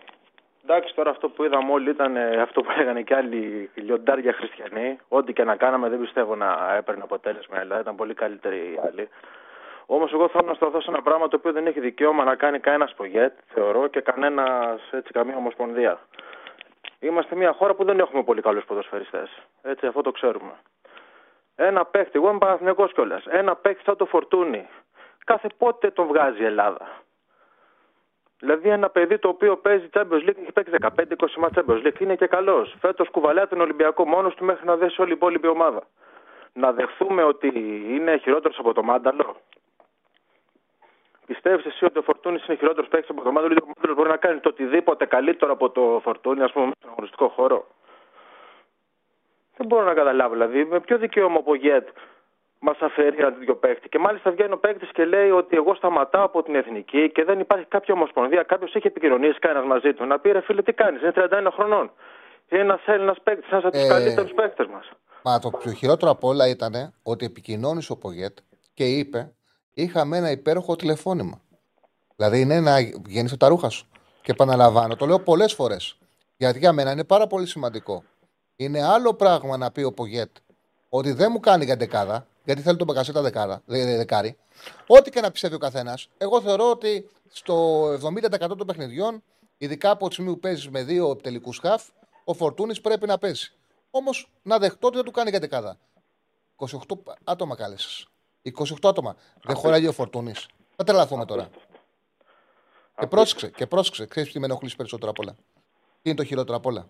[0.62, 4.98] εντάξει, τώρα αυτό που είδαμε όλοι ήταν ε, αυτό που έλεγαν και άλλοι λιοντάρια χριστιανοί.
[5.08, 7.60] Ό,τι και να κάναμε δεν πιστεύω να έπαιρνε αποτέλεσμα.
[7.60, 9.08] Ελλάδα ήταν πολύ καλύτεροι οι άλλοι.
[9.86, 12.58] Όμως, εγώ θέλω να σταθώ σε ένα πράγμα το οποίο δεν έχει δικαίωμα να κάνει
[12.58, 16.00] κανένα πογέτ, θεωρώ, και κανένας έτσι, καμία ομοσπονδία.
[17.04, 19.42] Είμαστε μια χώρα που δεν έχουμε πολύ καλούς ποδοσφαιριστές.
[19.62, 20.52] Έτσι, αυτό το ξέρουμε.
[21.54, 23.26] Ένα παίχτη, εγώ είμαι παραθυνικό κιόλας.
[23.26, 24.68] Ένα παίχτη θα το φορτούνει.
[25.24, 27.02] Κάθε πότε τον βγάζει η Ελλάδα.
[28.38, 32.16] Δηλαδή ένα παιδί το οποίο παίζει Champions League, έχει παίξει 15-20 μάτια Champions League, είναι
[32.16, 32.74] και καλός.
[32.80, 35.82] Φέτος κουβαλάει τον Ολυμπιακό μόνος του μέχρι να δέσει όλη η υπόλοιπη ομάδα.
[36.52, 37.48] Να δεχθούμε ότι
[37.88, 39.36] είναι χειρότερος από το Μάνταλο;
[41.26, 44.08] Πιστεύεις εσύ ότι ο Φορτούνης είναι χειρότερος παίκτης από το Μάνταλο ή ο Μάνταλο μπορεί
[44.08, 47.66] να κάνει το οτιδήποτε καλύτερο από το Φορτούνη, ας πούμε, στον αγωνιστικό χώρο.
[49.56, 50.32] Δεν μπορώ να καταλάβω.
[50.32, 51.88] Δηλαδή, με ποιο δικαίωμα ο Πογέτ
[52.58, 53.88] μας αφαιρεί ένα τέτοιο παίκτη.
[53.88, 57.40] Και μάλιστα βγαίνει ο παίκτης και λέει ότι εγώ σταματάω από την εθνική και δεν
[57.40, 58.42] υπάρχει κάποια ομοσπονδία.
[58.42, 61.90] Κάποιος έχει επικοινωνήσει κανένας μαζί του να πει ρε φίλε, τι κάνεις, είναι 31 χρονών.
[62.48, 64.90] Είναι ένας Έλληνας παίκτης, ένας από τους ε, καλύτερους παίκτες μας.
[65.24, 66.72] Μα το πιο χειρότερο από όλα ήταν
[67.02, 68.36] ότι επικοινώνησε ο Πογέτ
[68.74, 69.34] και είπε:
[69.74, 71.40] Είχαμε ένα υπέροχο τηλεφώνημα.
[72.16, 73.86] Δηλαδή είναι να βγαίνεις τα ρούχα σου.
[74.22, 75.98] Και επαναλαμβάνω, το λέω πολλές φορές.
[76.36, 78.04] Γιατί για μένα είναι πάρα πολύ σημαντικό.
[78.56, 80.36] Είναι άλλο πράγμα να πει ο Πογέτ
[80.88, 84.36] ότι δεν μου κάνει για δεκάδα, γιατί θέλει τον Μπακασέτα δεκάρα, δεκάρι.
[84.86, 89.22] Ό,τι και να πιστεύει ο καθένας, εγώ θεωρώ ότι στο 70% των παιχνιδιών,
[89.58, 91.82] ειδικά από τη στιγμή που παίζεις με δύο επιτελικού χαφ,
[92.24, 93.52] ο Φορτούνης πρέπει να παίζει.
[93.90, 95.78] Όμως να δεχτώ ότι δεν του κάνει για δεκάδα.
[96.56, 96.68] 28
[97.24, 98.08] άτομα κάλεσες.
[98.50, 99.16] 28 άτομα.
[99.42, 100.32] Δεν χωράει ο Φορτούνη.
[100.76, 101.48] Θα τρελαθούμε τώρα.
[102.98, 104.06] Και πρόσεξε, και πρόσεξε.
[104.06, 105.32] Ξέρεις τι με ενοχλήσει περισσότερο απ' όλα.
[106.02, 106.88] Τι είναι το χειρότερο απ' όλα;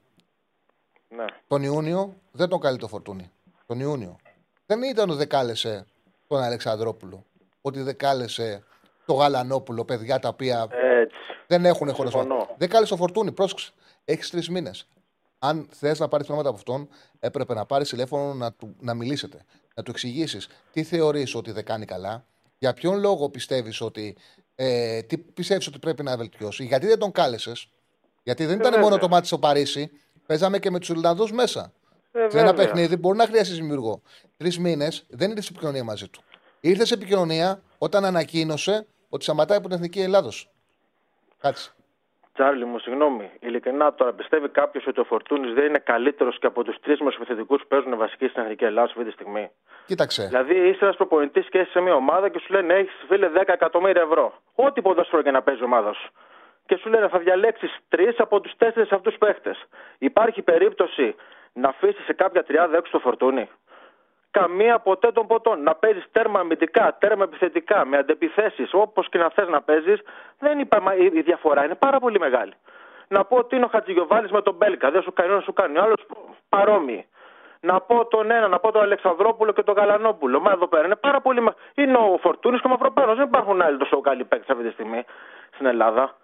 [1.09, 1.25] Ναι.
[1.47, 3.31] Τον Ιούνιο δεν τον καλεί το Φορτούνη.
[3.67, 4.17] Τον Ιούνιο
[4.67, 5.87] δεν ήταν ότι δεκάλεσε
[6.27, 7.25] τον Αλεξανδρόπουλο.
[7.61, 8.65] Ότι δεκάλεσε
[9.07, 11.17] το Γαλανόπουλο, παιδιά τα οποία Έτσι.
[11.47, 12.49] δεν έχουν χωρισμό.
[12.57, 13.73] Δεκάλεσε ο Φορτούνη, πρόσεξε.
[14.05, 14.89] Έχεις τρεις μήνες.
[15.47, 16.89] Αν θες να πάρεις πράγματα από αυτόν,
[17.19, 19.45] έπρεπε να πάρεις τηλέφωνο να, του, να μιλήσετε.
[19.75, 22.27] Να του εξηγήσεις τι θεωρείς ότι δεν κάνει καλά,
[22.59, 24.17] για ποιον λόγο πιστεύεις ότι.
[24.55, 27.69] Ε, τι πιστεύεις ότι πρέπει να βελτιώσει, γιατί δεν τον κάλεσες.
[28.23, 29.91] Γιατί δεν ήταν μόνο το μάτι στο Παρίσι,
[30.27, 31.73] παίζαμε και με τους Ιρλανδού μέσα.
[32.13, 34.03] Ε, σε ένα παιχνίδι μπορεί να χρειαστείς δημιουργό.
[34.37, 36.23] Τρεις μήνες δεν ήρθε σε επικοινωνία μαζί του.
[36.61, 40.51] Ήρθε σε επικοινωνία όταν ανακοίνωσε ότι σταματάει από την Εθνική Ελλάδος.
[41.39, 41.75] Κάτσε.
[42.35, 43.31] Τσάρλι μου, συγγνώμη.
[43.41, 47.57] Ειλικρινά τώρα πιστεύει κάποιος ότι ο Φορτούνης δεν είναι καλύτερος και από τους τρεις μεσοπιθετικού
[47.57, 49.51] που παίζουν βασική στην Εθνική Ελλάδα αυτή τη στιγμή;
[49.87, 50.27] Κοίταξε.
[50.27, 53.43] Δηλαδή είσαι ένας προπονητής και είσαι σε μια ομάδα και σου λένε έχεις φίλε 10
[53.47, 54.33] εκατομμύρια ευρώ.
[54.55, 56.11] Ό,τι ποδόσφαιρο και να παίζει η ομάδα σου.
[56.67, 59.65] Και σου λένε θα διαλέξεις τρεις από τους τέσσερις αυτούς παίχτες.
[59.99, 61.15] Υπάρχει περίπτωση
[61.53, 63.49] να αφήσεις σε κάποια τριάδα έξω το φορτούνι.
[64.39, 65.63] Καμία ποτέ των ποτών.
[65.63, 70.01] Να παίζεις τέρμα αμυντικά, τέρμα επιθετικά, με αντεπιθέσεις, όπως και να θες να παίζεις,
[70.39, 71.65] δεν υπάρχει η διαφορά.
[71.65, 72.53] Είναι πάρα πολύ μεγάλη.
[73.09, 74.91] Να πω ότι είναι ο Χατζηγιοβάλη με τον Μπέλκα.
[74.91, 75.79] Δεν σου κάνει να σου κάνει.
[75.79, 76.07] Άλλος
[76.49, 77.07] παρόμοιοι.
[77.61, 80.41] Να πω τον ένα, να πω τον Αλεξανδρόπουλο και τον Γαλανόπουλο.
[80.41, 81.41] Μα εδώ πέρα είναι πάρα πολύ.
[81.75, 83.17] Είναι ο Φορτούνης και ο Μαυροπάνος.
[83.17, 85.05] Δεν υπάρχουν άλλοι τόσο καλοί παίκτες αυτή τη στιγμή
[85.55, 86.17] στην Ελλάδα.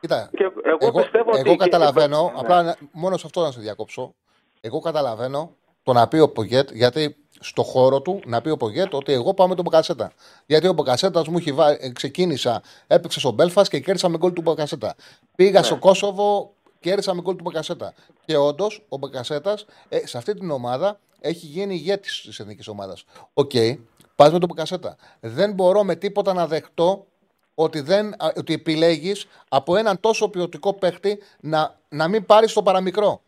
[0.00, 1.56] Κοίτα, και εγώ, εγώ, πιστεύω εγώ ότι...
[1.56, 2.40] καταλαβαίνω, και...
[2.40, 2.72] απλά ναι.
[2.92, 4.14] μόνο σε αυτό να σε διακόψω.
[4.60, 5.50] Εγώ καταλαβαίνω
[5.84, 9.34] το να πει ο Πογέτ, γιατί στο χώρο του να πει ο Πογέτ ότι εγώ
[9.34, 10.12] πάω με τον Μποκασέτα.
[10.46, 14.32] Γιατί ο Μποκασέτα μου έχει βάλει, ε, ξεκίνησα, έπαιξε στο Μπέλφα και κέρδισα με γκολ
[14.32, 14.94] του Μποκασέτα.
[15.34, 15.66] Πήγα ναι.
[15.66, 17.94] στο Κόσοβο, κέρδισα με γκολ του Μπακασέτα.
[18.24, 23.04] Και όντως ο Μπακασέτας ε, σε αυτή την ομάδα έχει γίνει ηγέτης της εθνικής ομάδας.
[23.34, 23.78] OK, okay,
[24.16, 24.96] πας με τον Μπακασέτα.
[25.20, 27.06] Δεν μπορώ με τίποτα να δεχτώ
[27.54, 33.22] ότι, δεν, ότι επιλέγεις από έναν τόσο ποιοτικό παίχτη να, να μην πάρεις το παραμικρό.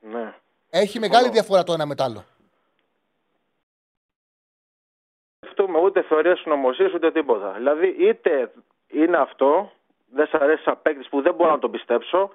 [0.00, 0.34] Ναι.
[0.74, 2.24] Έχει μεγάλη διαφορά το ένα με το άλλο.
[5.82, 7.52] ούτε θεωρίες συνωμοσία ούτε τίποτα.
[7.56, 8.52] Δηλαδή, είτε
[8.88, 9.70] είναι αυτό,
[10.12, 12.30] δεν σα αρέσει σαν παίκτης που δεν μπορώ να το πιστέψω,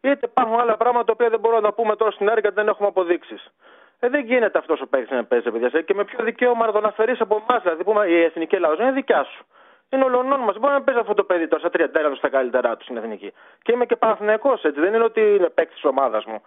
[0.00, 2.56] είτε υπάρχουν άλλα πράγματα τα οποία δεν μπορούμε να τα πούμε τώρα στην αίρια γιατί
[2.56, 3.50] δεν έχουμε αποδείξεις.
[3.98, 5.80] Ε, δεν γίνεται αυτός ο παίκτης να παίζει, παιδιά.
[5.82, 8.82] Και με ποιο δικαίωμα να τον αφαιρείς από εμάς, δηλαδή, πούμε, η εθνική Ελλάδα.
[8.82, 9.44] Είναι δικιά σου.
[9.88, 10.58] Είναι ολονών μας.
[10.58, 13.32] Μπορεί να παίζει αυτό το παιδί τώρα στα 30 στα καλύτερά του στην εθνική.
[13.62, 14.80] Και είμαι και Παναθυνιακό έτσι.
[14.80, 16.42] Δεν είναι ότι είναι παίκτης της ομάδας μου.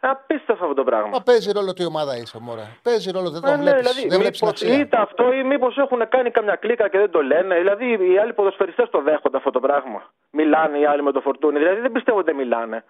[0.00, 1.08] Απίστευτο αυτό το πράγμα.
[1.08, 2.66] Μα παίζει ρόλο τι ομάδα είσαι, μωρέ.
[2.82, 3.80] Παίζει ρόλο, δεν το Ε, ναι, βλέπεις.
[3.80, 4.78] δηλαδή, δεν βλέπεις την μήπως αξία.
[4.80, 7.54] είτε αυτό ή μήπως έχουν κάνει καμιά κλίκα και δεν το λένε.
[7.58, 10.02] Δηλαδή οι άλλοι ποδοσφαιριστές το δέχονται αυτό το πράγμα.
[10.30, 11.58] Μιλάνε οι άλλοι με το φορτούνι.
[11.58, 12.84] Δηλαδή δεν πιστεύω ότι δεν μιλάνε.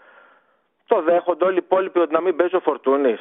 [0.87, 3.21] Το δέχονται όλοι οι υπόλοιποι ότι να μην παίζει ο φορτούνης.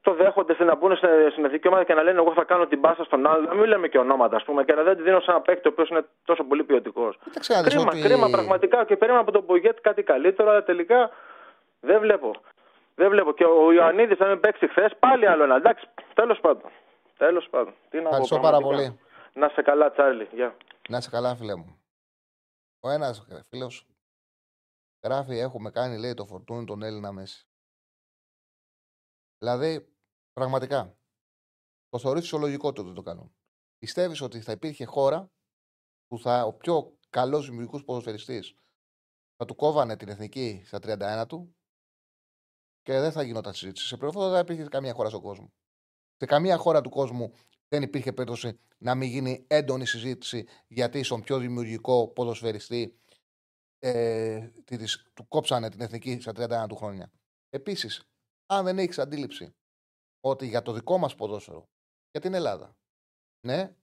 [0.00, 2.66] Το δέχονται στην να μπουν στην στην εθνική ομάδα και να λένε: Εγώ θα κάνω
[2.66, 3.40] την πάσα στον άλλο.
[3.48, 5.68] Να μην λέμε και ονόματα, ας πούμε, και να δεν τη δίνω σε ένα παίκτη
[5.68, 7.18] ο οποίος είναι τόσο πολύ ποιοτικός.
[7.24, 8.84] Κοίταξε να δεις Κρίμα, ότι- κρίμα πραγματικά.
[8.84, 11.10] Και περίμενα από τον Μπουγέτ κάτι καλύτερο, αλλά τελικά
[11.80, 12.30] δεν βλέπω.
[12.98, 13.32] Δεν βλέπω.
[13.32, 15.56] Και ο Ιωαννίδης, αν μην παίξει χθες, πάλι άλλο ένα.
[15.56, 16.70] Εντάξει, τέλος πάντων.
[17.16, 17.74] Τέλος πάντων.
[17.88, 18.08] Τι να πω.
[18.08, 18.90] Ευχαριστώ πάρα πραγματικά.
[18.92, 19.00] πολύ.
[19.32, 20.28] Να σε καλά, Τσάρλι.
[20.32, 20.56] Γεια.
[20.88, 21.80] Να είσαι καλά, φίλε μου.
[22.80, 23.86] Ο ένας φίλος
[25.04, 27.48] γράφει: Έχουμε κάνει, λέει, το φορτούνι τον Έλληνα Μέση.
[29.38, 29.94] Δηλαδή,
[30.32, 30.96] πραγματικά,
[31.88, 33.34] το θεωρείς φυσιολογικό το ότι το κάνουν.
[33.78, 35.30] Πιστεύεις ότι θα υπήρχε χώρα
[36.06, 38.56] που θα, ο πιο καλός δημιουργικός ποδοσφαιριστής
[39.36, 40.78] θα του κόβανε την εθνική στα
[41.22, 41.55] 31 του
[42.86, 43.86] και δεν θα γινόταν συζήτηση.
[43.86, 45.52] Σε πληροφορία δεν υπήρχε καμία χώρα στον κόσμο.
[46.16, 47.32] Σε καμία χώρα του κόσμου
[47.68, 52.98] δεν υπήρχε περίπτωση να μην γίνει έντονη συζήτηση γιατί στον πιο δημιουργικό ποδοσφαιριστή
[53.78, 56.32] ε, τη- της- του κόψανε την εθνική στα
[56.64, 57.12] 31 του χρόνια.
[57.50, 58.08] Επίσης,
[58.46, 59.54] αν δεν έχεις αντίληψη
[60.20, 61.68] ότι για το δικό μας ποδόσφαιρο,
[62.10, 62.76] για την Ελλάδα,
[63.46, 63.76] ναι,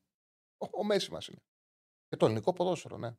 [0.57, 1.41] ο, ο Μέση μας είναι.
[2.07, 3.15] Και το ελληνικό ποδόσφαιρο, ναι.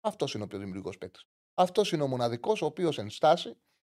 [0.00, 1.24] Αυτός είναι ο πιο δημιουργικός παίκτης.
[1.54, 3.56] Αυτός είναι ο μοναδικός ο οποίος εν στάση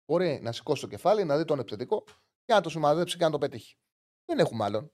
[0.07, 2.03] μπορεί να σηκώσει το κεφάλι, να δει τον επιθετικό
[2.45, 3.75] και να το σημαδέψει και να το πετύχει.
[4.25, 4.91] Δεν έχουμε άλλον.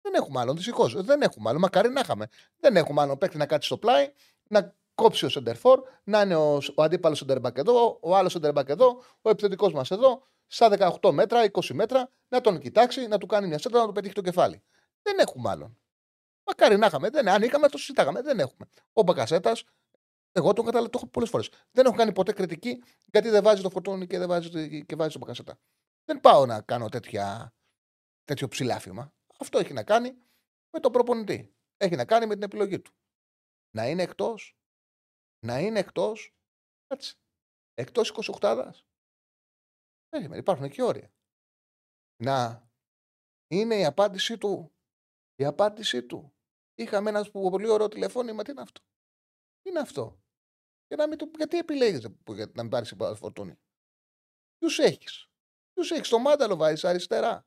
[0.00, 0.56] Δεν έχουμε άλλον.
[0.56, 1.02] Δυστυχώς.
[1.04, 1.60] Δεν έχουμε άλλον.
[1.60, 2.28] Μακάρι να είχαμε.
[2.56, 4.12] Δεν έχουμε άλλον παίκτη να κάτσει στο πλάι,
[4.48, 9.02] να κόψει ο Σεντερφόρ, να είναι ο, ο αντίπαλος Σεντερμπακ εδώ, ο άλλος Σεντερμπακ εδώ,
[9.22, 13.46] ο επιθετικός μας εδώ, στα 18 μέτρα, 20 μέτρα, να τον κοιτάξει, να του κάνει
[13.46, 14.62] μια σέντρα, να του πετύχει το κεφάλι.
[15.02, 15.78] Δεν έχουμε άλλον.
[16.46, 17.10] Μακάρι να είχαμε.
[17.10, 18.22] Δεν, αν είχαμε, το συζητάγαμε.
[18.22, 18.68] Δεν έχουμε.
[18.92, 19.64] Ο Μπακασέτας,
[20.32, 21.48] εγώ τον καταλαβαίνω, το έχω πολλές φορές.
[21.70, 25.10] Δεν έχω κάνει ποτέ κριτική γιατί δεν βάζει το φορτώνει και δεν βάζει, και βάζει
[25.10, 25.58] τον Μπακασέτα.
[26.04, 27.54] Δεν πάω να κάνω τέτοια,
[28.24, 29.14] τέτοιο ψηλάφημα.
[29.38, 30.18] Αυτό έχει να κάνει
[30.72, 31.54] με τον προπονητή.
[31.76, 32.92] Έχει να κάνει με την επιλογή του.
[33.76, 34.56] Να είναι εκτός.
[35.46, 36.34] Να είναι εκτός.
[36.86, 37.14] Κάτσε.
[37.74, 38.10] Εκτός
[38.40, 38.72] 28
[40.08, 41.12] Περίμενε, υπάρχουν και όρια.
[42.22, 42.68] Να
[43.50, 44.72] είναι η απάντησή του.
[45.34, 46.34] Η απάντησή του.
[46.74, 48.42] Είχαμε ένας που- πολύ ωραίο τηλεφώνημα.
[48.42, 48.80] Τι είναι αυτό;
[49.62, 50.22] Τι είναι αυτό.
[50.86, 53.58] Και να μην το, γιατί επιλέγεις που- για να μην πάρεις φορτούνη.
[54.58, 55.28] Ποιου έχεις.
[55.72, 56.08] Ποιου έχεις.
[56.08, 57.46] Το μάνταλο βάζεις αριστερά.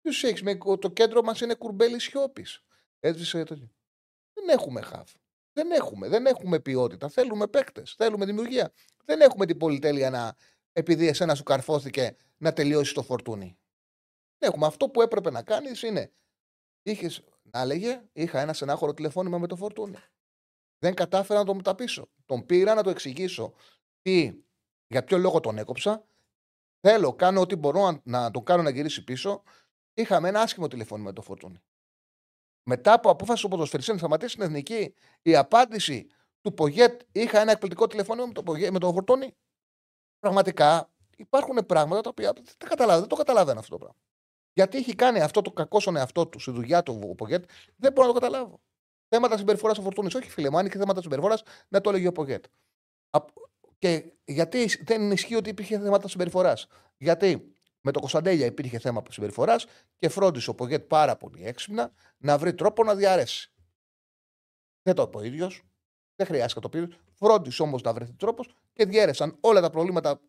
[0.00, 0.42] Ποιου έχεις.
[0.42, 2.62] Με, το κέντρο μας είναι κουρμπέλι σιώπης.
[3.00, 3.54] Έσβησε το.
[4.32, 5.12] Δεν έχουμε χαφ.
[5.52, 6.08] Δεν έχουμε.
[6.08, 7.08] Δεν έχουμε ποιότητα.
[7.08, 7.94] Θέλουμε παίκτες.
[7.94, 8.72] Θέλουμε δημιουργία.
[9.04, 10.36] Δεν έχουμε την πολυτέλεια να,
[10.72, 13.58] επειδή εσένα σου καρφώθηκε, να τελειώσει το φορτούνι.
[14.38, 14.66] Δεν έχουμε.
[14.66, 16.12] Αυτό που έπρεπε να κάνεις είναι.
[16.82, 19.96] Είχες, να έλεγε, είχα ένα στενάχωρο τηλεφώνημα με το φορτούνι.
[20.84, 22.08] Δεν κατάφερα να τον μεταπίσω.
[22.26, 23.52] Τον πήρα να το εξηγήσω
[24.02, 24.42] τι,
[24.86, 26.06] για ποιο λόγο τον έκοψα.
[26.80, 29.42] Θέλω, κάνω ό,τι μπορώ να, να τον κάνω να γυρίσει πίσω.
[29.94, 31.62] Είχαμε ένα άσχημο τηλεφώνημα με το φορτούνι.
[32.62, 36.06] Μετά από απόφαση του ποδοσφαιριστή να σταματήσει την εθνική, η απάντηση
[36.40, 39.36] του Πογέτ, είχα ένα εκπληκτικό τηλεφώνημα με τον, Πογέτ, με τον Φορτούνη.
[40.18, 43.98] Πραγματικά υπάρχουν πράγματα τα οποία δεν, τα καταλαβαίνω, δεν το καταλαβαίνω αυτό το πράγμα.
[44.52, 47.44] Γιατί έχει κάνει αυτό το κακό στον εαυτό του, στη δουλειά του ο Πογέτ,
[47.76, 48.60] δεν μπορώ να το καταλάβω.
[49.14, 52.12] Θέματα συμπεριφοράς ο Φορτούνης, όχι φίλε μου, αν είχε θέματα συμπεριφοράς, να το έλεγε ο
[52.12, 52.44] Πογέτ.
[53.78, 59.66] Και γιατί δεν ισχύει ότι υπήρχε θέματα συμπεριφοράς; Γιατί με το Κωνσταντέλια υπήρχε θέμα συμπεριφοράς
[59.98, 63.52] και φρόντισε ο Πογέτ πάρα πολύ έξυπνα να βρει τρόπο να διαρρέσει.
[64.82, 65.62] Δεν το είπε ο ίδιος.
[66.16, 66.96] Δεν χρειάστηκε να το πει.
[67.12, 70.20] Φρόντισε όμως να βρεθεί τρόπος και διέρευσαν όλα τα προβλήματα,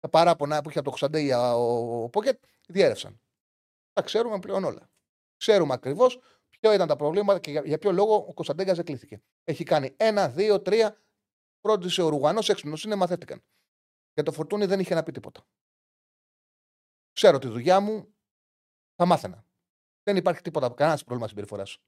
[0.00, 3.20] τα παράπονα που είχε από το Κωνσταντέλια ο, ο Πογέτ, διέρευσαν.
[3.92, 4.90] Τα ξέρουμε πλέον όλα.
[5.36, 6.18] Ξέρουμε ακριβώς
[6.64, 9.22] ποιο ήταν τα προβλήματα και για, για ποιο λόγο ο Κωνσταντέλια δεν κλείθηκε.
[9.44, 11.02] Έχει κάνει ένα, δύο, τρία.
[11.60, 13.44] Φρόντισε ο Ρουγανό έξυπνο είναι, μαθαίθηκαν.
[14.12, 15.46] Για το φορτούνι δεν είχε να πει τίποτα.
[17.12, 18.14] Ξέρω τη δουλειά μου,
[18.94, 19.46] θα μάθαινα.
[20.02, 21.78] Δεν υπάρχει τίποτα, κανένας πρόβλημα συμπεριφοράς.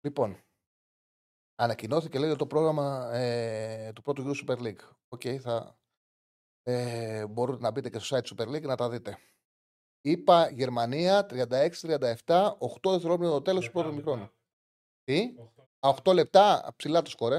[0.00, 0.44] Λοιπόν,
[1.54, 4.90] ανακοινώθηκε λέει το πρόγραμμα ε, του πρώτου γύρου Super League.
[5.08, 5.78] OK, θα
[6.62, 9.18] ε, μπορείτε να μπείτε και στο site Super League να τα δείτε.
[10.02, 11.36] Είπα Γερμανία 36-37,
[12.58, 14.30] 8 δευτερόλεπτα το τέλος του πρώτου ημιχρόνου.
[15.04, 15.34] Τι;
[16.04, 17.32] 8 λεπτά, ψηλά το σκορ,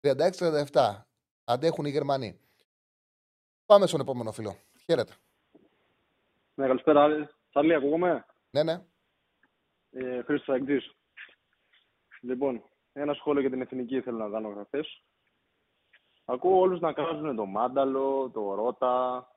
[0.00, 1.06] 36-37.
[1.44, 2.40] Αντέχουν οι Γερμανοί.
[3.66, 4.56] Πάμε στον επόμενο φίλο.
[4.84, 5.12] Χαίρετε.
[6.54, 7.30] Ναι, καλησπέρα.
[7.50, 8.84] Σαλή, ακούγομαι; Ναι, ναι.
[9.90, 10.92] Ε, Χρήστος Αγγτής.
[12.20, 14.84] Λοιπόν, ένα σχόλιο για την εθνική θέλω να κάνω χθε.
[16.24, 19.28] Ακούω όλους να κράζουν το Μάνταλο, το Ρότα,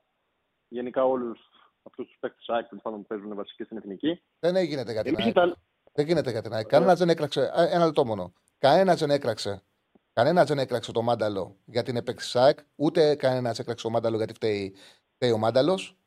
[0.68, 1.40] γενικά όλους
[1.88, 4.22] αυτούς τους παίκτες ΑΕΚ που παίζουν βασική στην εθνική.
[4.40, 5.30] Δεν έγινε για την Εμείς ΑΕΚ.
[5.36, 5.54] Ιταλ...
[5.94, 6.68] Δεν γίνεται για την ΑΕΚ.
[6.68, 7.42] Κανένας δεν έκραξε.
[7.42, 8.34] Α, Ένα λεπτό μόνο.
[8.58, 9.64] Κανένας δεν έκραξε.
[10.14, 12.60] Κανένας δεν έκραξε το μάνταλο γιατί είναι παίκτη ΑΕΚ.
[12.76, 14.76] Ούτε κανένας έκραξε το μάνταλο γιατί φταίει,
[15.16, 15.98] φταίει ο μάνταλος.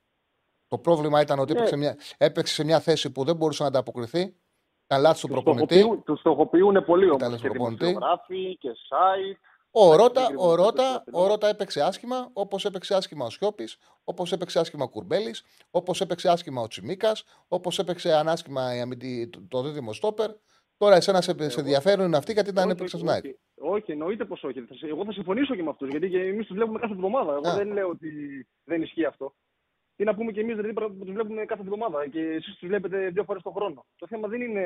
[0.67, 1.59] Το πρόβλημα ήταν ότι Ναι.
[1.59, 4.37] έπαιξε, μια, έπαιξε σε μια θέση που δεν μπορούσε να ανταποκριθεί.
[4.85, 5.75] Ήταν λάθος τους Τους προπονητή.
[5.75, 7.85] στοχοποιούν- Τους στοχοποιούν πολύ Ήταν όμως και του προπονητή.
[7.85, 9.39] δημοσιογράφοι και site.
[9.81, 11.23] Ο Ρότα, Συγκεκριμένα ο, το Ρότα, περισσότερο.
[11.25, 16.01] ο Ρότα έπαιξε άσχημα, όπως έπαιξε άσχημα ο Σιώπης, όπως έπαιξε άσχημα ο Κουρμπέλης, όπως
[16.01, 20.31] έπαιξε άσχημα ο Τσιμίκας, όπως έπαιξε ανάσχημα η αμυντή- το, το δίδυμο Στόπερ.
[20.77, 23.25] Τώρα εσένα σε, σε Εγώ- ενδιαφέρουν αυτοί γιατί δεν Όχι, έπαιξε όχι, Σνάιτ.
[23.25, 23.39] όχι.
[23.61, 24.61] Όχι, εννοείται πως όχι.
[24.61, 27.33] Θα σε- Εγώ θα συμφωνήσω και με αυτούς γιατί και εμείς τους βλέπουμε κάθε εβδομάδα.
[27.33, 27.55] Εγώ Α.
[27.57, 28.09] δεν λέω ότι
[28.65, 29.35] δεν ισχύει αυτό.
[29.97, 33.09] Τι να πούμε και εμείς δηλαδή που τους βλέπουμε κάθε εβδομάδα και εσείς τους βλέπετε
[33.09, 33.85] δύο φορές το χρόνο.
[33.97, 34.63] Το θέμα δεν είναι.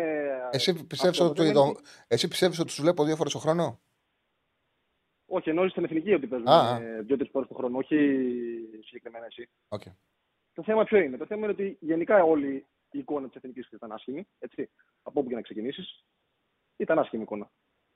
[0.50, 1.30] Εσύ πιστεύεις αυτό.
[1.30, 3.80] ότι, Το θέμα το, είναι- εσύ πιστεύεις ότι τους βλέπω δύο φορές το χρόνο;
[5.34, 6.80] Όχι, εννοεί στην εθνική ότι παίζουν Α, α.
[7.02, 7.96] δύο-τρεις φορές το χρόνο, όχι
[8.84, 9.48] συγκεκριμένα εσύ.
[9.68, 9.82] Οκ.
[10.54, 13.92] Το θέμα ποιο είναι; Το θέμα είναι ότι γενικά όλη η εικόνα της εθνικής ήταν
[13.92, 14.26] άσχημη.
[14.38, 14.70] Έτσι,
[15.02, 16.04] από όπου και να ξεκινήσεις.
[16.76, 17.50] Ήταν άσχημη εικόνα.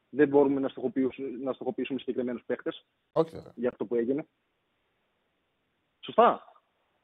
[0.09, 2.73] Δεν μπορούμε να στοχοποιήσουμε, να στοχοποιήσουμε συγκεκριμένους παίχτε
[3.13, 3.53] Όχι βέβαια.
[3.57, 4.27] για αυτό που έγινε.
[6.01, 6.53] Σωστά.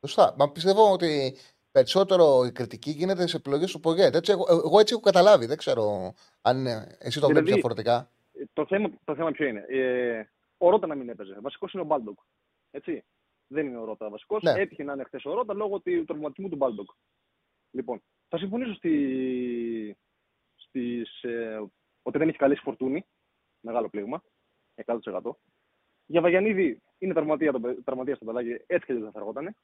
[0.00, 0.34] Σωστά.
[0.38, 1.36] Μα πιστεύω ότι
[1.72, 4.14] περισσότερο η κριτική γίνεται σε επιλογές του Πογέτ.
[4.14, 5.46] Έτσι, εγώ, εγώ έτσι έχω καταλάβει.
[5.46, 8.10] Δεν ξέρω αν είναι, εσύ το βλέπεις Δηλαδή, διαφορετικά.
[8.42, 10.24] Ε, Το θέμα, το θέμα ποιο είναι; Ε,
[10.56, 11.38] ο Ρότα να μην έπαιζε.
[11.40, 12.14] Βασικός είναι ο Μπάλντογκ.
[12.70, 13.04] Έτσι.
[13.46, 14.42] Δεν είναι ο Ρότα βασικός.
[14.42, 14.50] Ναι.
[14.60, 16.86] Έτυχε να είναι χθες ο Ρότα λόγω του τραυματισμού του Μπάλντογκ.
[17.70, 19.96] Λοιπόν, θα συμφωνήσω στη,
[20.54, 21.62] στις, ε,
[22.02, 23.06] ότι δεν έχει καλή φορτούνη.
[23.60, 24.22] Μεγάλο πλήγμα.
[24.86, 25.36] 100%.
[26.06, 28.48] Για Βαγιανίδη είναι τραυματία, το, παι- τραυματία στο παιδάκι.
[28.66, 29.54] Έτσι και δεν θα αργότανε.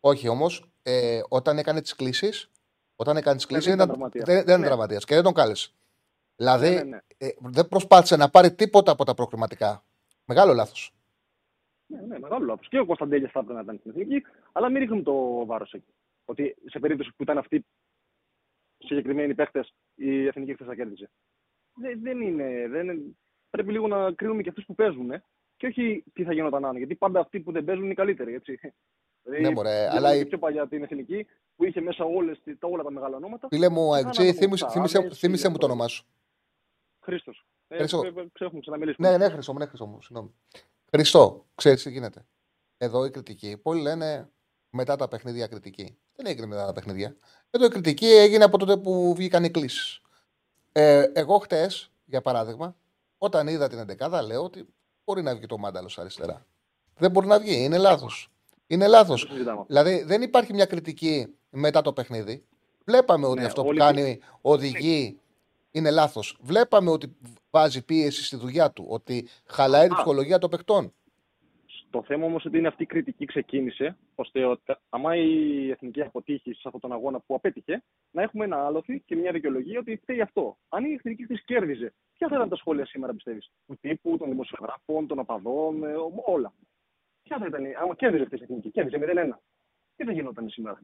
[0.00, 2.50] Όχι όμως, ε, όταν έκανε τις κλήσεις.
[2.96, 4.24] Όταν έκανε τις κλήσεις δεν ήταν ήταν, τραυματίας.
[4.26, 4.66] δεν, δεν ήταν Ναι.
[4.66, 5.70] τραυματίας και δεν τον κάλεσε.
[6.36, 6.98] Δηλαδή Ναι, ναι, ναι.
[7.18, 9.84] Ε, δεν προσπάθησε να πάρει τίποτα από τα προκριματικά.
[10.24, 10.94] Μεγάλο λάθος.
[11.86, 12.68] Ναι, ναι, μεγάλο λάθος.
[12.68, 14.22] Και ο Κωνσταντέλιας θα έπρεπε να ήταν στην εθνική,
[14.52, 15.92] αλλά μην ρίχνουμε το βάρος εκεί.
[16.24, 19.64] Ότι σε περίπτωση που ήταν αυτοί οι συγκεκριμένοι παίχτε,
[19.94, 21.10] η εθνική χθε θα κέρδιζε.
[21.74, 22.68] Δεν, δεν είναι.
[22.68, 23.16] Δεν είναι-
[23.50, 25.22] Πρέπει λίγο να κρίνουμε και αυτούς που παίζουν ε,
[25.56, 26.76] και όχι τι θα γινόταν αν.
[26.76, 28.34] Γιατί πάντα αυτοί που δεν παίζουν είναι οι καλύτεροι.
[28.34, 28.58] Έτσι.
[29.22, 31.26] Δηλαδή, Ναι, μωρέ, βλέπουμε αλλά και η- πιο παλιά την εθνική
[31.56, 33.48] που είχε μέσα όλες, τις- τα, όλα τα μεγάλα ονόματα.
[33.48, 35.70] Φίλε μου, Είχαν Αεξή, από θύμισε, Σαράνες, θύμισε, θύμισε μου το Φίλιππος.
[35.70, 36.04] όνομά σου.
[37.04, 37.46] Χρήστος.
[37.68, 38.02] Ε, Χρήστο.
[38.04, 39.10] ε, ε, Έχουμε ξαναμιλήσουμε.
[39.10, 40.02] Ναι, ναι, Χρυσό μου, ναι, Χρυσό μου.
[40.02, 40.34] Συγγνώμη.
[40.90, 42.26] Χριστό, ξέρεις τι γίνεται.
[42.78, 43.56] Εδώ η κριτική.
[43.56, 44.30] Πολλοί λένε
[44.70, 45.96] μετά τα παιχνίδια κριτική.
[46.16, 47.16] Δεν έγινε μετά τα παιχνίδια.
[47.50, 50.00] Εδώ η κριτική έγινε από τότε που βγήκαν οι κλήσεις.
[50.72, 52.76] Ε, εγώ χτες, για παράδειγμα,
[53.18, 54.68] όταν είδα την 11 λέω ότι
[55.04, 56.46] μπορεί να βγει το μάνταλο αριστερά.
[56.96, 57.64] Δεν μπορεί να βγει.
[57.64, 58.30] Είναι λάθος.
[58.66, 59.20] Είναι λάθος.
[59.26, 59.64] Το συζητάμε.
[59.66, 62.44] Δηλαδή δεν υπάρχει μια κριτική μετά το παιχνίδι.
[62.84, 65.20] Βλέπαμε ότι Ναι, αυτό που όλοι- κάνει οδηγεί
[65.74, 66.36] είναι λάθος.
[66.40, 67.16] Βλέπαμε ότι
[67.50, 69.96] βάζει πίεση στη δουλειά του, ότι χαλάει την Α.
[69.96, 70.92] ψυχολογία των παιχτών.
[71.90, 76.52] Το θέμα όμως ότι είναι αυτή η κριτική ξεκίνησε, ώστε ότι άμα η εθνική αποτύχει
[76.52, 80.20] σε αυτόν τον αγώνα που απέτυχε, να έχουμε ένα άλοθη και μια δικαιολογία ότι φταίει
[80.20, 80.56] αυτό.
[80.68, 84.28] Αν η εθνική τη κέρδιζε, ποια θα ήταν τα σχόλια σήμερα, πιστεύεις, του τύπου, των
[84.28, 85.94] δημοσιογράφων, των οπαδών, ε,
[86.24, 86.52] όλα.
[87.22, 89.40] Ποια θα ήταν, άμα κέρδιζε αυτή η εθνική, κέρδιζε 0-1.
[89.96, 90.80] Τι θα γινόταν σήμερα;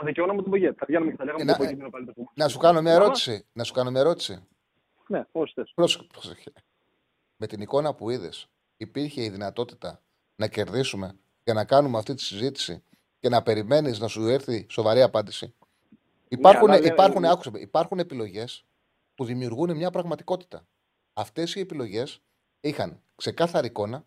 [0.00, 0.74] Θα δικαιώναμε τον Πογέτ.
[0.78, 2.30] Θα βγαίναμε και θα λέγαμε Ε, ότι να- ο Πογέτ είναι ο καλύτερο.
[2.34, 3.46] Να σου κάνω μια ερώτηση.
[3.52, 4.46] Να σου κάνω μια ερώτηση.
[5.06, 5.72] Ναι, όσοι θες.
[5.74, 6.06] Πρόσεχε.
[6.12, 6.52] πρόσεχε.
[7.36, 10.02] Με την εικόνα που είδες, υπήρχε η δυνατότητα
[10.36, 12.82] να κερδίσουμε και να κάνουμε αυτή τη συζήτηση
[13.20, 15.54] και να περιμένεις να σου έρθει σοβαρή απάντηση;
[16.28, 18.64] Υπάρχουν, αλλά λέω- υπάρχουν, άκουσε με, υπάρχουν επιλογές
[19.14, 20.66] που δημιουργούν μια πραγματικότητα.
[21.12, 22.20] Αυτές οι επιλογές
[22.60, 24.04] είχαν ξεκάθαρη εικόνα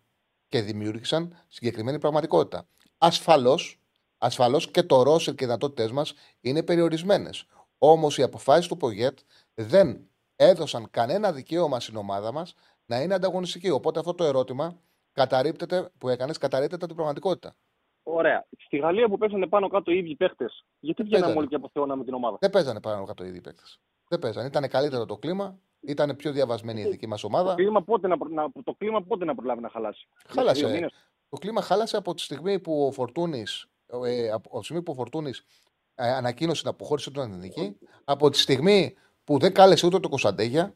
[0.48, 2.66] και δημιούργησαν συγκεκριμένη πραγματικότητα.
[2.98, 3.80] Ασφαλώς
[4.22, 7.46] ασφαλώς και το ρόσερ και οι δυνατότητές μας είναι περιορισμένες.
[7.78, 9.18] Όμως οι αποφάσεις του Πογέτ
[9.54, 12.54] δεν έδωσαν κανένα δικαίωμα στην ομάδα μας
[12.86, 13.70] να είναι ανταγωνιστική.
[13.70, 14.76] Οπότε αυτό το ερώτημα
[15.12, 17.54] καταρρύπτεται, που έκανες καταρρύπτεται από την πραγματικότητα.
[18.02, 18.46] Ωραία.
[18.58, 20.46] Στη Γαλλία που πέσανε πάνω κάτω οι ίδιοι παίχτε,
[20.80, 21.38] γιατί βγαίναμε παίζανε.
[21.40, 23.80] όλοι και αποθεώναμε την ομάδα; Δεν παίζανε πάνω κάτω οι ίδιοι παίκτες.
[24.08, 24.46] Δεν παίζανε.
[24.46, 27.48] Ήταν καλύτερο το κλίμα, ήταν πιο διαβασμένη η εθνική μας ομάδα.
[27.48, 30.66] Το κλίμα, πότε να, προ- να, το κλίμα πότε να προλάβει να χαλάσει; Χάλασε.
[30.66, 30.92] Δύο μήνες.
[31.28, 33.66] Το κλίμα χάλασε από τη στιγμή που ο Φορτούνης
[34.04, 35.44] ε, από τη στιγμή που ο Φορτούνης,
[35.94, 38.94] ε, ανακοίνωσε την αποχώρηση του στην εθνική, από τη στιγμή
[39.24, 40.74] που δεν κάλεσε ούτε το Κωνσταντέγια,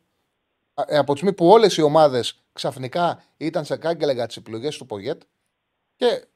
[0.75, 4.77] ε, από τη στιγμή που όλες οι ομάδες ξαφνικά ήταν σε κάγκελα για τις επιλογές
[4.77, 5.23] του Πογέτ
[5.97, 6.27] και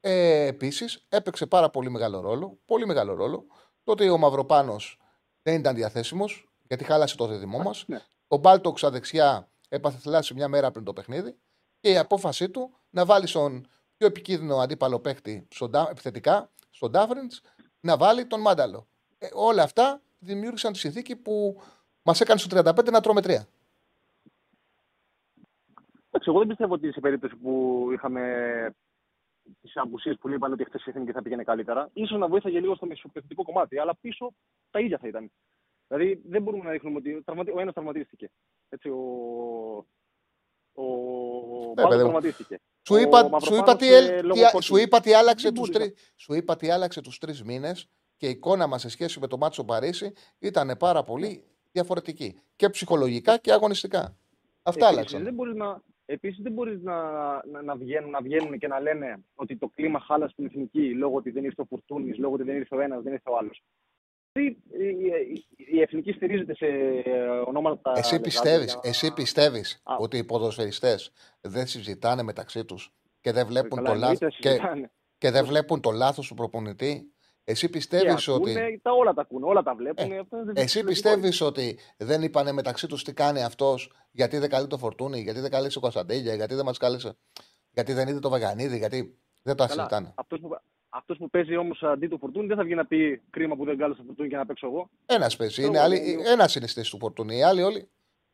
[0.00, 3.46] ε, επίσης έπαιξε πάρα πολύ μεγάλο ρόλο, πολύ μεγάλο ρόλο,
[3.84, 5.00] το ότι ο Μαυροπάνος
[5.42, 7.84] δεν ήταν διαθέσιμος, γιατί χάλασε το δίδυμό μας.
[7.86, 8.00] ναι.
[8.28, 11.36] Ο Μπάλτοξ αδεξιά έπαθε θλάση μια μέρα πριν το παιχνίδι
[11.80, 13.68] και η απόφασή του να βάλει στον
[13.98, 17.32] πιο επικίνδυνο αντίπαλο παίχτη στον, Ντά- επιθετικά, στον Ντάφριντ,
[17.80, 18.86] να βάλει τον Μάνταλο.
[19.18, 21.62] Ε, όλα αυτά δημιούργησαν τη συνθήκη που
[22.02, 23.46] μας έκανε στο 35 να τρώμε τρία.
[26.10, 28.22] Εντάξει, εγώ δεν πιστεύω ότι σε περίπτωση που είχαμε
[29.60, 32.74] τις απουσίες που είπαν ότι χθες η εθνική θα πήγαινε καλύτερα, ίσως να βοήθαγε λίγο
[32.74, 34.32] στο μεσοπαιδευτικό κομμάτι, αλλά πίσω
[34.70, 35.30] τα ίδια θα ήταν.
[35.88, 37.50] Δηλαδή δεν μπορούμε να δείχνουμε ότι τραυματι...
[37.50, 38.30] ο ένας τραυματίστηκε.
[38.68, 38.96] Έτσι, ο.
[40.72, 42.08] Ο Ναι, Μπάλτο παιδί μου.
[42.08, 42.58] τραυματίστηκε.
[42.88, 44.64] Σου Ο είπα, σου, Μαυροπάνος, είπα τι, ε, έλ- λόγω τι α- κόκκινης.
[44.64, 47.88] σου είπα τι άλλαξε Δεν τους μπορείς τρει- σου είπα τι άλλαξε τους τρεις μήνες
[48.16, 52.40] και η εικόνα μας σε σχέση με το μάτσο Παρίσι ήταν πάρα πολύ διαφορετική.
[52.56, 54.00] Και ψυχολογικά και αγωνιστικά.
[54.62, 55.24] Αυτά Επίσης, άλλαξαν.
[55.24, 56.94] Δεν μπορείς να, επίσης δεν μπορείς να,
[57.46, 61.16] να, να, βγαίνουν, να βγαίνουν και να λένε ότι το κλίμα χάλασε στην εθνική λόγω
[61.16, 63.62] ότι δεν ήρθε ο Φουρτούνης, λόγω ότι δεν ήρθε ο ένας, δεν ήρθε ο άλλος.
[64.38, 64.44] Τι,
[64.84, 64.88] η,
[65.34, 67.90] η, η εθνική στηρίζεται σε ε, ονόματα.
[67.96, 69.94] Εσύ λεγάτια πιστεύεις, για- εσύ πιστεύεις Α.
[69.98, 74.48] ότι οι ποδοσφαιριστές δεν συζητάνε μεταξύ τους και δεν βλέπουν Καλά, το λάθος εννοείται και,
[74.48, 74.90] συζητάνε.
[75.18, 77.12] και δεν βλέπουν το λάθος του προπονητή.
[77.44, 78.50] Εσύ Και πιστεύεις ότι...
[78.50, 80.12] ακούνε, τα όλα τα ακούνε, όλα τα βλέπουν.
[80.18, 84.48] αυτό δεν- Εσύ δεν- πιστεύεις ότι δεν είπανε μεταξύ τους τι κάνει αυτός, γιατί δεν
[84.48, 87.16] καλεί το φορτούνι, γιατί δεν κάλεσε ο Κωνσταντέλια, γιατί δεν μας κάλεσε,
[87.70, 90.12] γιατί δεν είδε το Βαγανίδη, γιατί δεν τα Καλά, συζητάνε.
[90.16, 90.48] αυτός που,
[90.88, 93.78] αυτός που παίζει όμως αντί του Φορτούνη δεν θα βγει να πει κρίμα που δεν
[93.78, 94.90] κάλεσε το Φορτούνη και να παίξω εγώ.
[95.06, 95.52] Ένας παίζει.
[95.52, 97.36] Ξέρω Είναι, εγώ, άλλοι- είναι- ένας είναι στη θέση του φορτούνι.
[97.36, 97.88] Οι άλλοι όλοι.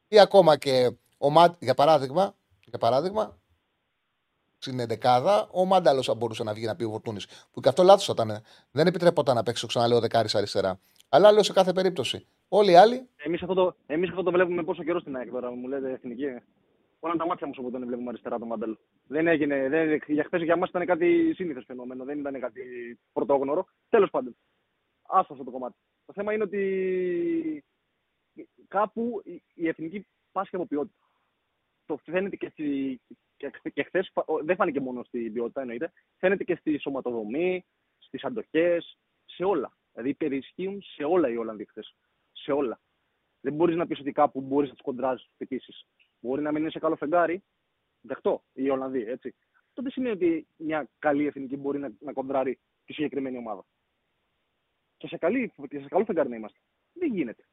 [0.09, 1.57] Ή ακόμα και ο Μα...
[1.61, 3.39] για παράδειγμα, για παράδειγμα,
[4.59, 7.27] στην εντεκάδα, ο Μάνταλος θα μπορούσε να βγει να πει ο Φορτούνης.
[7.53, 8.43] Που και αυτό λάθος ήταν.
[8.71, 10.81] Δεν επιτρέπονταν να παίξει, το ξαναλέω, δεκάρις αριστερά.
[11.09, 12.27] Αλλά λέω σε κάθε περίπτωση.
[12.49, 15.51] Όλοι οι άλλοι Εμείς αυτό, το, εμείς αυτό το βλέπουμε πόσο καιρό στην ΑΕΚ τώρα,
[15.51, 16.25] μου λέτε εθνική.
[17.05, 18.79] Όλα τα μάτια μου σου δεν βλέπουμε αριστερά το μάνταλο.
[19.07, 22.63] Δεν έγινε, δεν, για χθες για μας ήταν κάτι σύνηθες φαινόμενο, δεν ήταν κάτι
[23.13, 23.67] πρωτόγνωρο.
[23.89, 24.37] Τέλος πάντων,
[25.03, 25.77] άστο αυτό το κομμάτι.
[26.07, 27.65] Το θέμα είναι ότι
[28.69, 30.99] κάπου η- η εθνική πάσχει από ποιότητα.
[31.87, 33.01] Το φαίνεται και, στη,
[33.37, 36.79] και, χθε- και χθες, φα- ο- δεν φάνηκε μόνο στην ποιότητα εννοείται, φαίνεται και στη
[36.79, 37.65] σωματοδομή,
[37.99, 39.77] στις αντοχές, σε όλα.
[39.93, 41.95] Δηλαδή υπερισχύουν σε όλα οι Ολλανδοί χθες.
[42.33, 42.81] Σε όλα.
[43.41, 45.73] Δεν μπορείς να πεις ότι κάπου μπορείς να τους κοντράζεις, του χτυπήσει.
[46.25, 47.43] Μπορεί να μην είναι σε καλό φεγγάρι,
[48.01, 49.35] δεχτώ, οι Ολλανδοί, έτσι.
[49.69, 53.65] Αυτό δεν σημαίνει ότι μια καλή εθνική μπορεί να, να κοντράρει τη συγκεκριμένη ομάδα.
[54.97, 56.59] Και σε, καλή, και σε καλό φεγγάρι να είμαστε.
[56.93, 57.45] Δεν γίνεται.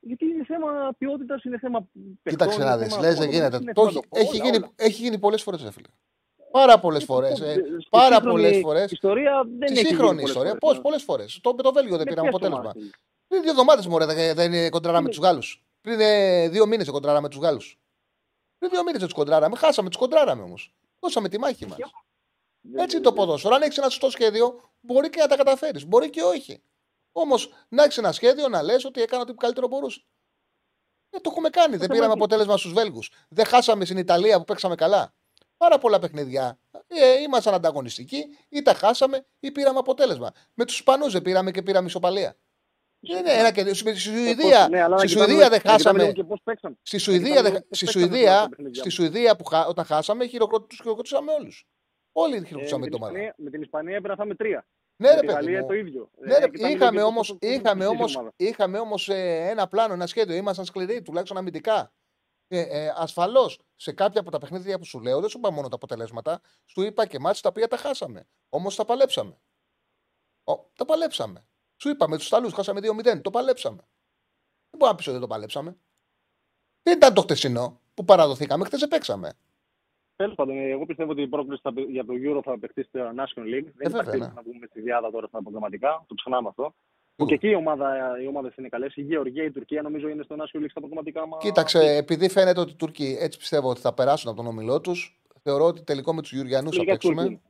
[0.00, 1.88] Γιατί είναι θέμα ποιότητας, είναι θέμα
[2.22, 2.22] παιχτών.
[2.22, 2.88] Κοίταξε είναι να δεις.
[2.94, 3.56] θέμα Λες, δεν σωματοδομής, γίνεται.
[3.62, 4.72] είναι Το θέμα έχει, το- έχει, όλα, γίνει, όλα.
[4.76, 5.88] έχει γίνει πολλές φορές, ρε φίλε.
[6.50, 7.32] Πάρα πολλές φορές.
[7.32, 8.90] Αυτό, Ε, στη πάρα σύγχρονη πολλές φορές.
[8.92, 10.56] Ιστορία δεν Στη έχει σύγχρονη γίνει ιστορία.
[10.56, 10.82] πολλές Πώς, φορές.
[10.82, 11.40] πολλές φορές.
[11.42, 12.70] Το, με το Βέλγιο δεν Με πήραμε ποιες αποτέλεσμα.
[12.74, 12.94] ομάδες.
[13.28, 15.62] Πριν δύο εβδομάδες μου δεν, δεν κοντράραμε τους Γάλλους.
[15.80, 17.78] Πριν ε, δύο μήνες κοντράραμε τους Γάλλους.
[18.58, 19.56] Πριν δύο μήνες τους κοντράραμε.
[19.56, 20.74] Χάσαμε, τους κοντράραμε όμως.
[21.00, 21.78] Δώσαμε τη μάχη μας.
[22.76, 23.54] Έτσι είναι το ποδόσφαιρο.
[23.54, 25.86] Αν έχεις ένα σωστό σχέδιο, μπορεί και να τα καταφέρεις.
[25.86, 26.62] Μπορεί και όχι.
[27.12, 30.04] Όμως να έχεις ένα σχέδιο να λες ότι έκανα ό,τι καλύτερο μπορούσε.
[31.10, 31.70] Ε, το έχουμε κάνει.
[31.70, 33.10] Δεν θέμα πήραμε είναι- αποτέλεσμα στους Βέλγους.
[33.28, 35.14] Δεν χάσαμε στην Ιταλία που παίξαμε καλά.
[35.56, 36.58] Πάρα πολλά παιχνίδια.
[36.86, 40.32] Ε, ήμασταν ανταγωνιστικοί, ή τα χάσαμε ή πήραμε αποτέλεσμα.
[40.54, 42.36] Με τους Ισπανούς δεν πήραμε και πήραμε ισοπαλία.
[43.00, 44.68] Δεν είναι ένα και στη Σουηδία.
[44.68, 45.98] Ναι, αλλά να στη κοιτάμε- Σουηδία δεν να κοιτάμε χάσαμε.
[46.00, 46.76] λίγο και πώς παίξαμε.
[46.82, 48.94] Στη Να Σουηδία, κοιτάμε δεν- λίγο πώς στη παίξαμε Σουηδία, τα παιχνίδια στη μας.
[48.94, 49.66] Σουηδία που χα...
[49.66, 50.66] όταν χάσαμε, χειροκροτ...
[50.68, 51.66] τους χειροκροτήσαμε όλους.
[52.12, 53.18] Όλοι Ε, χειροκροτήσαμε με, το την μάνα.
[53.18, 54.66] Ισπανία, με την Ισπανία έπρεπε να φάμε τρία.
[54.96, 55.66] Ναι, με ρε τη παιδί Γαλλία μου.
[55.66, 56.10] το ίδιο.
[56.18, 58.32] Ναι, Ε, ρε, κοιτάμε είχαμε λίγο και όμω πώς- πώς είχαμε ψηφίζει η όμως, ομάδα.
[58.36, 60.36] είχαμε όμως, ε, ένα πλάνο, ένα σχέδιο.
[60.36, 61.92] Ήμασταν σκληροί, τουλάχιστον αμυντικά.
[62.48, 65.68] Ε, ε, Ασφαλώς σε κάποια από τα παιχνίδια που σου λέω, δεν σου είπα μόνο
[65.68, 68.26] τα αποτελέσματα, σου είπα και μάτια τα οποία τα χάσαμε.
[68.48, 69.40] Όμως τα παλέψαμε.
[70.44, 71.47] Ο, τα παλέψαμε.
[71.80, 73.20] Σου είπα με τους Ιταλούς, χάσαμε 2-0.
[73.22, 73.76] Το παλέψαμε.
[74.70, 75.76] Δεν μπορώ να πεις ότι δεν το παλέψαμε.
[76.82, 79.32] Δεν ήταν το χτεσινό που παραδοθήκαμε, χτες δεν παίξαμε.
[80.16, 83.44] Τέλος πάντων, εγώ πιστεύω ότι η πρόκληση θα- για το Euro θα παιχτεί στο National
[83.54, 83.68] League.
[83.74, 84.32] Δεν βέβαια, υπάρχει ναι.
[84.34, 86.04] να βγούμε στη διάδα τώρα στα προγραμματικά.
[86.06, 86.74] Το ξεχνάμε αυτό.
[87.16, 88.96] Που και εκεί οι, ομάδα, οι ομάδες είναι καλές.
[88.96, 91.26] Η Γεωργία, η Τουρκία νομίζω είναι στο National League στα προγραμματικά.
[91.26, 91.36] Μα...
[91.36, 95.20] Κοίταξε, επειδή φαίνεται ότι οι Τούρκοι έτσι πιστεύω ότι θα περάσουν από τον ομιλό τους,
[95.42, 97.40] θεωρώ ότι τελικό με τους Γιουριανού θα Λίγα παίξουμε.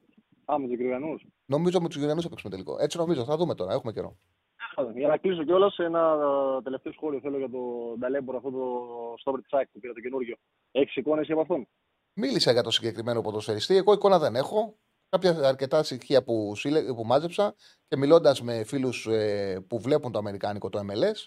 [0.48, 0.52] Τούρκοι.
[0.52, 1.16] Α, με τους Γεωργιανού.
[1.46, 2.76] Νομίζω με τους Γιουριανού θα παίξουμε τελικό.
[2.80, 3.24] Έτσι νομίζω.
[3.24, 3.72] Θα δούμε τώρα.
[3.72, 4.16] Έχουμε καιρό.
[4.94, 6.18] Για να κλείσω κιόλας, ένα
[6.58, 7.58] ε, τελευταίο σχόλιο θέλω για το
[7.98, 8.58] Νταλέμπορο, αυτό το
[9.18, 10.36] Στόβρι Τσάκ που πήρα το καινούριο.
[10.70, 11.68] Έχεις εικόνες από αυτόν;
[12.12, 13.76] Μίλησα για το συγκεκριμένο ποδοσφαιριστή.
[13.76, 14.76] Εγώ εικόνα δεν έχω.
[15.08, 17.54] Κάποια αρκετά στοιχεία που, σύλλε- που μάζεψα
[17.88, 21.26] και μιλώντας με φίλους ε, που βλέπουν το Αμερικάνικο, το MLS.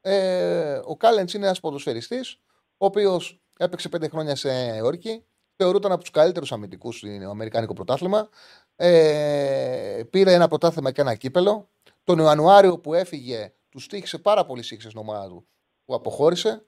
[0.00, 2.40] Ε, ο Κάλεντς είναι ένας ποδοσφαιριστής,
[2.76, 5.24] ο οποίος έπαιξε πέντε χρόνια σε όρκη.
[5.62, 8.28] Θεωρούταν από τους καλύτερους αμυντικούς στο Αμερικάνικο πρωτάθλημα.
[8.76, 11.68] Ε, πήρε ένα πρωτάθλημα και ένα κύπελο.
[12.04, 15.46] Τον Ιανουάριο που έφυγε, τους τύχησε πάρα πολύ σύγχυση στην ομάδα του
[15.84, 16.64] που αποχώρησε.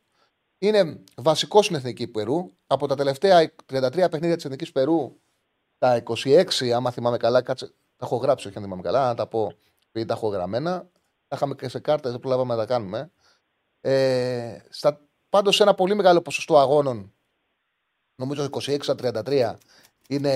[0.59, 2.51] Είναι βασικός στην εθνική Περού.
[2.67, 5.21] Από τα τελευταία 33 παιχνίδια της εθνικής Περού,
[5.79, 9.27] τα 26, άμα θυμάμαι καλά, κάτσε, τα έχω γράψει, όχι αν θυμάμαι καλά, να τα
[9.27, 9.53] πω
[9.89, 10.89] επειδή τα έχω γραμμένα.
[11.29, 13.11] Τα είχαμε και σε κάρτα, δεν προλάβαμε να τα κάνουμε.
[13.81, 17.14] Ε, στα, πάντως σε ένα πολύ μεγάλο ποσοστό αγώνων,
[18.17, 18.95] νομίζω 26 στα
[19.27, 19.55] 33,
[20.09, 20.33] είναι.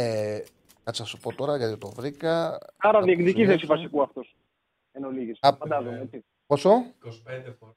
[0.85, 2.59] Κάτσε να σου πω τώρα γιατί το βρήκα.
[2.77, 3.59] Άρα Θα διεκδικείς προσθέσω.
[3.59, 4.25] θέση βασικού αυτό.
[4.93, 5.39] Εν ολίγης.
[5.41, 6.25] Α, Φαντάζομαι, έτσι.
[6.47, 7.73] Πόσο; 25 φορέ.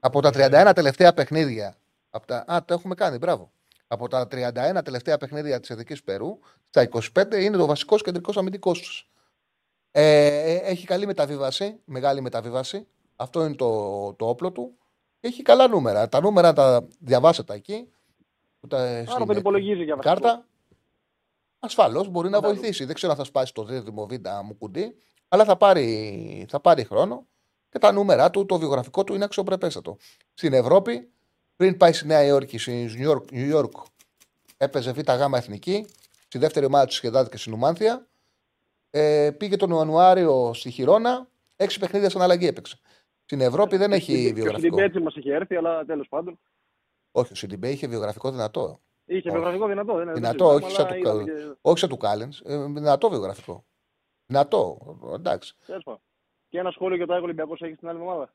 [0.00, 0.30] Από τα
[0.68, 1.76] 31 τελευταία παιχνίδια.
[2.10, 2.44] Από τα...
[2.46, 3.50] Α, το έχουμε κάνει, μπράβο.
[3.86, 8.80] Από τα 31 τελευταία παιχνίδια της Εθνική Περού, στα 25 είναι το βασικός κεντρικός αμυντικός
[8.80, 9.10] τους.
[9.90, 12.86] Ε, έχει καλή μεταβίβαση, μεγάλη μεταβίβαση.
[13.16, 14.74] Αυτό είναι το, το όπλο του.
[15.20, 16.08] Και έχει καλά νούμερα.
[16.08, 17.88] Τα νούμερα τα διαβάσετε εκεί.
[18.60, 20.14] Που τα, Άρα στην τον υπολογίζει για βασικό.
[20.14, 20.46] κάρτα.
[21.58, 22.84] Ασφαλώς μπορεί να βοηθήσει.
[22.84, 24.96] Δεν ξέρω αν θα σπάσει το δίδυμο β' μου κουντί,
[25.28, 27.26] αλλά θα πάρει, θα πάρει χρόνο
[27.68, 29.96] και τα νούμερα του, το βιογραφικό του είναι αξιοπρεπέστατο.
[30.34, 31.10] Στην Ευρώπη,
[31.56, 32.90] πριν πάει στη Νέα Υόρκη, στη
[33.30, 33.70] New York,
[34.56, 35.86] έπαιζε β' γ' εθνική.
[36.26, 38.06] Στη δεύτερη ομάδα του σχεδάθηκε στην Ουμάνθια.
[38.90, 41.28] Ε, πήγε τον Ιανουάριο στη Χιρόνα.
[41.56, 42.78] Έξι παιχνίδια σαν αλλαγή έπαιξε.
[43.24, 44.76] Στην Ευρώπη δεν έχει βιογραφικό.
[44.76, 46.38] Και έτσι μας είχε έρθει, αλλά τέλος πάντων.
[47.12, 48.80] Όχι, ο Σιντιμπέ είχε βιογραφικό δυνατό.
[49.04, 50.12] Είχε βιογραφικό δυνατό, δεν είναι.
[50.12, 51.56] Δυνατό, όχι σαν του, και...
[51.60, 52.32] όχι του Κάλεν.
[52.44, 53.64] Ε, δυνατό βιογραφικό.
[54.26, 54.78] Δυνατό,
[55.14, 55.54] εντάξει.
[56.48, 58.34] Και ένα σχόλιο για το Άγιο Ολυμπιακό έχεις στην άλλη εβδομάδα;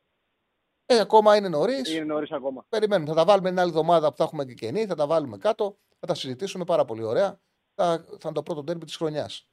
[0.85, 1.93] Ε, ακόμα είναι νωρίς.
[1.93, 2.65] Είναι νωρίς ακόμα.
[2.69, 3.09] Περιμένουμε.
[3.09, 5.77] Θα τα βάλουμε την άλλη εβδομάδα που θα έχουμε και κενή, θα τα βάλουμε κάτω,
[5.99, 7.39] θα τα συζητήσουμε πάρα πολύ ωραία.
[7.75, 9.49] Θα, θα είναι το πρώτο τέρμι της χρονιάς.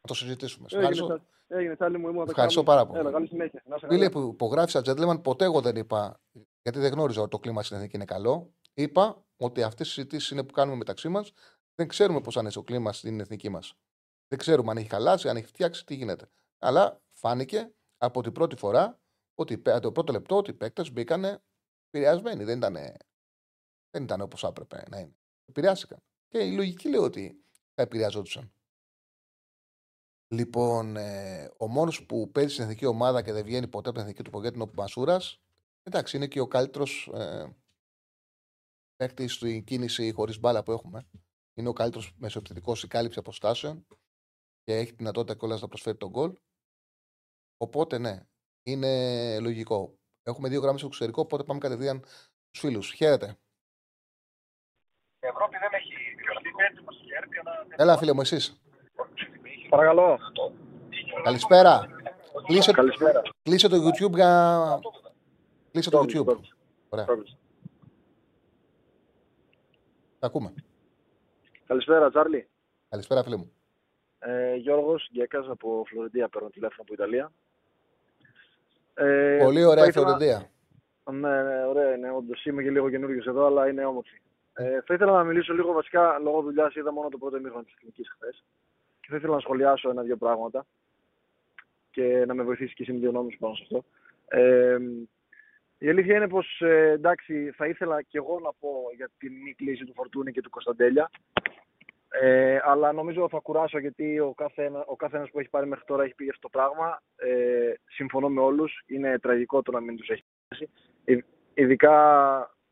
[0.00, 0.66] Θα το συζητήσουμε.
[0.70, 2.98] Έγινε, Ευχαριστώ, έγινε, μου, Ευχαριστώ πάρα πολύ.
[2.98, 3.62] Έλα, καλή συνέχεια.
[3.88, 6.20] Φίλε που υπογράφησα Gentleman, ποτέ εγώ δεν είπα,
[6.66, 8.54] γιατί δεν γνώριζα ότι το κλίμα στην Εθνική είναι καλό.
[8.74, 11.32] Είπα ότι αυτές οι συζητήσεις είναι που κάνουμε μεταξύ μας.
[11.74, 13.74] Δεν ξέρουμε πώς είναι το κλίμα στην εθνική μας.
[14.28, 16.30] Δεν ξέρουμε αν έχει χαλάσει, αν έχει φτιάξει, τι γίνεται.
[16.58, 19.00] Αλλά φάνηκε από την πρώτη φορά,
[19.34, 21.42] ότι, το πρώτο λεπτό, ότι οι παίκτες μπήκαν
[21.86, 22.44] επηρεασμένοι.
[22.44, 22.74] Δεν ήταν,
[23.90, 25.16] δεν ήταν όπως έπρεπε να είναι.
[25.44, 26.02] Επηρεάστηκαν.
[26.28, 27.44] Και η λογική λέει ότι
[27.74, 28.52] θα επηρεαζόντουσαν.
[30.28, 34.06] Λοιπόν, ε, ο μόνος που παίζει στην εθνική ομάδα και δεν βγαίνει ποτέ από την
[34.06, 35.40] εθνική του πογέτη είναι ο Μασούρας.
[35.88, 37.56] Εντάξει, είναι και ο καλύτερος ε,
[38.96, 41.08] παίκτης στην κίνηση χωρίς μπάλα που έχουμε.
[41.54, 43.86] Είναι ο καλύτερος μεσοεπιθετικός στην κάλυψη αποστάσεων
[44.62, 46.32] και έχει τη δυνατότητα κιόλας να προσφέρει τον γκολ.
[47.56, 48.20] Οπότε ναι,
[48.62, 48.90] είναι
[49.40, 49.98] λογικό.
[50.22, 52.92] Έχουμε δύο γραμμές στο εξωτερικό, οπότε πάμε κατευθείαν στους φίλους.
[52.92, 53.38] Χαίρετε.
[55.20, 55.92] Η Ευρώπη δεν έχει
[57.76, 58.60] Έλα, φίλε μου, εσείς.
[59.68, 60.18] Παρακαλώ.
[61.22, 61.86] Καλησπέρα.
[62.46, 63.22] Κλείσε, Καλησπέρα.
[63.42, 64.80] κλείσε το YouTube για.
[65.76, 66.40] Κλείσε το YouTube.
[66.88, 67.04] Ωραία.
[70.18, 70.54] Τα ακούμε.
[71.66, 72.48] Καλησπέρα, Τσάρλι.
[72.88, 73.52] Καλησπέρα, φίλε μου.
[74.18, 77.32] Ε, Γιώργος Γκέκας από Φλωρεντία, παίρνω τηλέφωνο από Ιταλία.
[78.94, 80.06] Ε, Πολύ ωραία ήθελα...
[80.06, 80.50] Φλωρεντία.
[81.12, 82.10] Ναι, ναι, ωραία είναι.
[82.10, 84.20] Όντως είμαι και λίγο καινούριο εδώ, αλλά είναι όμορφη.
[84.52, 86.74] Ε, θα ήθελα να μιλήσω λίγο βασικά λόγω δουλειάς.
[86.74, 88.44] Είδα μόνο το πρώτο ημίχρονο της Εθνικής χθες.
[89.00, 90.66] Και θα ήθελα να σχολιάσω ένα-δύο πράγματα
[91.90, 93.84] και να με βοηθήσει και εσύ με δύο νόμους πάνω σε αυτό.
[94.28, 94.78] Ε,
[95.78, 99.54] η αλήθεια είναι πως ε, εντάξει, θα ήθελα και εγώ να πω για την μη
[99.54, 101.10] κλίση του Φορτούνη και του Κωνσταντέλια.
[102.08, 105.84] Ε, αλλά νομίζω θα κουράσω γιατί ο κάθε, ο κάθε ένας που έχει πάρει μέχρι
[105.84, 107.02] τώρα έχει πει αυτό το πράγμα.
[107.16, 108.82] Ε, συμφωνώ με όλους.
[108.86, 110.70] Είναι τραγικό το να μην τους έχει πιάσει.
[111.04, 111.18] Ε,
[111.54, 111.94] ειδικά...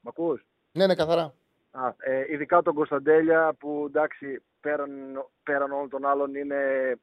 [0.01, 1.35] Μ' ακούς; Ναι, ναι, καθαρά.
[1.71, 6.57] Α, ε, ειδικά τον Κωνσταντέλια που εντάξει πέραν, πέραν όλων των άλλων είναι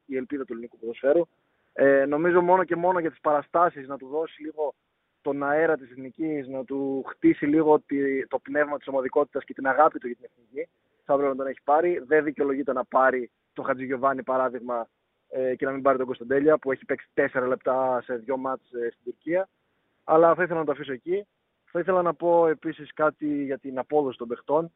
[0.06, 1.28] η ελπίδα του ελληνικού ποδοσφαίρου.
[1.74, 4.74] Ε, νομίζω μόνο και μόνο για τις παραστάσεις να του δώσει λίγο
[5.22, 7.84] τον αέρα της εθνικής, να του χτίσει λίγο
[8.28, 10.70] το πνεύμα της ομαδικότητας και την αγάπη του για την εθνική
[11.04, 12.04] θα έπρεπε να τον έχει πάρει.
[12.08, 14.88] Δεν δικαιολογείται να πάρει το Χατζηγιοβάνι παράδειγμα
[15.28, 18.72] ε, και να μην πάρει τον Κωνσταντέλια που έχει παίξει 4 λεπτά σε δύο μάτς
[18.72, 19.50] ε, στην Τουρκία.
[20.04, 21.28] Αλλά θα ήθελα να το αφήσω εκεί.
[21.66, 24.74] Θα ήθελα να πω επίσης κάτι για την απόδοση των παιχτών.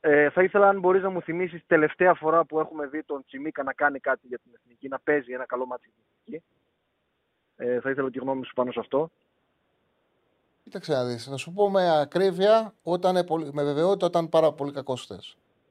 [0.00, 3.62] Ε, θα ήθελα αν μπορείς να μου θυμίσεις τελευταία φορά που έχουμε δει τον Τσιμίκα
[3.62, 6.44] να κάνει κάτι για την εθνική, να παίζει ένα καλό μάτι για την εθνική.
[7.56, 9.10] Ε, θα ήθελα τη γνώμη σου πάνω σε αυτό.
[10.66, 11.24] Κοίταξε να δεις.
[11.24, 15.18] Θα σου πω με ακρίβεια, όταν, με βεβαιότητα ήταν πάρα πολύ κακός χθε.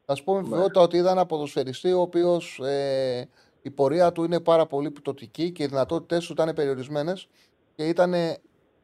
[0.05, 0.47] Θα σου πω με ναι.
[0.47, 3.29] βεβαιότητα ότι είδα ένα ποδοσφαιριστή ο οποίος ε,
[3.61, 7.27] η πορεία του είναι πάρα πολύ πτωτική και οι δυνατότητές του ήταν περιορισμένες
[7.75, 8.41] και ήταν η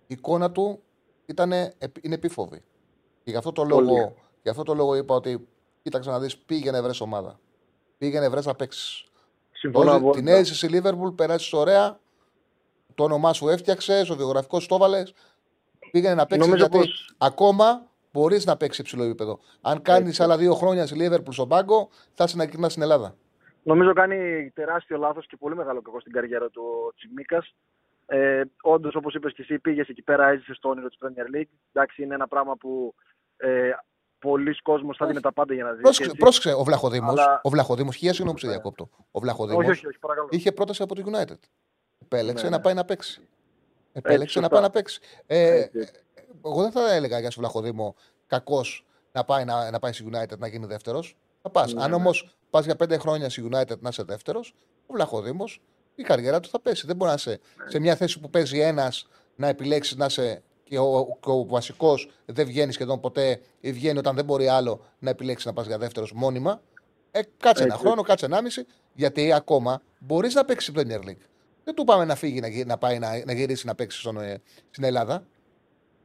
[0.08, 0.82] εικόνα του
[1.26, 2.64] ήτανε, είναι επίφοβη.
[3.24, 5.48] Και γι' αυτό το λόγο, γι αυτό το λόγο είπα ότι
[5.82, 7.40] κοίταξε να δεις, πήγαινε βρες ομάδα.
[7.98, 9.06] Πήγαινε βρες να παίξει.
[9.52, 10.10] Συμφωνώ.
[10.10, 12.00] Την έζησε στη Λίβερπουλ, περάσει ωραία.
[12.96, 15.14] Το όνομά σου έφτιαξες, ο βιογραφικός το έβαλες.
[15.92, 17.16] Πήγαινε να παίξει γιατί πως...
[17.18, 19.40] ακόμα μπορείς να παίξεις υψηλό επίπεδο.
[19.62, 23.16] Αν κάνεις άλλα δύο χρόνια στη Λίβερπουλ στον πάγκο, θα είσαι να στην Ελλάδα.
[23.64, 27.56] Νομίζω κάνει τεράστιο λάθος και πολύ μεγάλο κακό στην καριέρα του Τσιμίκας.
[28.06, 31.50] Ε, Όντως, όπως είπες και εσύ, πήγες εκεί πέρα, έζησες στο όνειρο της Premier League.
[31.74, 32.94] Εντάξει, είναι ένα πράγμα που
[33.38, 33.72] ε,
[34.20, 35.82] πολλοί κόσμοι θα δίνει τα πάντα για να δει.
[35.82, 37.20] Πρόσεξε, πρόσεξε ο Βλαχοδήμος.
[37.20, 37.40] Αλλά...
[37.44, 38.90] Ο Βλαχοδήμος, χίλια συγγνώμη που σε διακόπτω.
[39.12, 39.84] Ο Βλαχοδήμος
[40.30, 41.40] είχε πρόταση από το United.
[42.02, 42.64] Επέλεξε ναι, να ναι.
[42.64, 43.28] πάει να παίξει.
[43.92, 45.00] Επέλεξε να πάει να παίξει.
[45.26, 45.66] Ε,
[46.46, 47.96] εγώ δεν θα έλεγα για σου Βλαχοδήμο
[48.28, 51.18] κακός να πάει, να, να πάει στη United να γίνει δεύτερος.
[51.42, 51.74] Θα πας.
[51.74, 51.96] Ναι, Αν ναι.
[51.96, 54.54] όμως πας για πέντε χρόνια στη United να είσαι δεύτερος,
[54.86, 55.62] ο Βλαχοδήμος
[55.96, 56.86] η καριέρα του θα πέσει.
[56.86, 57.70] Δεν μπορεί να είσαι ναι.
[57.70, 62.10] σε μια θέση που παίζει ένας να επιλέξεις να είσαι και ο, ο, ο βασικός
[62.26, 65.78] δεν βγαίνει σχεδόν ποτέ ή βγαίνει όταν δεν μπορεί άλλο να επιλέξεις να πας για
[65.78, 66.62] δεύτερος μόνιμα.
[67.12, 71.24] Ε, κάτσε ένα χρόνο, κάτσε ένα μισή, γιατί ακόμα μπορείς να παίξεις Premier League.
[71.64, 74.42] Δεν του πάμε να φύγει να, να πάει να, να γυρίσει να παίξει στον, ε,
[74.70, 75.26] στην Ελλάδα.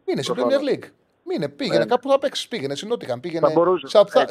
[0.07, 0.89] Μείνε στην Premier League.
[1.25, 2.49] Μείνε, πήγαινε ε, κάπου θα παίξεις.
[2.49, 3.21] Πήγαινε στην Νότιχαμ.
[3.21, 3.47] Πήγαινε.
[3.47, 3.91] Θα μπορούσες.
[3.91, 4.27] Σαυθα...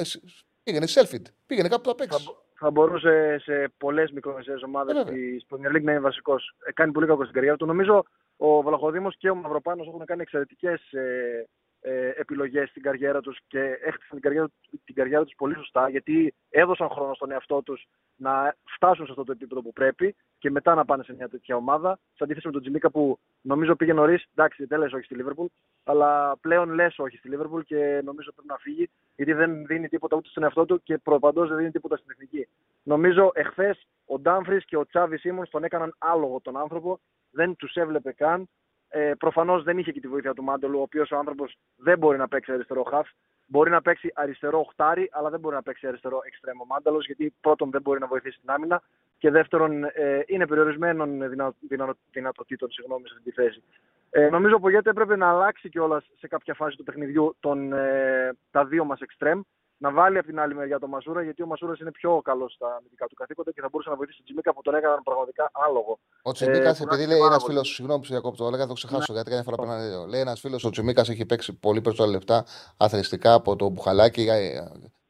[0.64, 1.22] Πήγαινε selfie.
[1.46, 2.24] Πήγαινε κάπου να παίξεις.
[2.26, 5.14] Θα, θα μπορούσε σε πολλές μικρομεσαίες ομάδες Ε, βέβαια.
[5.14, 6.56] τη Premier League να είναι βασικός.
[6.74, 7.66] κάνει πολύ κακό στην καριέρα του.
[7.66, 8.04] Νομίζω
[8.38, 11.48] ο Βλαχοδήμος και ο Μαυροπάνος έχουν κάνει εξαιρετικές ε,
[11.88, 14.48] ε, επιλογές στην καριέρα τους και έχτισαν την καριέρα,
[14.86, 19.24] την καριέρα τους πολύ σωστά γιατί έδωσαν χρόνο στον εαυτό τους να φτάσουν σε αυτό
[19.24, 22.00] το επίπεδο που πρέπει και μετά να πάνε σε μια τέτοια ομάδα.
[22.14, 24.26] Σε αντίθεση με τον Τζιμίκα που νομίζω πήγε νωρίς.
[24.36, 25.46] Εντάξει, δεν λες όχι στη Λίβερπουλ,
[25.84, 30.16] αλλά πλέον λες όχι στη Λίβερπουλ και νομίζω πρέπει να φύγει γιατί δεν δίνει τίποτα
[30.16, 32.48] ούτε στον εαυτό του και προπαντός δεν δίνει τίποτα στην εθνική.
[32.84, 37.00] Νομίζω εχθές ο Ντάμφρις και ο Τσάβης Σίμον τον έκαναν άλογο τον άνθρωπο,
[37.32, 38.50] δεν τους έβλεπε καν.
[38.90, 42.18] Ε, Προφανώς δεν είχε και τη βοήθεια του Μάντελου, ο οποίος ο άνθρωπος δεν μπορεί
[42.18, 43.10] να παίξει αριστερό χαφ.
[43.48, 47.70] Μπορεί να παίξει αριστερό οχτάρι, αλλά δεν μπορεί να παίξει αριστερό εξτρέμο Μάνταλος, γιατί πρώτον
[47.72, 48.82] δεν μπορεί να βοηθήσει την άμυνα
[49.18, 53.64] και δεύτερον ε, είναι περιορισμένων δυνα, δυνα, δυνατοτήτων συγγνώμη, σε αυτή τη θέση.
[54.10, 58.36] Ε, νομίζω ο Πογέτε έπρεπε να αλλάξει κιόλας σε κάποια φάση του παιχνιδιού τον, ε,
[58.52, 59.42] τα δύο μας εξτρέμ
[59.78, 62.76] να βάλει από την άλλη μεριά τον Μασούρα, γιατί ο Μασούρας είναι πιο καλός στα
[62.76, 66.00] αμυντικά του καθήκοντα και θα μπορούσε να βοηθήσει τον Τσιμίκα που τον έκαναν πραγματικά άλογο.
[66.22, 68.74] Ο Τσιμίκα, Ε, επειδή λέει ένας φίλος, συγγνώμη που σε διακόπτω, το έλεγα, θα το
[68.74, 70.06] ξεχάσω γιατί καμιά φορά πρέπει να λέω.
[70.06, 72.46] Λέει ένας φίλος, ο Τσιμίκα έχει παίξει πολύ περισσότερα λεπτά
[72.78, 74.64] αθλητικά από το Μπουχαλάκι, ε,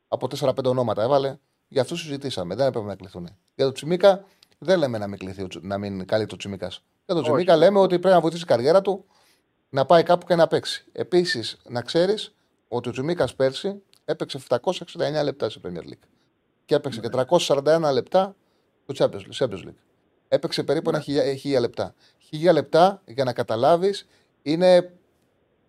[0.08, 1.38] από 4-5 ονόματα έβαλε.
[1.68, 2.56] Γι' αυτό συζητήσαμε.
[2.56, 3.28] Δεν έπρεπε να κληθούν.
[3.56, 4.26] Για το Τσιμίκα
[4.58, 6.68] δεν λέμε να μην, κληθεί, ο Τσι- να μην καλεί το Τσιμίκα.
[6.68, 9.06] Για το Όχι, Τσιμίκα λέμε ότι πρέπει να βοηθήσει η καριέρα του
[9.70, 10.86] να πάει κάπου και να παίξει.
[10.92, 12.36] Επίσης, να ξέρεις
[12.68, 16.08] ότι ο Τσιμίκα πέρσι έπαιξε 769 λεπτά σε Premier League.
[16.66, 18.36] Και έπαιξε και 341 λεπτά
[18.88, 19.74] στο Champions League- Champions League.
[20.28, 21.94] Έπαιξε περίπου ένα χιλιά, ε, χίλια λεπτά.
[22.18, 24.08] Χίλια λεπτά, για να καταλάβεις,
[24.42, 24.94] είναι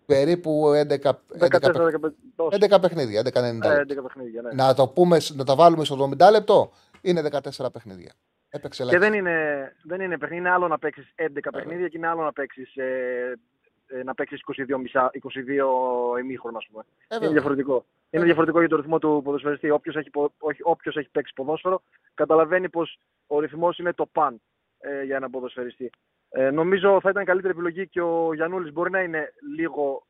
[0.05, 2.49] περίπου 11, 11, 14, 15, τόσο.
[2.57, 3.93] 11 παιχνίδια, 11-90 Ε, λεπτά.
[3.93, 4.53] 11 παιχνίδια, ναι.
[4.53, 8.11] Να το πούμε, να τα βάλουμε στο 70 λεπτό, είναι 14 παιχνίδια.
[8.49, 9.09] Έπαιξε Και ελάχιστα.
[9.11, 12.33] δεν είναι, δεν είναι παιχνίδι, είναι άλλο να παίξεις 11 παιχνίδια και είναι άλλο να
[12.33, 13.33] παίξεις ε,
[14.03, 16.83] να παίξεις 22, μισά, 22 ημίχρονα, ας πούμε.
[16.87, 17.29] Ε, είναι βέβαια.
[17.31, 17.85] διαφορετικό.
[18.09, 19.69] Είναι διαφορετικό για το ρυθμό του ποδοσφαιριστή.
[19.69, 21.81] Όποιος έχει, πο- όχι- όποιος έχει παίξει ποδόσφαιρο,
[22.13, 24.41] καταλαβαίνει πως ο ρυθμός είναι το παν
[24.79, 25.89] ε, για έναν ποδοσφαιριστή.
[26.29, 30.06] Ε, νομίζω θα ήταν καλύτερη επιλογή και ο Γιανούλης μπορεί να είναι λίγο.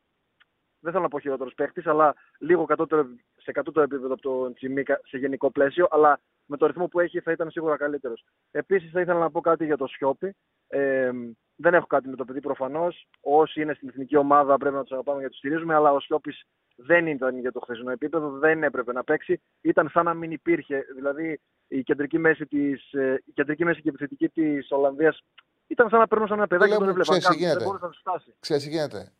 [0.80, 3.06] Δεν θέλω να πω χειρότερος παίχτης, αλλά λίγο κατώτερο,
[3.36, 5.86] σε κατώτερο επίπεδο από τον Τσιμίκα σε γενικό πλαίσιο.
[5.90, 8.24] Αλλά με το ρυθμό που έχει θα ήταν σίγουρα καλύτερος.
[8.50, 10.34] Επίσης θα ήθελα να πω κάτι για το Σιώπη.
[10.68, 11.10] Ε,
[11.56, 13.06] δεν έχω κάτι με το παιδί προφανώς.
[13.20, 15.74] Όσοι είναι στην εθνική ομάδα πρέπει να τους αγαπάμε και τους στηρίζουμε.
[15.74, 16.44] Αλλά ο Σιώπης
[16.76, 19.40] δεν ήταν για το χθεσινό επίπεδο, δεν έπρεπε να παίξει.
[19.60, 20.84] Ήταν σαν να μην υπήρχε.
[20.94, 25.22] Δηλαδή η κεντρική μέση, της, ε, η κεντρική μέση και επιθετική της Ολλανδίας
[25.66, 27.38] ήταν σαν να παίρνουν ένα παιδάκι και Φίλε τον μου, έβλεπαν ξέρεις τι καν.
[27.38, 27.64] Δεν γίνεται.
[27.64, 28.34] μπορούσε να τους φτάσει.
[28.40, 29.12] Ξέρεις τι γίνεται.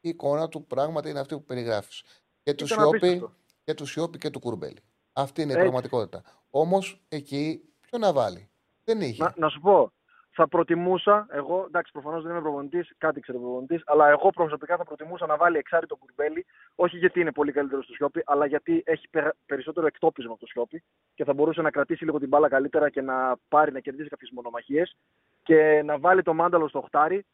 [0.00, 2.02] Η εικόνα του πράγματι είναι αυτή που περιγράφεις.
[2.42, 3.34] Και του Ήταν Σιώπη απίστευτο.
[3.64, 4.78] και του Σιώπη και του Κουρμπέλη.
[5.12, 5.64] Αυτή είναι η Έτσι.
[5.68, 6.22] πραγματικότητα.
[6.50, 8.50] Όμως εκεί ποιο να βάλει;
[8.84, 9.22] Δεν είχε.
[9.22, 9.92] Να, να σου πω,
[10.30, 14.84] θα προτιμούσα, εγώ, εντάξει, προφανώς δεν είμαι προπονητής, κάτι ξέρω προπονητής, αλλά εγώ προσωπικά θα
[14.84, 18.82] προτιμούσα να βάλει εξάρι τον Κουρμπέλη, όχι γιατί είναι πολύ καλύτερο στο Σιώπη, αλλά γιατί
[18.86, 20.82] έχει περα- περισσότερο εκτόπισμα από το Σιώπη
[21.14, 24.30] και θα μπορούσε να κρατήσει λίγο την μπάλα καλύτερα και να πάρει, να κερδίσει κάποιες
[24.34, 24.96] μονομαχίες
[25.42, 27.26] και να βάλει το μάνταλο στο χτάρι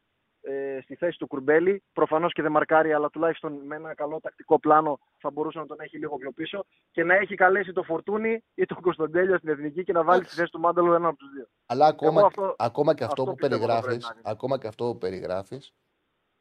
[0.46, 1.82] ε, στη θέση του Κουρμπέλη.
[1.92, 5.76] Προφανώς και δεν μαρκάρει, αλλά τουλάχιστον με ένα καλό τακτικό πλάνο θα μπορούσε να τον
[5.80, 9.84] έχει λίγο πιο πίσω και να έχει καλέσει το Φορτούνι ή τον Κωνσταντέλια στην εθνική
[9.84, 11.46] και να βάλει στη θέση του μάνταλο έναν από τους δύο.
[11.66, 14.22] Αλλά ακόμα, Εγώ αυτό- ακόμα και αυτό, αυτό που πιστεύω θα περιγράφει, πρέπει να είναι.
[14.24, 15.72] ακόμα και αυτό που περιγράφεις,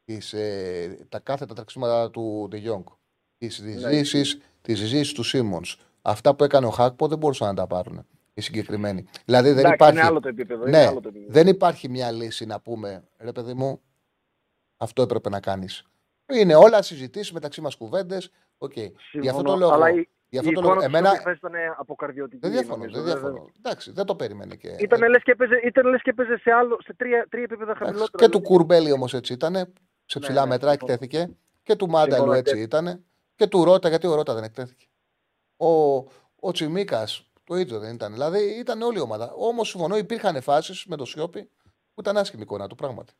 [0.04, 2.84] τις, ε, τα κάθετα τρεξίματα του De Jong,
[3.38, 7.54] τις Ναι, συζήσεις, τις συζήσεις του Σίμονς, αυτά που έκανε ο Χάκπο δεν μπορούσαν να
[7.54, 9.04] τα πάρουν οι συγκεκριμένοι.
[9.24, 10.62] Δηλαδή δεν Εντάξει, υπάρχει, είναι άλλο το επίπεδο.
[10.64, 11.32] ναι, είναι άλλο το επίπεδο.
[11.32, 13.80] δεν υπάρχει μια λύση να πούμε, ρε παιδί μου,
[14.84, 15.84] αυτό έπρεπε να κάνεις.
[16.32, 18.72] Είναι όλα συζητήσεις μεταξύ μας κουβέντες, οκ.
[18.76, 19.98] Γι' αυτό το Συμφωνώ, λέω αλλά εγώ.
[19.98, 20.70] η, Γι' αυτό η το λέω.
[20.70, 22.40] εικόνα του Εμένα Σιώπη χθες ήταν αποκαρδιωτική.
[22.40, 23.02] δεν διαφωνώ, νομίζω.
[23.02, 23.50] δεν διαφωνώ.
[23.58, 24.76] Εντάξει, δεν το περίμενε και.
[24.80, 28.10] Ήταν λες και έπαιζε, ήταν λες και έπαιζε σε, άλλο, σε τρία, τρία επίπεδα χαμηλότερα.
[28.10, 28.46] Και του δηλαδή.
[28.46, 29.54] Κουρμπέλη όμως έτσι ήταν.
[30.06, 30.92] Σε Ναι, ψηλά ναι, μετρά συμφωνώ.
[30.92, 31.36] εκτέθηκε.
[31.62, 33.04] Και του Μάνταλου Συμφωνώ, έτσι ήταν.
[33.34, 34.86] Και του Ρότα, γιατί ο Ρότα δεν εκτέθηκε.
[35.56, 35.94] Ο,
[36.40, 38.12] ο Τσιμίκας το ίδιο δεν ήταν.
[38.12, 39.32] Δηλαδή ήταν όλη η ομάδα.
[39.36, 41.50] Όμως συμφωνώ, υπήρχαν φάσεις με το Σιώπη
[41.94, 43.12] που ήταν άσχημη η εικόνα του πράγματι.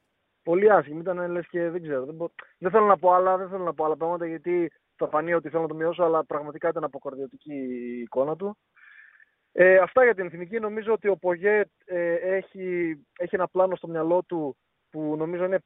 [0.45, 2.05] Πολύ άσχημη ήταν, λες και δεν ξέρω.
[2.05, 5.09] Δεν, μπο- δεν θέλω να πω άλλα, δεν θέλω να πω άλλα πράγματα γιατί θα
[5.09, 8.57] φανεί ότι θέλω να το μειώσω, αλλά πραγματικά ήταν αποκαρδιωτική η εικόνα του.
[9.53, 10.59] Ε, αυτά για την εθνική.
[10.59, 14.57] Νομίζω ότι ο Πογέ ε, έχει, έχει ένα πλάνο στο μυαλό του
[14.91, 15.59] που νομίζω είναι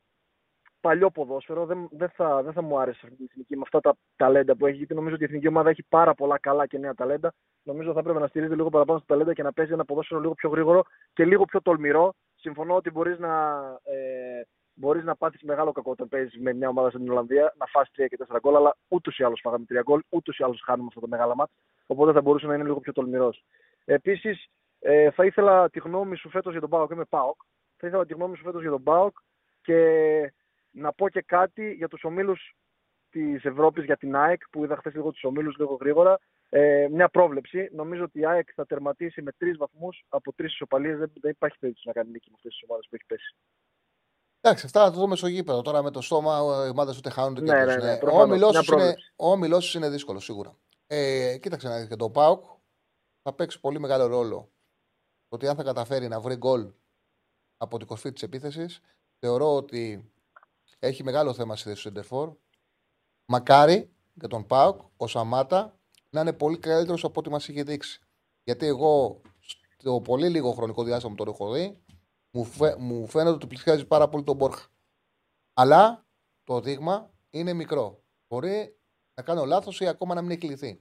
[0.80, 1.66] παλιό ποδόσφαιρο.
[1.66, 4.66] Δεν, δεν, θα, δεν θα μου άρεσε αυτή η εθνική με αυτά τα ταλέντα που
[4.66, 7.34] έχει, γιατί νομίζω ότι η εθνική ομάδα έχει πάρα πολλά καλά και νέα ταλέντα.
[7.62, 10.34] Νομίζω θα πρέπει να στηρίζεται λίγο παραπάνω στα ταλέντα και να παίζει ένα ποδόσφαιρο λίγο
[10.34, 10.82] πιο γρήγορο
[11.12, 12.14] και λίγο πιο τολμηρό.
[12.34, 14.42] Συμφωνώ ότι μπορείς να, ε,
[14.78, 18.06] μπορείς να πάθεις μεγάλο κακό όταν παίζεις με μια ομάδα στην Ολλανδία, να φας 3
[18.09, 21.00] και 4 γκολ, αλλά ούτως ή άλλως φάγαμε 3 γκολ, ούτως ή άλλως χάνουμε αυτά
[21.00, 21.52] τα μεγάλα μάτς.
[21.86, 23.44] Οπότε θα μπορούσε να είναι λίγο πιο τολμηρός.
[23.84, 24.48] Επίσης,
[24.80, 26.90] ε, θα ήθελα τη γνώμη σου φέτος για τον Πάοκ.
[26.90, 27.40] Είμαι Πάοκ.
[27.76, 29.16] Θα ήθελα τη γνώμη σου φέτος για τον Πάοκ
[29.62, 29.78] και
[30.70, 32.55] να πω και κάτι για τους ομίλους
[33.10, 36.18] της Ευρώπης, για την ΑΕΚ, που είδα χθες λίγο τους ομίλους λίγο γρήγορα.
[36.48, 37.68] Ε, μια πρόβλεψη.
[37.72, 40.98] Νομίζω ότι η ΑΕΚ θα τερματίσει με τρεις βαθμούς από τρεις ισοπαλίες.
[40.98, 43.34] Δεν, δεν υπάρχει περίπτωση να κάνει νίκη με αυτές τις ομάδες που έχει πέσει.
[44.40, 45.62] Εντάξει, αυτά θα το δούμε στο γήπεδο.
[45.62, 47.85] Τώρα με το στόμα οι ομάδες ούτε χάνουν ούτε Ναι, ναι, κερδίζουν.
[47.85, 48.20] ναι, Ε, προφανώς.
[48.23, 49.12] Ο όμιλός Μια τους είναι, πρόβλεψη.
[49.16, 50.56] ο όμιλός τους είναι δύσκολο σίγουρα.
[50.86, 52.44] Ε, κοίταξε να δεις και το ΠΑΟΚ
[53.23, 54.51] θα παίξει πολύ μεγάλο ρόλο.
[55.28, 56.70] Το ότι αν θα καταφέρει να βρει γκολ
[57.56, 58.81] από την κορφή της επίθεσης,
[59.19, 60.12] θεωρώ ότι
[60.78, 62.32] έχει μεγάλο θέμα στη θέση του Σεντερφόρ.
[63.32, 65.78] Μακάρι για τον ΠΑΟΚ ο Σαμάτα
[66.10, 68.01] να είναι πολύ καλύτερος από ό,τι μας είχε δείξει.
[68.44, 69.20] Γιατί εγώ
[69.78, 71.78] στο πολύ λίγο χρονικό διάστημα που τον έχω δει,
[72.30, 74.66] μου, φαι, μου φαίνεται ότι πλησιάζει πάρα πολύ τον Μπόρχα.
[75.55, 76.06] Αλλά
[76.44, 78.02] το δείγμα είναι μικρό.
[78.28, 78.78] Μπορεί
[79.14, 80.80] να κάνω λάθος ή ακόμα να μην έχει κληθεί.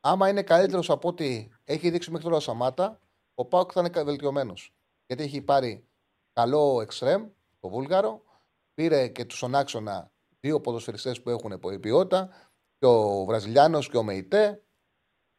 [0.00, 3.00] Άμα είναι καλύτερος από ό,τι έχει δείξει μέχρι τώρα ο Σαμάτα,
[3.34, 4.74] ο Πάουκ θα είναι βελτιωμένος.
[5.06, 5.88] Γιατί έχει πάρει
[6.32, 7.28] καλό εξτρέμ,
[7.60, 8.22] το Βούλγαρο,
[8.74, 12.28] πήρε και τους στον άξονα δύο ποδοσφαιριστές που έχουν ποιότητα,
[12.78, 14.62] και ο Βραζιλιάνος και ο Μεϊτέ,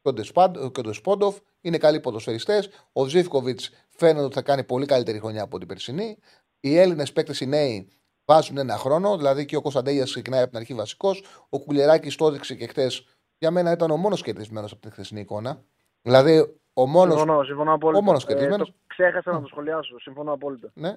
[0.02, 2.68] και ο Ντεσπάντ- και ο Ντεσπόντοφ είναι καλοί ποδοσφαιριστές.
[2.92, 3.70] Ο Ζήφκοβιτς
[4.00, 6.18] φαίνεται ότι θα κάνει πολύ καλύτερη χρονιά από την περσινή.
[6.60, 7.88] Οι Έλληνες παίκτες οι νέοι
[8.24, 11.24] βάζουν ένα χρόνο, δηλαδή και ο Κωνσταντέλια ξεκινάει από την αρχή βασικός.
[11.48, 13.06] Ο Κουλεράκη το έδειξε και χθες.
[13.38, 15.62] Για μένα ήταν ο μόνος κερδισμένος από την χθεσινή εικόνα.
[16.02, 17.10] Δηλαδή, ο μόνο.
[17.10, 17.98] Συμφωνώ, συμφωνώ απόλυτα.
[17.98, 18.68] Ο μόνος Ε, κερδισμένος.
[18.68, 19.98] το ξέχασα να το σχολιάσω.
[20.00, 20.70] Συμφωνώ απόλυτα.
[20.74, 20.96] Ναι.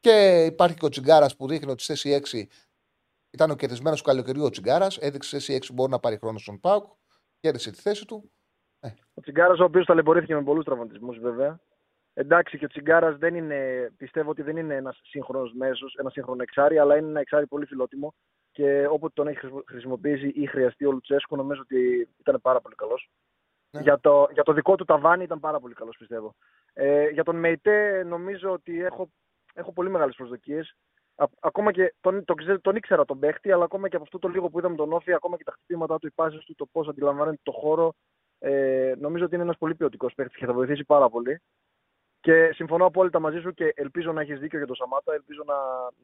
[0.00, 2.48] Και υπάρχει και ο Τσιγκάρας που δείχνει ότι στη θέση 6
[3.30, 4.96] ήταν ο κερδισμένος του καλοκαιριού ο Τσιγκάρας.
[4.96, 6.84] Έδειξε στη θέση 6 μπορεί να πάρει χρόνο στον Πάουκ.
[7.40, 8.30] Κέρδισε τη θέση του.
[9.14, 11.60] Ο Τσιγκάρας, ο οποίος ταλαιπωρήθηκε με πολλούς τραυματισμούς, βέβαια.
[12.18, 16.42] Εντάξει, και ο Τσιγκάρας δεν είναι, πιστεύω ότι δεν είναι ένας σύγχρονος μέσος, ένας σύγχρονο
[16.42, 18.14] εξάρι, αλλά είναι ένα εξάρι πολύ φιλότιμο.
[18.52, 22.74] Και όποτε τον έχει χρησιμο- χρησιμοποιήσει ή χρειαστεί ο Λουτσέσκου, νομίζω ότι ήταν πάρα πολύ
[22.74, 23.10] καλός.
[23.70, 23.80] Ναι.
[23.80, 26.34] Για, το, για το δικό του ταβάνι ήταν πάρα πολύ καλός, πιστεύω.
[26.72, 29.08] Ε, για τον Μεϊτέ, νομίζω ότι έχω,
[29.54, 30.74] έχω πολύ μεγάλες προσδοκίες.
[31.40, 34.28] Ακόμα και τον, τον, ξέ- τον ήξερα τον παίχτη, αλλά ακόμα και από αυτό το
[34.28, 36.88] λίγο που είδαμε τον Όφη, ακόμα και τα χτυπήματά του, οι πάσει του, το πώς
[36.88, 37.92] αντιλαμβάνεται το χώρο,
[38.38, 41.40] ε, νομίζω ότι είναι ένας πολύ ποιοτικός παίχτης και θα βοηθήσει πάρα πολύ.
[42.26, 45.12] Και συμφωνώ απόλυτα μαζί σου και ελπίζω να έχεις δίκιο για τον Σαμάτα.
[45.12, 45.54] Ελπίζω να,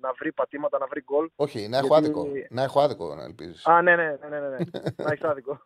[0.00, 1.30] να βρει πατήματα, να βρει γκολ.
[1.36, 2.26] Όχι, να έχω Γιατί- άδικο.
[2.50, 3.66] Να έχω άδικο να ελπίζεις.
[3.66, 4.56] Α, ναι, ναι, ναι, ναι, ναι, ναι.
[5.04, 5.62] να έχεις άδικο.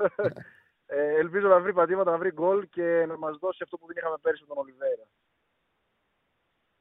[0.86, 3.96] ε, ελπίζω να βρει πατήματα, να βρει γκολ και να μας δώσει αυτό που δεν
[3.96, 5.06] είχαμε πέρυσι με τον Ολιβέρα.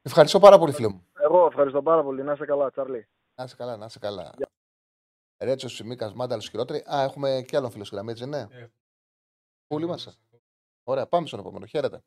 [0.02, 1.06] Ευχαριστώ πάρα πολύ, φίλο μου.
[1.20, 2.22] Εγώ ευχαριστώ πάρα πολύ.
[2.22, 3.08] Να είσαι καλά, Τσαρλί.
[3.34, 4.34] Να είσαι καλά, να είσαι καλά.
[5.38, 6.78] Ρέτσος Σιμίκας, Μάνταλος χειρότερη.
[6.94, 8.46] Α, έχουμε και άλλον φίλο στη γραμμή, έτσι, ναι.
[9.66, 10.12] Πού είμαστε.
[10.84, 11.66] Ωραία, πάμε στον επόμενο.
[11.66, 12.02] Χαίρετε.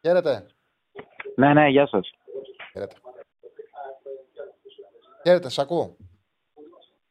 [0.00, 0.46] Χαίρετε.
[1.36, 2.10] Ναι, ναι, γεια σας.
[2.72, 2.96] Χαίρετε.
[5.22, 5.96] Χαίρετε, σ' ακούω.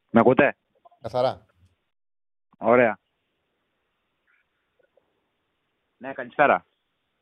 [0.10, 0.58] Με ακούτε;
[1.02, 1.46] Καθαρά.
[2.58, 3.00] Ωραία.
[5.98, 6.66] Ναι, καλησπέρα.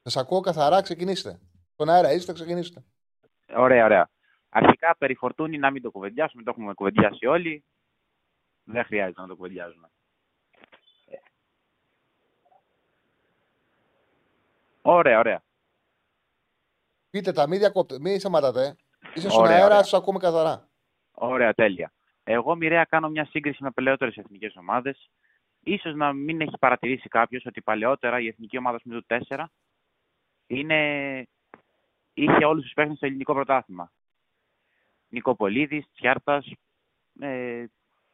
[0.01, 1.39] Σας ακούω καθαρά, ξεκινήστε.
[1.73, 2.83] Στον αέρα είστε, ξεκινήστε.
[3.55, 4.09] Ωραία, ωραία.
[4.49, 7.63] Αρχικά περί Φορτούνη να μην το κουβεντιάσουμε, το έχουμε κουβεντιάσει όλοι.
[8.63, 9.89] Δεν χρειάζεται να το κουβεντιάζουμε.
[14.81, 15.43] Ωραία, ωραία.
[17.09, 18.75] Πείτε τα, μην, διακόπτε, μην σταματάτε.
[19.13, 19.83] Είστε στον Ωραία, αέρα, ωραία.
[19.83, 20.69] σα ακούμε καθαρά.
[21.11, 21.91] Ωραία, τέλεια.
[22.23, 25.09] Εγώ μοιραία κάνω μια σύγκριση με παλαιότερες εθνικές ομάδες.
[25.63, 29.45] Ίσως να μην έχει παρατηρήσει κάποιος ότι παλαιότερα η εθνική ομάδα του 4
[30.47, 31.27] είναι...
[32.13, 33.91] είχε όλους τους παίχτες στο ελληνικό πρωτάθλημα.
[35.09, 36.51] Νικοπολίδης, Τσιάρτας,
[37.19, 37.65] ε,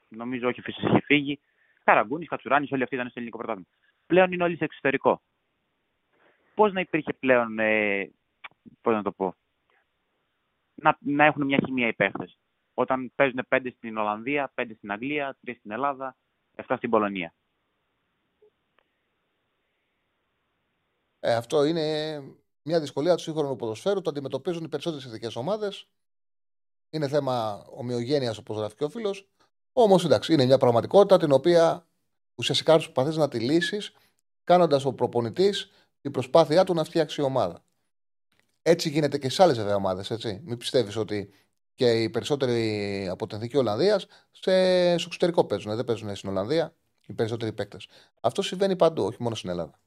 [0.10, 1.40] νομίζω όχι ο Φυσής είχε φύγει.
[1.84, 3.70] Καραγκούνης, Κατσουράνης, όλοι αυτοί ήταν στο ελληνικό πρωτάθλημα.
[4.06, 5.22] Πλέον είναι όλοι σε εξωτερικό.
[6.56, 8.11] Πώς να υπήρχε πλέον, ε,
[8.81, 9.35] πώς να το πω,
[10.76, 12.38] να, να έχουν μια χημεία οι παίχτες.
[12.73, 16.15] Όταν παίζουν πέντε στην Ολλανδία, πέντε στην Αγγλία, τρεις στην Ελλάδα,
[16.56, 17.34] 7 στην Πολωνία.
[21.19, 22.18] Ε, αυτό είναι
[22.64, 24.02] μια δυσκολία του σύγχρονου ποδοσφαίρου.
[24.02, 25.88] Το αντιμετωπίζουν οι περισσότερες εθνικές ομάδες.
[26.90, 29.30] Είναι θέμα ομοιογένειας, όπως γράφει και ο φίλος.
[29.73, 31.88] Όμως εντάξει, είναι μια πραγματικότητα την οποία
[32.35, 33.94] ουσιαστικά προσπαθείς να τη λύσεις
[34.44, 35.72] κάνοντας ο προπονητής
[36.02, 37.64] την προσπάθειά του να φτιάξει η ομάδα.
[38.64, 40.26] Έτσι γίνεται και σε άλλες βέβαια ομάδες.
[40.44, 41.34] Μην πιστεύεις ότι
[41.76, 45.76] και οι περισσότεροι από την εθνική Ολλανδίας σε, στο εξωτερικό παίζουν.
[45.76, 46.76] Δεν παίζουν στην Ολλανδία
[47.06, 47.88] οι περισσότεροι παίκτες.
[48.22, 49.80] Αυτό συμβαίνει παντού, όχι μόνο στην Ελλάδα.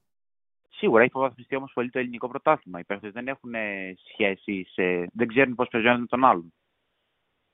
[0.71, 2.79] Σίγουρα έχει υποβαθμιστεί όμως πολύ το ελληνικό πρωτάθλημα.
[2.79, 4.83] Οι παίχτε δεν έχουν ε, σχέση, σε...
[5.13, 6.53] δεν ξέρουν πώς παίζουν ένα με τον άλλον.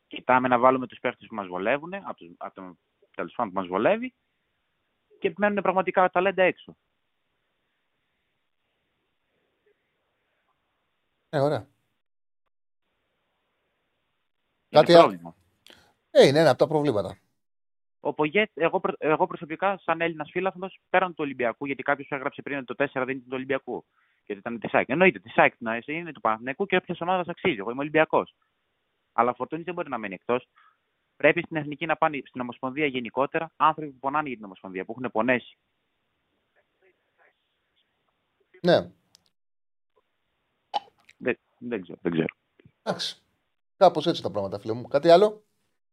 [0.07, 2.78] Κοιτάμε να βάλουμε τους παίχτε που μας βολεύουν, από, τους, από τον
[3.15, 4.15] τέλος πάντων που μας βολεύει,
[5.19, 6.77] και μένουν πραγματικά ταλέντα έξω.
[11.35, 11.59] Ε, ωραία.
[14.69, 15.35] Είναι Κάτι άλλο; πρόβλημα.
[16.11, 17.19] Ε, είναι ένα από τα προβλήματα.
[18.01, 22.43] Ο Πογέτ, εγώ, προ- εγώ προσωπικά, σαν Έλληνας φίλαθλος, πέραν του Ολυμπιακού, γιατί κάποιος έγραψε
[22.43, 23.85] πριν ότι το 4 δεν ήταν του Ολυμπιακού.
[24.27, 24.89] Γιατί ήταν τη ΣΑΚ.
[24.89, 27.57] Εννοείται, τη ΣΑΚ να είναι του Παναθηναϊκού και όποια ομάδα αξίζει.
[27.59, 28.35] Εγώ είμαι Ολυμπιακός.
[29.13, 30.49] Αλλά ο Φορτούνης δεν μπορεί να μένει εκτός.
[31.17, 34.95] Πρέπει στην εθνική να πάνε στην Ομοσπονδία γενικότερα άνθρωποι που πονάνε για την Ομοσπονδία, που
[34.99, 35.59] έχουν πονέσει.
[38.63, 38.91] Ναι.
[41.23, 41.99] Δεν, δεν ξέρω.
[42.03, 42.35] Δεν ξέρω.
[42.82, 43.23] Εντάξει.
[43.77, 44.89] Κάπως έτσι τα πράγματα, φίλε μου.
[44.89, 45.44] Κάτι άλλο;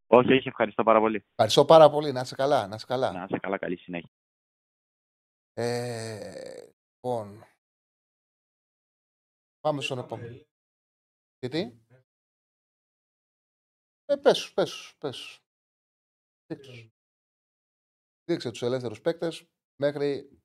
[0.06, 1.24] Όχι, όχι, ευχαριστώ πάρα πολύ.
[1.30, 2.12] Ευχαριστώ πάρα πολύ.
[2.12, 2.66] Να είσαι καλά.
[2.66, 3.12] Να είσαι καλά.
[3.12, 4.10] Να είσαι καλά, καλή συνέχεια.
[5.52, 7.44] Ε, λοιπόν.
[9.60, 10.36] Πάμε στον επόμενο.
[11.38, 11.84] Γιατί;
[14.04, 15.40] Ε, πες, πες, πες.
[16.46, 16.92] Δείξε.
[18.24, 19.46] Δείξε τους ελεύθερους παίκτες
[19.76, 20.40] μέχρι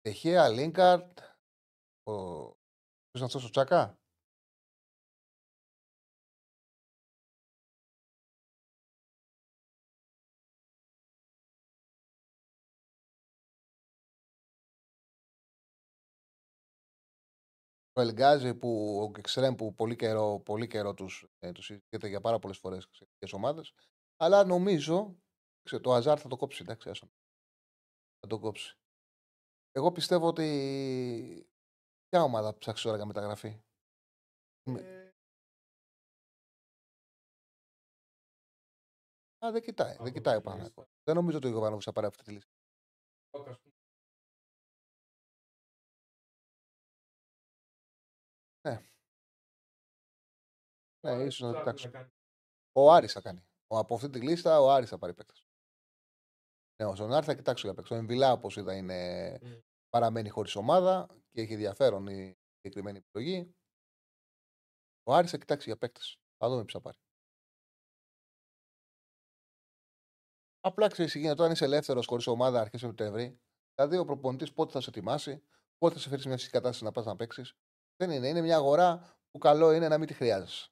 [0.00, 1.18] Τεχέα, Λίνκαρτ,
[2.02, 2.12] ο...
[3.10, 3.98] Ποιος είναι αυτός ο Τσάκα;
[17.92, 22.20] ο Ελγκάζη που ο Εξρέμ που πολύ καιρό, πολύ καιρό τους, ε, τους συζητιέται για
[22.20, 23.74] πάρα πολλές φορές σε εθνικές ομάδες
[24.16, 25.16] αλλά νομίζω
[25.62, 27.08] ξέρω, το Αζάρ θα το κόψει εντάξει άσο.
[28.20, 28.76] θα το κόψει
[29.72, 31.48] εγώ πιστεύω ότι
[32.08, 33.62] ποια ομάδα ψάξεις τώρα για μεταγραφή;
[34.64, 35.12] Ε...
[39.46, 40.84] Α, δεν κοιτάει, δεν κοιτάει ο Παναγιώτης.
[41.02, 42.48] Δεν νομίζω ότι ο Γιωβάνοβης θα πάρει αυτή τη λύση.
[48.60, 48.88] Ναι.
[51.00, 51.90] Ναι, ίσως να το κοιτάξω.
[52.72, 53.46] Ο Άρης θα κάνει.
[53.66, 55.46] Ο, από αυτή τη λίστα ο Άρης θα πάρει παίκτες.
[56.82, 57.96] Ναι, ο Ζωνάρη θα κοιτάξω για παίκτες.
[57.96, 59.38] Ο Εμβιλά, όπως είδα, είναι...
[59.42, 59.62] Mm.
[59.88, 63.54] Παραμένει χωρίς ομάδα και έχει ενδιαφέρον η συγκεκριμένη επιλογή.
[65.02, 66.18] Ο Άρης θα κοιτάξει για παίκτες.
[66.36, 66.98] Θα δούμε ποιος θα πάρει.
[70.60, 71.40] Απλά ξέρεις τι γίνεται.
[71.40, 73.40] Όταν είσαι ελεύθερος χωρίς ομάδα αρχές Σεπτέμβρη,
[73.74, 75.42] δηλαδή ο προπονητής πότε θα σε ετοιμάσει,
[75.78, 77.54] πότε θα σε φέρει σε μια φυσική κατάσταση να πας να παίξεις.
[77.96, 78.28] Δεν είναι.
[78.28, 80.70] Είναι μια αγορά που καλό είναι να μην τη χρειάζεσαι.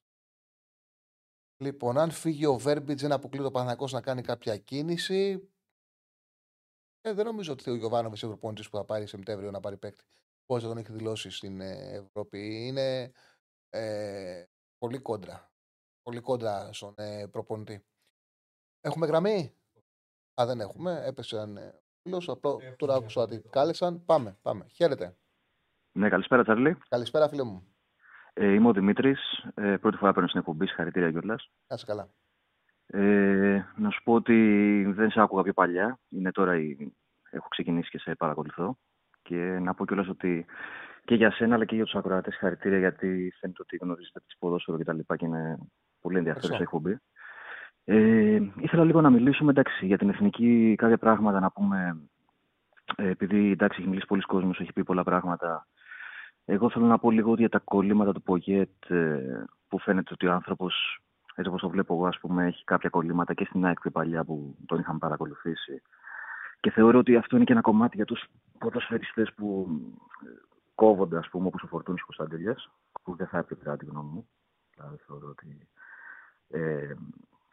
[1.62, 5.50] Λοιπόν, αν φύγει ο Βέρμπιτς, δεν αποκλεί το Παναγό να κάνει κάποια κίνηση.
[7.06, 9.76] Ε, δεν νομίζω ότι ο Γιωβάνοβιτς είναι ο προπονητής που θα πάρει Σεπτέμβριο να πάρει
[9.76, 10.04] παίκτη.
[10.46, 12.66] Πώς θα τον έχει δηλώσει στην ε, Ευρώπη.
[12.66, 13.12] Είναι
[13.70, 14.44] ε,
[14.78, 15.50] πολύ κόντρα.
[16.02, 17.84] Πολύ κόντρα στον ε, προπονητή.
[18.80, 19.54] Έχουμε γραμμή;
[20.40, 21.02] Α, δεν έχουμε.
[21.06, 22.28] Έπεσε ένα φίλος.
[22.28, 24.04] Απλό τώρα άκουσα ότι κάλεσαν.
[24.04, 24.66] Πάμε, πάμε.
[24.68, 25.16] Χαίρετε.
[25.92, 26.78] Ναι, καλησπέρα, Τσαρλί.
[26.88, 27.76] Καλησπέρα, φίλε μου.
[28.32, 29.20] Ε, είμαι ο Δημήτρης.
[29.54, 30.66] Ε, πρώτη φορά παίρνω στην εκπομπή.
[30.66, 31.50] Συγχαρητήρια κιόλας.
[31.66, 32.08] Να καλά.
[32.86, 35.98] Ε, να σου πω ότι δεν σε άκουγα πιο παλιά.
[36.08, 36.92] Είναι τώρα η...
[37.30, 38.78] έχω ξεκινήσει και σε παρακολουθώ.
[39.22, 40.46] Και να πω κιόλας ότι
[41.04, 44.78] και για σένα αλλά και για τους ακροατές συγχαρητήρια γιατί φαίνεται ότι γνωρίζετε τις ποδόσφαιρο
[44.78, 44.98] κτλ.
[44.98, 45.58] Και, και είναι
[46.00, 46.98] πολύ ενδιαφέρουσα η εκπομπή.
[47.84, 52.08] Ε, ήθελα λίγο να μιλήσουμε εντάξει, για την εθνική κάποια πράγματα να πούμε.
[52.96, 55.66] Ε, επειδή εντάξει, έχει μιλήσει πολλοί κόσμος, έχει πει πολλά πράγματα.
[56.44, 60.32] Εγώ θέλω να πω λίγο για τα κολλήματα του Πογέτ ε, που φαίνεται ότι ο
[60.32, 61.00] άνθρωπος,
[61.36, 64.56] έτσι όπως το βλέπω εγώ, ας πούμε, έχει κάποια κολλήματα και στην ΑΕΚ παλιά που
[64.66, 65.82] τον είχαμε παρακολουθήσει.
[66.60, 68.24] Και θεωρώ ότι αυτό είναι και ένα κομμάτι για τους
[68.58, 69.68] ποδοσφαιριστές που
[70.26, 70.28] ε,
[70.74, 72.56] κόβονται, ας πούμε, όπως ο Φορτούνης Κωνσταντέλια,
[73.02, 74.28] που δεν θα έπρεπε, τη γνώμη μου.
[74.74, 75.68] Δηλαδή, θεωρώ ότι
[76.48, 76.94] ε,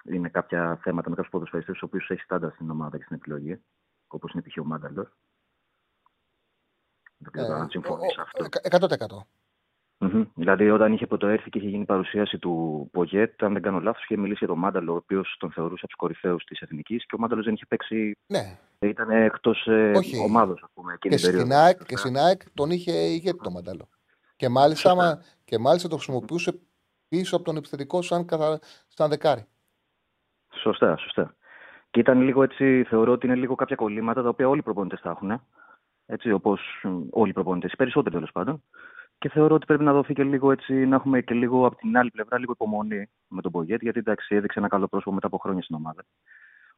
[0.03, 3.61] είναι κάποια θέματα με κάποιους ποδοσφαιριστές, του οποίους έχει στάντα στην ομάδα και στην επιλογή,
[4.07, 4.57] όπως είναι π.χ.
[4.57, 5.10] ο Μάνταλος.
[7.18, 8.45] Δεν ξέρω αν συμφωνείς αυτό.
[8.69, 9.42] 100%.
[10.03, 10.27] Mm-hmm.
[10.35, 14.03] Δηλαδή, όταν είχε πρωτοέρθει και είχε γίνει η παρουσίαση του Πογέτ, αν δεν κάνω λάθος,
[14.03, 17.15] είχε μιλήσει για τον Μάνταλο, ο οποίος τον θεωρούσε από τους κορυφαίους της Εθνικής και
[17.15, 18.15] ο Μάνταλος δεν είχε παίξει.
[18.27, 18.59] Ναι.
[18.80, 19.91] Ήταν εκτός ε,
[20.25, 20.97] ομάδος, ας πούμε.
[20.99, 23.89] Και στην, ΑΕΚ, και στην ΑΕΚ τον είχε ηγέτη τον Μάνταλο.
[24.35, 26.59] Και μάλιστα, και μάλιστα το χρησιμοποιούσε
[27.07, 28.59] πίσω από τον επιθετικό σαν, καθα...
[28.88, 29.45] σαν δεκάρι.
[30.61, 31.35] Σωστά, σωστά.
[31.91, 35.01] Και ήταν λίγο έτσι, θεωρώ ότι είναι λίγο κάποια κολλήματα τα οποία όλοι οι προπονητές
[35.01, 35.41] τα έχουν.
[36.05, 38.63] Έτσι, όπως όλοι οι προπονητές, οι περισσότεροι τέλος πάντων.
[39.18, 41.98] Και θεωρώ ότι πρέπει να δοθεί και λίγο έτσι, να έχουμε και λίγο από την
[41.98, 45.38] άλλη πλευρά λίγο υπομονή με τον Πογέτ, γιατί εντάξει, έδειξε ένα καλό πρόσωπο μετά από
[45.38, 46.06] χρόνια στην ομάδα.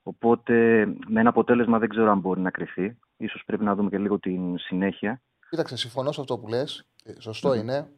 [0.04, 2.98] Οπότε με ένα αποτέλεσμα δεν ξέρω αν μπορεί να κρυθεί.
[3.30, 5.22] σω πρέπει να δούμε και λίγο την συνέχεια.
[5.50, 6.86] Κοίταξε, συμφωνώ σε αυτό που λες.
[7.18, 7.58] Σωστό mm-hmm.
[7.58, 7.92] είναι.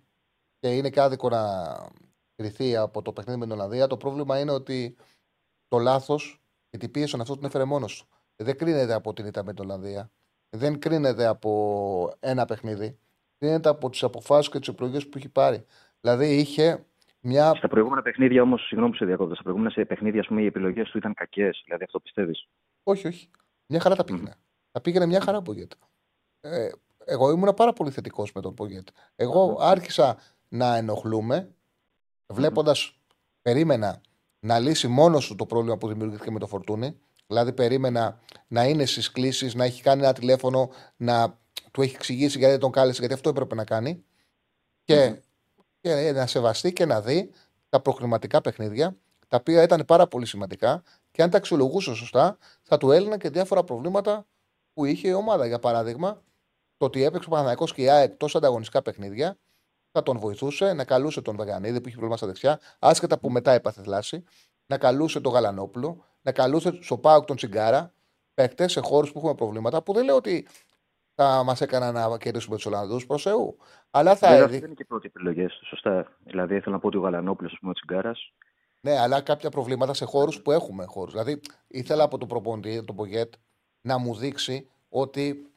[0.60, 1.44] Και είναι και άδικο να
[2.36, 3.88] κρυθεί από το παιχνίδι με την Ολλανδία.
[3.88, 4.96] Το πρόβλημα είναι ότι
[5.68, 8.08] το λάθος και την πίεση αυτό τον έφερε μόνος του.
[8.36, 10.12] Δεν κρίνεται από την ήττα με την Ολλανδία.
[10.50, 13.00] Δεν κρίνεται από ένα παιχνίδι.
[13.38, 15.66] Κρίνεται από τις αποφάσεις και τις επιλογές που έχει πάρει.
[16.02, 16.86] Δηλαδή είχε
[17.20, 17.54] μια.
[17.56, 20.98] Στα προηγούμενα παιχνίδια όμως, συγγνώμη που σε διακόπτω, στα προηγούμενα παιχνίδια πούμε, οι επιλογές του
[20.98, 21.62] ήταν κακές.
[21.66, 22.48] Δηλαδή αυτό πιστεύεις;
[22.84, 23.30] Όχι, όχι.
[23.68, 24.34] Μια χαρά τα πήγαινε.
[24.34, 24.40] Mm.
[24.72, 25.72] Τα πήγαινε μια χαρά Πογέτ.
[26.42, 26.70] Ε,
[27.06, 28.88] εγώ ήμουν πάρα πολύ θετικός με τον Πογέτ.
[29.16, 31.56] Εγώ άρχισα να ενοχλούμε
[32.28, 33.00] βλέποντας,
[33.42, 34.02] περίμενα
[34.40, 37.00] να λύσει μόνος του το πρόβλημα που δημιουργήθηκε με το φορτούνι.
[37.28, 41.40] Δηλαδή, περίμενα να είναι στις κλήσεις, να έχει κάνει ένα τηλέφωνο, να
[41.72, 44.04] του έχει εξηγήσει γιατί τον κάλεσε, γιατί αυτό έπρεπε να κάνει.
[44.84, 45.22] Και,
[45.82, 47.30] και να σεβαστεί και να δει
[47.70, 48.98] τα προχρηματικά παιχνίδια,
[49.28, 53.30] τα οποία ήταν πάρα πολύ σημαντικά και αν τα αξιολογούσε σωστά, θα του έλυναν και
[53.30, 54.26] διάφορα προβλήματα
[54.74, 55.46] που είχε η ομάδα.
[55.46, 56.22] Για παράδειγμα,
[56.78, 59.38] το ότι έπαιξε ο Παναθανικό και η ΑΕΚ τόσο ανταγωνιστικά παιχνίδια,
[59.92, 63.52] θα τον βοηθούσε να καλούσε τον Βαγανίδη που είχε πρόβλημα στα δεξιά, άσχετα που μετά
[63.52, 64.24] έπαθε θλάση,
[64.66, 67.94] να καλούσε τον Γαλανόπουλο, να καλούσε στο Πάουκ τον Τσιγκάρα,
[68.34, 70.48] παίχτες σε χώρους που έχουμε προβλήματα, που δεν λέω ότι
[71.16, 73.58] θα μας έκαναν να κερδίσουμε τους Ολλανδούς προς Θεού.
[73.92, 74.54] Αλλά θα Βέβαια, έδει.
[74.54, 76.18] δεν είναι και οι πρώτοι επιλογές του, σωστά.
[76.24, 78.34] Δηλαδή, ήθελα να πω ότι ο Γαλανόπουλος, ας πούμε, ο Τσιγκάρας.
[78.82, 81.12] Ναι, αλλά κάποια προβλήματα σε χώρους που έχουμε χώρους.
[81.12, 83.34] Δηλαδή, ήθελα από τον προπονητή, τον Πογέτ,
[83.82, 85.52] να μου δείξει ότι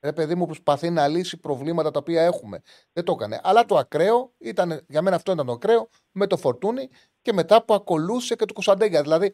[0.00, 2.62] ρε παιδί μου προσπαθεί να λύσει προβλήματα τα οποία έχουμε.
[2.92, 3.40] Δεν το έκανε.
[3.42, 6.88] Αλλά το ακραίο ήταν, για μένα αυτό ήταν το ακραίο, με το φορτούνι
[7.22, 9.02] και μετά που ακολούθησε και το Κωνσταντέγια.
[9.02, 9.32] Δηλαδή,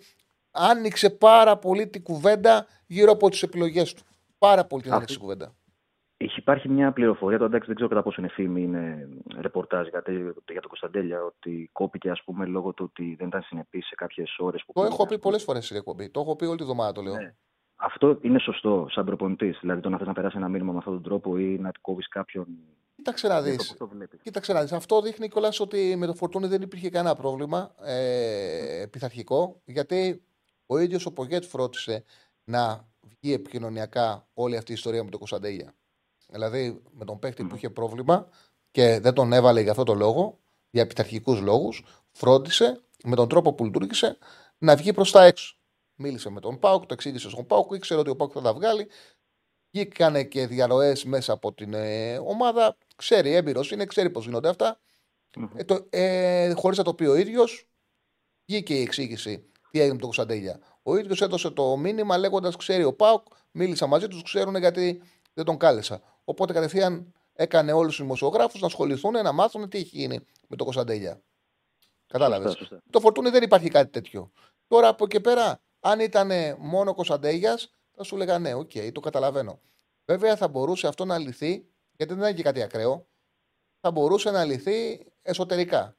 [0.54, 4.02] άνοιξε πάρα πολύ την κουβέντα γύρω από τις επιλογές του.
[4.38, 5.54] Πάρα πολύ την Αυτό- άνοιξε η κουβέντα.
[6.16, 9.08] Είχε υπάρχει μια πληροφορία, το εντάξει δεν ξέρω κατά πόσο είναι φήμη, είναι
[9.40, 13.42] ρεπορτάζ για, τε- για το Κωνσταντέλια, ότι κόπηκε ας πούμε λόγω του ότι δεν ήταν
[13.42, 15.22] συνεπής σε κάποιες ώρες που Το πήγαινε, έχω ας πει πούμε.
[15.30, 16.10] πολλές φορές στην εκπομπή.
[16.10, 17.14] Το έχω πει όλη τη εβδομάδα, το λέω.
[17.14, 17.34] Ναι.
[17.76, 19.58] Αυτό είναι σωστό σαν προπονητής.
[19.60, 22.08] Δηλαδή το να θες να περάσει ένα μήνυμα με αυτόν τον τρόπο ή να κόβεις
[22.08, 22.46] κάποιον.
[22.96, 23.56] Κοίταξε να δεις.
[23.56, 24.20] Πώς το βλέπεις.
[24.22, 24.72] Κοίταξε να δεις.
[24.72, 30.22] Αυτό δείχνει κιόλας ότι με το Φορτούνι δεν υπήρχε κανένα πρόβλημα ε, πειθαρχικό, γιατί
[30.66, 32.04] ο ίδιος ο Πογέτ φρόντισε
[32.44, 35.74] να βγει επικοινωνιακά όλη αυτή η ιστορία με τον Κωνσταντέλια.
[36.28, 38.28] Δηλαδή με τον παίκτη που είχε πρόβλημα
[38.70, 40.38] και δεν τον έβαλε για αυτό το λόγο,
[40.70, 44.18] για πειθαρχικούς λόγους, φρόντισε με τον τρόπο που λειτουργήσε
[44.58, 45.56] να βγει προς τα έξω.
[45.94, 48.88] Μίλησε με τον Πάουκ, το εξήγησε στον Πάουκ, ήξερε ότι ο Πάουκ θα τα βγάλει.
[49.70, 52.76] Βγήκανε και διαρροές μέσα από την ε, ομάδα.
[52.96, 54.80] Ξέρει, έμπειρος είναι, ξέρει πώς γίνονται αυτά.
[55.56, 57.68] Ε, το, ε, Χωρίς να το πει ο ίδιος,
[58.46, 60.60] βγήκε η εξήγηση τι έγινε με τον Κωνσταντέλια.
[60.82, 65.02] Ο ίδιος έδωσε το μήνυμα λέγοντας: Ξέρει ο ΠΑΟΚ, μίλησα μαζί τους, ξέρουν γιατί
[65.34, 66.02] δεν τον κάλεσα.
[66.24, 70.64] Οπότε κατευθείαν έκανε όλους τους δημοσιογράφους να ασχοληθούν, να μάθουν τι έχει γίνει με τον
[70.66, 71.20] Κωνσταντέλια.
[72.06, 72.50] Κατάλαβες.
[72.50, 72.82] Σωστά, σωστά.
[72.90, 74.30] Του Φορτούνη δεν υπάρχει κάτι τέτοιο.
[74.66, 79.00] Τώρα από εκεί πέρα, αν ήταν μόνο ο Κωνσταντέλιας, θα σου λέγα ναι, οκ, το
[79.00, 79.60] καταλαβαίνω.
[80.04, 83.06] Βέβαια θα μπορούσε αυτό να λυθεί, γιατί δεν είναι και κάτι ακραίο,
[83.80, 85.96] θα μπορούσε να λυθεί εσωτερικά.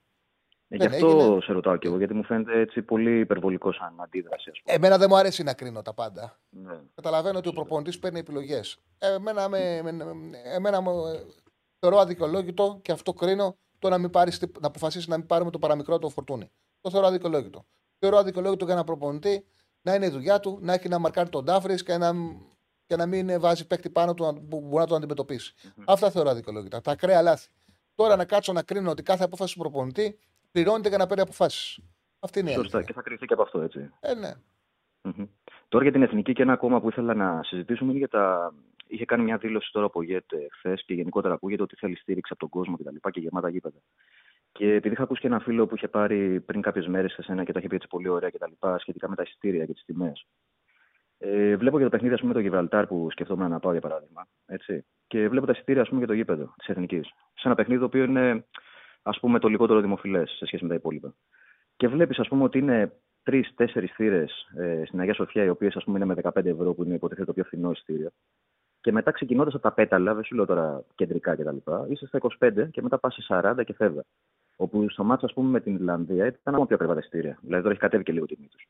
[0.68, 1.42] Ε, γι' Δεν αυτό έγινε.
[1.42, 4.50] σε ρωτάω και εγώ, γιατί μου φαίνεται έτσι πολύ υπερβολικός σαν αντίδραση.
[4.50, 6.40] Ας Εμένα δεν μου αρέσει να κρίνω τα πάντα.
[6.50, 6.74] πούμε.
[6.74, 6.80] Ναι.
[6.96, 8.78] Καταλαβαίνω ότι ο προπονητής παίρνει επιλογές.
[8.98, 10.14] Εμένα, με, με, με-
[10.56, 11.24] εμένα μου, ε,
[11.80, 15.52] θεωρώ αδικαιολόγητο και αυτό κρίνω το να, μην πάρεις, τί- να αποφασίσεις να μην πάρουμε
[15.52, 16.52] το παραμικρό το φορτούνι.
[16.82, 17.66] Το θεωρώ αδικαιολόγητο.
[18.00, 19.46] Θεωρώ αδικαιολόγητο για ένα προπονητή
[19.82, 22.12] να είναι η δουλειά του, να έχει να μαρκάρει τον Τάφρη και να,
[22.86, 25.54] και να μην βάζει παίκτη πάνω του να- που μπορεί να τον αντιμετωπίσει.
[25.86, 26.82] Αυτά θεωρώ αδικαιολόγητα.
[26.82, 27.48] Τα ακραία λάθη.
[27.96, 30.20] Τώρα να κάτσω να κρίνω ότι κάθε απόφαση του προπονητή
[30.56, 31.80] πληρώνεται για να παίρνει αποφάσεις.
[32.20, 32.94] Αυτή είναι η Σωστά, αλήθεια.
[32.94, 33.90] και θα κρυφτεί και από αυτό έτσι.
[34.00, 34.32] Ε, ναι.
[35.02, 35.26] Μμμ.
[35.68, 38.54] Τώρα για την εθνική και ένα ακόμα που ήθελα να συζητήσουμε είναι για τα.
[38.88, 42.40] Είχε κάνει μια δήλωση τώρα από ΓΕΤ χθε και γενικότερα ακούγεται ότι θέλει στήριξη από
[42.40, 42.96] τον κόσμο κτλ.
[43.02, 43.78] Και, και γεμάτα γήπεδα.
[44.52, 47.44] Και επειδή είχα ακούσει και ένα φίλο που είχε πάρει πριν κάποιες μέρες σε σένα
[47.44, 48.52] και τα είχε πει έτσι πολύ ωραία κτλ.
[48.78, 50.26] σχετικά με τα εισιτήρια και τις τιμές.
[51.18, 54.28] Ε, βλέπω για το παιχνίδι ας πούμε, το Γιβραλτάρ που σκεφτόμουν να πάω για παράδειγμα.
[54.46, 54.86] Έτσι.
[55.08, 57.08] Και βλέπω τα εισιτήρια ας πούμε, για το γήπεδο της Εθνικής.
[57.34, 58.46] Σε ένα παιχνίδι το οποίο είναι
[59.08, 61.14] ας πούμε, το λιγότερο δημοφιλές σε σχέση με τα υπόλοιπα.
[61.76, 62.92] Και βλέπεις, ας πούμε, ότι είναι
[63.24, 67.26] τρει-τέσσερι θύρες ε, στην Αγία Σοφιά, οι οποίες είναι με 15 ευρώ, που είναι υποτίθεται
[67.26, 68.10] το πιο φθηνό εισιτήριο.
[68.82, 71.58] Και μετά ξεκινώντας από τα πέταλα, δεν σου λέω τώρα κεντρικά κτλ.,
[71.90, 74.04] είσαι στα 25 και μετά πας σε 40 και φεύγα.
[74.56, 77.38] Όπου στο μάτσο, ας πούμε, με την Ιρλανδία ήταν ακόμα πιο ακριβά τα εισιτήρια.
[77.42, 78.68] Δηλαδή τώρα έχει κατέβει και λίγο τιμή τους.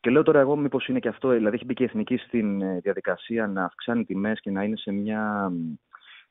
[0.00, 2.62] Και λέω τώρα εγώ, μήπως είναι και αυτό, δηλαδή έχει μπει και η εθνική στην
[2.62, 5.76] ε, διαδικασία να αυξάνει τιμές και να είναι σε μια ε,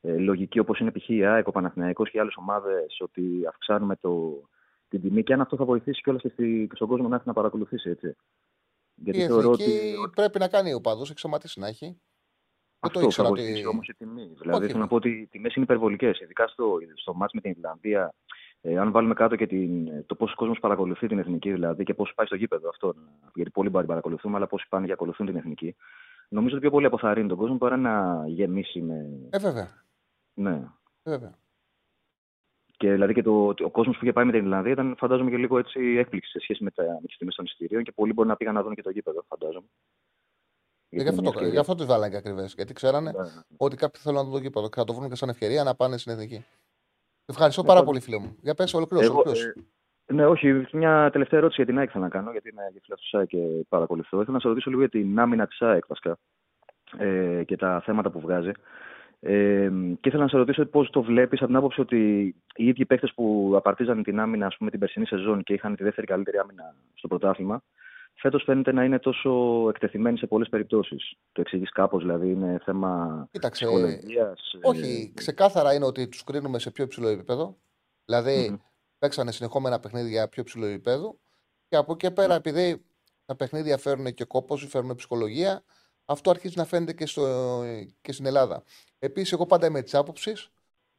[0.02, 1.10] λογική όπως είναι π.χ.
[1.10, 4.42] η ΑΕΚ, ο Παναθηναϊκός και οι άλλες ομάδες, ότι αυξάνουμε το,
[4.90, 7.28] την τιμή και αν αυτό θα βοηθήσει κιόλας και, στη- και στον κόσμο να έρθει
[7.28, 8.16] να παρακολουθήσει, έτσι.
[8.96, 11.86] Γιατί η θεωρώ εθνική ότι πρέπει να κάνει ο παδό, έχει σταματήσει να έχει.
[12.82, 13.68] Δεν το αυτό θα ήξερα βοηθήσει ότι.
[13.68, 14.34] όμως η τιμή.
[14.40, 14.68] Δηλαδή Όχι.
[14.72, 16.20] θέλω να πω ότι οι τιμές είναι υπερβολικές.
[16.20, 18.14] Ειδικά στο, στο μάτς με την Ιρλανδία,
[18.62, 22.14] ε, αν βάλουμε κάτω και την, το πόσο κόσμος παρακολουθεί την εθνική δηλαδή και πόσο
[22.16, 22.94] πάει στο γήπεδο αυτό.
[23.36, 25.76] Γιατί πολλοί μπορεί να την παρακολουθούμε, αλλά πόσοι πάνε και ακολουθούν την εθνική.
[26.30, 29.10] Νομίζω ότι πιο πολύ αποθαρρύνει τον κόσμο παρά να γεμίσει με.
[29.30, 29.84] Ε, βέβαια.
[30.40, 30.62] Ναι.
[31.04, 31.38] βέβαια.
[32.78, 35.38] Και δηλαδή και το, ο κόσμος που είχε πάει με την Ιρλανδία ήταν φαντάζομαι και
[35.38, 38.28] λίγο έτσι έκπληξη σε σχέση με, τα, με τις τιμές των εισιτηρίων και πολλοί μπορεί
[38.28, 39.68] να πήγαν να δουν και το γήπεδο, φαντάζομαι.
[40.90, 42.54] Ε, Γι' αυτό, το, γι' αυτό τις βάλανε και ακριβές.
[42.54, 43.18] Γιατί ξέρανε Ναι,
[43.58, 45.76] ότι κάποιοι θέλουν να δουν το γήπεδο και θα το βρουν και σαν ευκαιρία να
[45.76, 46.46] πάνε στην εθνική.
[47.26, 48.38] Ευχαριστώ Ναι, πάρα πάντως- πολύ, φίλε μου.
[48.42, 49.10] Για πες, ολοκλήρωσε.
[49.10, 49.54] Εγώ, ολοκλήρωσε.
[50.06, 50.66] ε, ναι, όχι.
[50.72, 53.66] Μια τελευταία ερώτηση για την ΑΕΚ θέλω να κάνω, γιατί είμαι φίλος του ΣΑΕΚ και
[53.70, 54.18] παρακολουθώ.
[54.22, 56.18] Ήθελα να σε ρωτήσω λίγο για την άμυνα της ΑΕΚ βασικά
[56.98, 58.52] ε, και τα θέματα που βγάζει.
[59.22, 59.70] Ε,
[60.00, 63.12] και ήθελα να σε ρωτήσω πώς το βλέπεις από την άποψη ότι οι ίδιοι παίχτε
[63.16, 66.76] που απαρτίζαν την άμυνα ας πούμε, την περσινή σεζόν και είχαν τη δεύτερη καλύτερη άμυνα
[66.94, 67.64] στο πρωτάθλημα,
[68.14, 71.14] φέτος φαίνεται να είναι τόσο εκτεθειμένοι σε πολλές περιπτώσεις.
[71.32, 76.60] Το εξηγείς κάπως, δηλαδή είναι θέμα Κοίταξε, ψυχολογίας, ε, Όχι, ξεκάθαρα είναι ότι τους κρίνουμε
[76.60, 77.58] σε πιο υψηλό επίπεδο.
[78.06, 78.62] Δηλαδή,
[79.00, 81.20] παίξανε συνεχόμενα παιχνίδια πιο υψηλό επίπεδο.
[81.68, 82.86] Και από εκεί και πέρα, επειδή
[83.26, 85.64] τα παιχνίδια φέρνουν και κόπος, φέρνουν ψυχολογία,
[86.10, 87.64] αυτό αρχίζει να φαίνεται και, στο,
[88.02, 88.64] και στην Ελλάδα.
[89.00, 90.50] Επίσης, εγώ πάντα είμαι της άποψης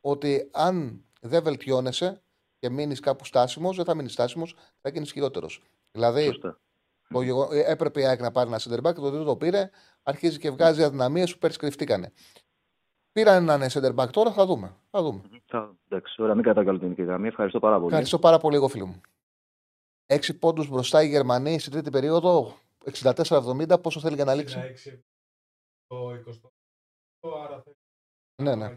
[0.01, 2.23] ότι αν δεν βελτιώνεσαι
[2.59, 5.63] και μείνεις κάπου στάσιμος, δεν θα μείνεις στάσιμος, θα γίνεις χειρότερος.
[5.91, 6.41] Δηλαδή,
[7.09, 7.53] το γεγο...
[7.53, 9.71] Ε, έπρεπε η ΑΕΚ να πάρει ένα center back και το δεν το πήρε,
[10.03, 12.13] αρχίζει και βγάζει αδυναμίες που πέρσι κρυφτήκανε.
[13.13, 14.77] Πήραν έναν center back τώρα, θα δούμε.
[14.91, 15.23] Θα δούμε.
[15.89, 17.29] Εντάξει, ωραία, μην κατακαλώ την γραμμή.
[17.29, 17.87] Ευχαριστώ πάρα πολύ.
[17.87, 19.01] Ευχαριστώ πάρα πολύ, εγώ φίλο μου.
[20.07, 25.05] Έξι πόντους μπροστά η Γερμανία στην τρίτη περίοδο, 64-70, πόσο θέλει για να λήξει;
[25.87, 26.51] Το 20.
[27.21, 27.63] Άρα
[28.43, 28.77] ναι, ναι.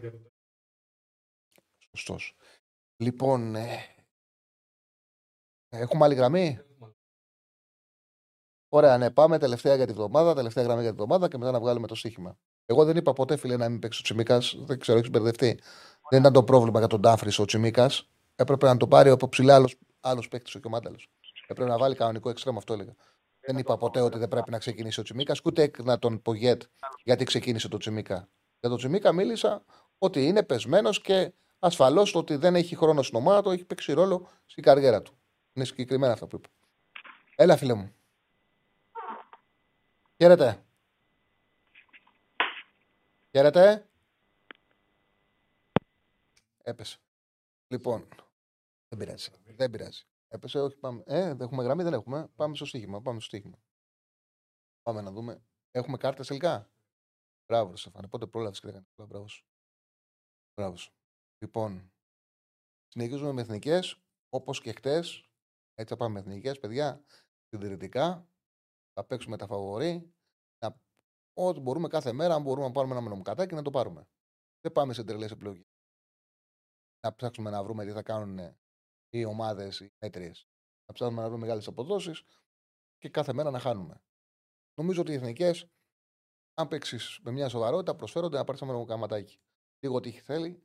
[1.96, 2.36] Σωστός.
[2.96, 3.78] Λοιπόν, ε...
[5.68, 6.60] έχουμε άλλη γραμμή;
[8.68, 11.60] Ωραία, ναι, πάμε τελευταία για τη βδομάδα, τελευταία γραμμή για τη βδομάδα και μετά να
[11.60, 12.38] βγάλουμε το στοίχημα.
[12.66, 14.56] Εγώ δεν είπα ποτέ, φίλε, να μην παίξει ο Τσιμίκας.
[14.58, 15.60] Δεν ξέρω, έχεις μπερδευτεί.
[16.10, 18.10] Δεν ήταν το πρόβλημα για τον Τάφρι ο Τσιμίκας.
[18.34, 19.64] Έπρεπε να το πάρει από ψηλά
[20.00, 20.96] άλλος παίκτης ο Κιωμάνταλο.
[21.46, 22.94] Έπρεπε να βάλει κανονικό εξτρέμο, αυτό έλεγα.
[23.46, 26.62] Δεν είπα ποτέ ότι δεν πρέπει να ξεκινήσει ο Τσιμίκας, ούτε έκρινα τον Πογέτ
[27.04, 28.28] γιατί ξεκίνησε το Τσιμίκα.
[28.60, 29.64] Για τον Τσιμίκα μίλησα
[29.98, 33.92] ότι είναι πεσμένος και ασφαλώς το ότι δεν έχει χρόνο στην ομάδα του έχει παίξει
[33.92, 35.18] ρόλο στην καριέρα του.
[35.52, 36.48] Είναι συγκεκριμένα αυτά που είπα.
[37.36, 37.94] Έλα, φίλε μου.
[40.16, 40.64] Χαίρετε.
[43.30, 43.86] Χαίρετε.
[46.62, 46.98] Έπεσε.
[47.68, 48.08] Λοιπόν,
[48.88, 49.30] δεν πειράζει.
[49.56, 50.04] Δεν πειράζει.
[50.34, 51.02] Έπεσε, όχι πάμε.
[51.06, 52.28] Ε, δεν έχουμε γραμμή, δεν έχουμε.
[52.28, 53.02] Πάμε στο στοίχημα.
[53.02, 53.62] Πάμε στο στοίχημα.
[54.82, 55.44] Πάμε να δούμε.
[55.70, 56.70] Έχουμε κάρτες τελικά;
[57.46, 58.08] Μπράβο, Στεφάνε.
[58.08, 58.88] Πότε πρόλαβες και έκανες.
[58.96, 59.46] Μπράβος.
[60.56, 60.94] Μπράβος.
[61.38, 61.92] Λοιπόν,
[62.86, 64.02] συνεχίζουμε με εθνικές.
[64.28, 65.30] Όπως και χτες.
[65.74, 67.04] Έτσι θα πάμε με εθνικές, παιδιά.
[67.48, 68.28] Συντηρητικά.
[68.92, 70.14] Θα παίξουμε τα φαβορή.
[70.64, 70.80] Να...
[71.32, 74.08] Ό,τι μπορούμε κάθε μέρα, αν μπορούμε να πάρουμε ένα μενομοκατάκι, να το πάρουμε.
[74.60, 75.66] Δεν πάμε σε τρελές επιλογές.
[77.00, 78.56] Να ψάξουμε να βρούμε τι θα κάνουν
[79.18, 80.48] οι ομάδες, οι μέτριες.
[80.86, 82.22] Να ψάχνουμε να βρούμε μεγάλες αποδόσεις
[82.98, 84.02] και κάθε μέρα να χάνουμε.
[84.74, 85.66] Νομίζω ότι οι εθνικές,
[86.54, 89.38] αν παίξεις με μια σοβαρότητα, προσφέρονται να πάρεις ένα μενομοκαματάκι.
[89.78, 90.62] Λίγο τι θέλει.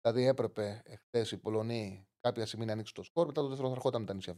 [0.00, 3.74] Δηλαδή έπρεπε χθε οι Πολωνοί κάποια στιγμή να ανοίξουν το σκορ, μετά το δεύτερο θα
[3.74, 4.36] ερχόταν με τα νησιά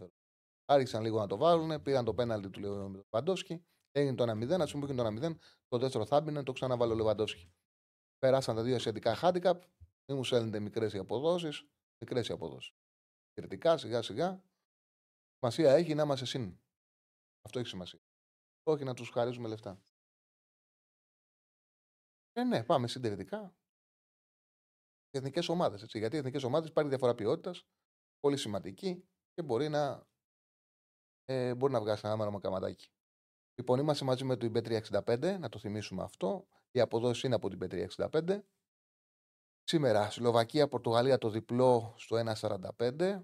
[0.64, 4.86] Άρχισαν λίγο να το βάλουν, πήραν το πέναλτι του Λεβαντόσκι, έγινε το 1-0, ας πούμε
[4.86, 5.36] που έγινε το 1-0,
[5.68, 7.52] το δεύτερο θα μπαινε, το ξαναβάλει ο Λεβαντόσκι.
[8.18, 9.58] Περάσαν τα δύο ασιατικά handicap,
[10.06, 11.68] μην μου σέλνετε μικρές οι αποδόσεις,
[12.04, 12.74] μικρές οι αποδόσεις.
[13.36, 14.44] Κριτικά σιγά σιγά.
[15.38, 16.60] Σημασία έχει να είμαστε συν.
[17.42, 18.00] Αυτό έχει σημασία.
[18.62, 19.82] Όχι να τους χαρίζουμε λεφτά.
[22.32, 23.56] Ε, ναι, πάμε συντηρητικά.
[25.10, 25.84] Εθνικές ομάδες.
[25.92, 27.66] Γιατί οι εθνικές ομάδες υπάρχει διαφορά ποιότητας,
[28.18, 30.06] πολύ σημαντική και μπορεί να
[31.24, 32.90] ε, μπορεί να βγάλει ένα μέρο καματάκι.
[33.54, 36.48] Λοιπόν, είμαστε μαζί με το IB365, να το θυμίσουμε αυτό.
[36.70, 38.42] Η αποδόση είναι από την IB365.
[39.68, 43.22] Σήμερα, Σλοβακία, Πορτογαλία το διπλό στο 1,45.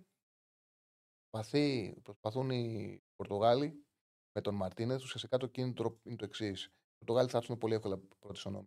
[2.03, 3.85] προσπαθούν οι Πορτογάλοι
[4.33, 4.95] με τον Μαρτίνε.
[4.95, 6.65] Ουσιαστικά το κίνητρο είναι το εξής.
[6.65, 8.67] Οι Πορτογάλοι θα έρθουν πολύ εύκολα πρώτη στο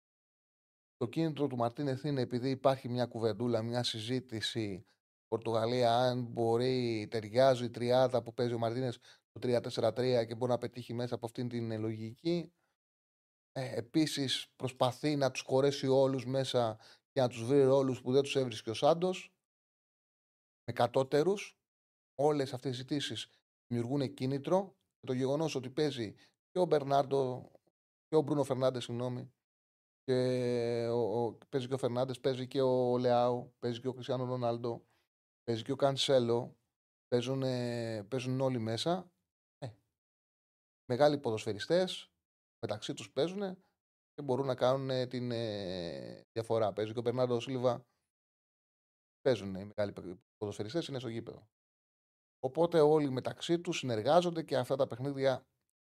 [0.97, 4.85] Το κίνητρο του Μαρτίνεθ είναι επειδή υπάρχει μια κουβεντούλα, μια συζήτηση
[5.27, 8.91] Πορτογαλία, αν μπορεί, ταιριάζει η τριάδα που παίζει ο Μαρτίνε
[9.31, 12.53] το 3-4-3 και μπορεί να πετύχει μέσα από αυτήν την λογική.
[13.52, 16.80] Ε, Επίσης προσπαθεί να τους χωρέσει όλους μέσα
[17.16, 19.34] και να τους βρει όλου που δεν τους έβρισκε ο Σάντος.
[20.66, 21.58] Με κατώτερους.
[22.16, 23.30] Όλες αυτές οι ζητήσεις
[23.68, 24.76] δημιουργούν κίνητρο.
[25.08, 26.16] Το γεγονός ότι παίζει
[26.52, 27.52] και ο Μπερνάρντο
[28.08, 29.34] και ο Μπρούνο Φερνάντες, συγγνώμη,
[30.04, 30.14] και
[30.88, 34.86] ο, ο, παίζει και ο Φερνάντες, παίζει και ο Λεάου, παίζει και ο Κριστιανό Ρονάλντο,
[35.44, 36.58] παίζει και ο Κανσέλο.
[37.08, 37.42] Παίζουν,
[38.08, 39.12] παίζουν όλοι μέσα
[40.86, 42.12] μεγάλοι ποδοσφαιριστές
[42.60, 43.58] μεταξύ τους παίζουν
[44.16, 46.74] και μπορούν να κάνουν την ε, διαφορά.
[46.74, 47.86] Παίζει και ο Περνάρντο Σίλβα.
[49.22, 51.48] Παίζουν οι μεγάλοι ποδοσφαιριστές, είναι στο γήπεδο.
[52.40, 55.46] Οπότε όλοι μεταξύ τους συνεργάζονται και αυτά τα παιχνίδια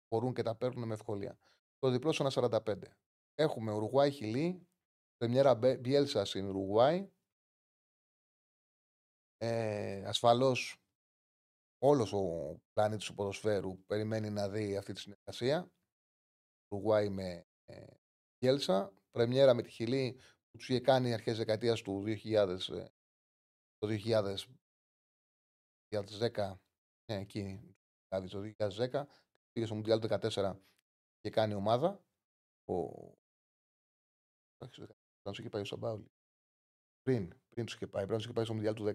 [0.09, 1.39] μπορούν και τα παίρνουν με ευκολία.
[1.79, 2.83] Το διπλό στο 1,45.
[3.35, 4.67] Έχουμε Ουρουγουάη Χιλή,
[5.17, 7.11] Πρεμιέρα Μπιέλσα στην Ουρουγουάη.
[9.37, 10.77] Ε, ασφαλώς
[11.79, 15.71] όλος ο πλανήτης του ποδοσφαίρου περιμένει να δει αυτή τη συνεργασία.
[16.69, 17.87] Ουρουγουάη με ε,
[18.39, 18.93] Γέλσα.
[19.11, 20.13] Πρεμιέρα με τη Χιλή
[20.51, 22.87] που τους είχε κάνει αρχές δεκαετίας του 2000, ε,
[23.79, 24.37] το 2000,
[25.89, 26.61] 2010.
[27.13, 27.75] Ναι, εκεί,
[28.09, 29.07] δηλαδή το 2010.
[29.53, 30.57] Πήγε στο Μουντιάλ το 2014
[31.21, 32.05] και κάνει ομάδα.
[32.65, 32.75] Ο...
[34.59, 34.69] Δεν
[35.23, 36.11] τους είχε πάει ο Σαμπάουλη.
[37.03, 38.05] Πριν, πριν τους είχε πάει.
[38.05, 38.95] Πριν τους είχε πάει στο Μουντιάλ του 10.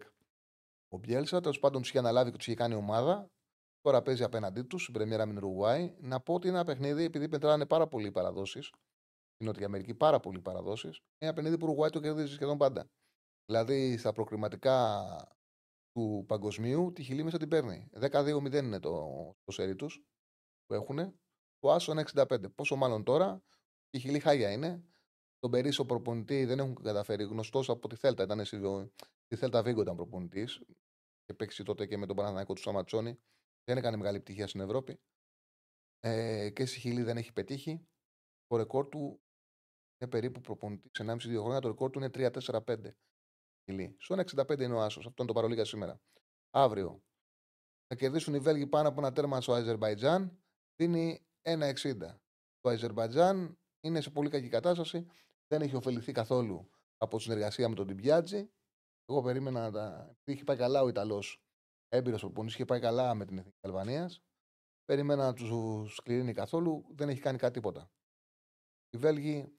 [0.88, 3.32] Ο Μπιέλσα τέλος πάντων τους είχε αναλάβει και τους είχε κάνει ομάδα.
[3.82, 5.95] Τώρα παίζει απέναντί τους στην Πρεμιέρα με Ουρουάη.
[5.99, 8.72] Να πω ότι είναι ένα παιχνίδι, επειδή πετράνε πάρα πολλοί παραδόσεις,
[9.44, 12.90] στην Νότια Αμερική πάρα πολλοί παραδόσεις, είναι ένα παιχνίδι που Ουρουάη το κερδίζει σχεδόν πάντα.
[13.45, 15.06] Δηλαδή στα προκριματικά
[15.91, 17.90] του παγκοσμίου, τη Χιλή μέσα την παίρνει.
[17.99, 18.91] 10-2-0 είναι το,
[19.44, 20.03] το σερί τους
[20.65, 20.99] που έχουν.
[21.60, 22.56] Ο Άσο 65.
[22.56, 23.44] Πόσο μάλλον τώρα,
[23.90, 24.84] η Χιλή χάγια είναι.
[25.40, 27.24] Τον Περίσο προπονητή δεν έχουν καταφέρει.
[27.24, 28.24] Γνωστός από τη Θέλτα.
[28.24, 30.61] Ήταν στη Θέλτα Βίγκο ήταν προπονητής.
[31.26, 33.20] Και παίξει τότε και με τον Παναθηναϊκό του Σαματσόνη.
[33.64, 34.99] Δεν έκανε μεγάλη πτυχία στην Ευρώπη.
[35.99, 37.88] Ε, και στη Χιλή δεν έχει πετύχει.
[38.48, 39.23] Το ρεκόρ του
[40.03, 41.59] είναι περίπου προπονητής 1,5-2 χρόνια.
[41.59, 42.95] Το ρεκόρ του είναι 3-4-5.
[43.65, 43.95] Χιλή.
[43.99, 45.05] Στο 65 είναι ο Άσος.
[45.05, 46.01] Αυτό είναι το παρολίγα σήμερα.
[46.49, 47.03] Αύριο
[47.88, 50.43] θα κερδίσουν οι Βέλγοι πάνω από ένα τέρμα στο Αζερβαϊτζάν.
[50.75, 52.19] Δίνει 1,60.
[52.59, 55.07] Το Αζερβαϊτζάν είναι σε πολύ κακή κατάσταση.
[55.47, 58.49] Δεν έχει ωφεληθεί καθόλου από συνεργασία με τον Τιμπιάτζη.
[59.05, 60.15] Εγώ περίμενα να τα.
[60.23, 61.43] Είχε πάει καλά ο Ιταλός
[61.89, 64.23] έμπειρος προπονητής, είχε πάει καλά με την Εθνική Αλβανίας.
[64.85, 66.85] Περίμενα να τους σκληρύνει καθόλου.
[66.89, 67.91] Δεν έχει κάνει κάτι τίποτα.
[68.89, 69.57] Οι Βέλγοι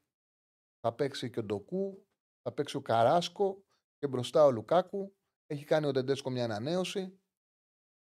[0.84, 2.06] θα παίξει και ο Ντοκού,
[2.42, 3.64] θα παίξει ο Καράσκο
[3.98, 5.16] και μπροστά ο Λουκάκου.
[5.46, 7.20] Έχει κάνει ο Ντεντέσκο μια ανανέωση.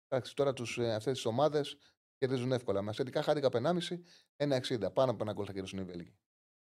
[0.07, 1.77] Εντάξει, τώρα ε, αυτές τις ομάδες
[2.17, 2.81] κερδίζουν εύκολα.
[2.81, 3.99] Με ασθεντικά χάρηκα 1,5,
[4.37, 4.93] 1,60.
[4.93, 6.17] Πάνω από ένα γκολ θα κερδίσουν οι Βέλγοι.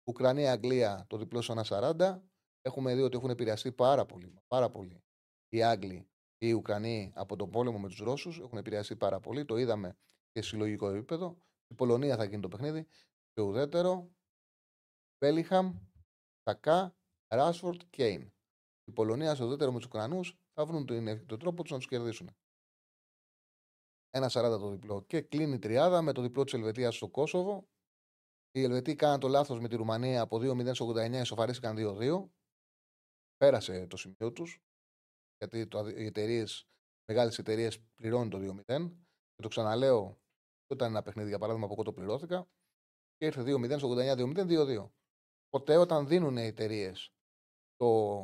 [0.09, 2.21] Ουκρανία-Αγγλία το διπλό στο 1,40.
[2.61, 5.03] Έχουμε δει ότι έχουν επηρεαστεί πάρα πολύ, πάρα πολύ
[5.49, 8.39] οι Άγγλοι ή οι Ουκρανοί από τον πόλεμο με τους Ρώσους.
[8.39, 9.45] Έχουν επηρεαστεί πάρα πολύ.
[9.45, 9.97] Το είδαμε
[10.31, 11.37] και σε συλλογικό επίπεδο.
[11.67, 12.87] Η Πολωνία θα γίνει το παιχνίδι.
[13.33, 14.11] Το ουδέτερο.
[15.21, 15.77] Μπέλιχαμ,
[16.43, 16.95] Κακά,
[17.27, 18.33] Ράσφορντ, Κέιν.
[18.83, 21.87] Η Πολωνία στο ουδέτερο με τους Ουκρανούς θα βρουν τον, τον τρόπο τους να τους
[21.87, 22.35] κερδίσουν.
[24.09, 25.01] Ένα 40 το διπλό.
[25.01, 27.69] Και κλείνει η τριάδα με το διπλό της Ελβετίας στο Κόσοβο.
[28.51, 32.29] Οι Ελβετοί κάναν το λάθος με τη Ρουμανία από 2-0-89, ισοφαρίστηκαν 2-2.
[33.37, 34.63] Πέρασε το σημείο τους.
[35.37, 36.67] Γιατί το, οι εταιρείες,
[37.05, 38.91] μεγάλες εταιρείες πληρώνουν το 2-0.
[39.35, 40.21] Και το ξαναλέω,
[40.67, 42.49] ήταν ένα παιχνίδι για παράδειγμα που εγώ το πληρώθηκα.
[43.17, 44.91] Και ήρθε 2-0, 89, 2-0, 2-2.
[45.51, 47.13] Ποτέ όταν δίνουν οι εταιρείες
[47.75, 48.21] το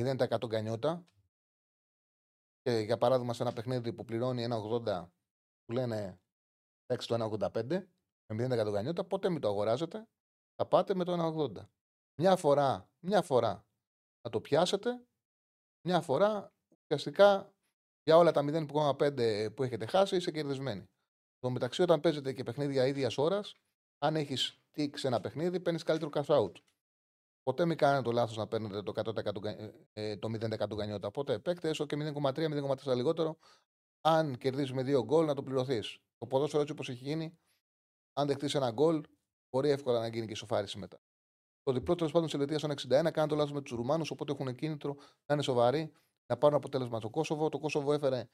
[0.00, 1.06] 0% γκανιότα,
[2.62, 5.10] και για παράδειγμα σε ένα παιχνίδι που πληρώνει 1,80
[5.64, 6.20] που λένε
[6.86, 7.86] παίξει το 1,85
[8.32, 10.08] με 0% γκανιότα, ποτέ μην το αγοράζετε.
[10.54, 11.68] Θα πάτε με το 1,80.
[12.20, 13.66] Μια φορά, μια φορά
[14.20, 15.04] θα το πιάσετε,
[15.86, 16.52] μια φορά
[16.82, 17.54] ουσιαστικά
[18.02, 20.84] για όλα τα 0,5 που έχετε χάσει είσαι κερδισμένοι.
[21.38, 23.54] Το μεταξύ, όταν παίζετε και παιχνίδια ίδιας ώρας,
[23.98, 24.16] αν
[24.74, 26.52] έχει τίξει ένα παιχνίδι, παίρνεις καλύτερο cash out.
[27.42, 31.10] Ποτέ μην κάνετε το λάθος να παίρνετε το 100% ε, ε, το 0% γκανιότα.
[31.10, 33.38] Ποτέ παίκτε έστω και 0,3-0,4 λιγότερο.
[34.00, 35.98] Αν κερδίζει με δύο γκολ, να το πληρωθείς.
[36.18, 37.38] Το ποδόσφαιρο έτσι όπως έχει γίνει,
[38.12, 39.02] αν δεχτείς ένα γκολ,
[39.50, 41.00] μπορεί εύκολα να γίνει και σοφάριση μετά.
[41.62, 44.32] Το διπλό τέλος πάντων της Ελβετία στο 61 κάνει το λάθος με τους Ρουμάνους, οπότε
[44.32, 44.94] έχουν κίνητρο
[45.26, 45.92] να είναι σοβαροί,
[46.26, 47.48] να πάρουν αποτέλεσμα στο Κόσοβο.
[47.48, 48.28] Το Κόσοβο έφερε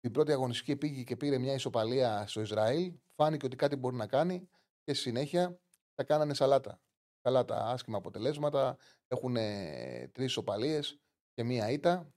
[0.00, 2.92] την πρώτη αγωνιστική πήγε και πήρε μια ισοπαλία στο Ισραήλ.
[3.14, 4.48] Φάνηκε ότι κάτι μπορεί να κάνει
[4.84, 5.60] και στη συνέχεια
[5.94, 6.80] θα κάνανε σαλάτα
[7.24, 8.76] καλά τα άσχημα αποτελέσματα.
[9.06, 9.34] Έχουν
[10.12, 10.80] τρεις οπαλίε
[11.32, 12.12] και μία ήττα.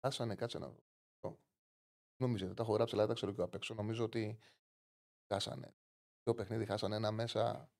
[0.00, 0.84] Χάσανε, κάτσε να δω.
[2.22, 3.74] Νομίζω, δεν τα έχω γράψει, αλλά τα ξέρω και απ' έξω.
[3.74, 4.38] Νομίζω ότι
[5.32, 5.74] χάσανε.
[6.22, 7.70] Το παιχνίδι χάσανε ένα μέσα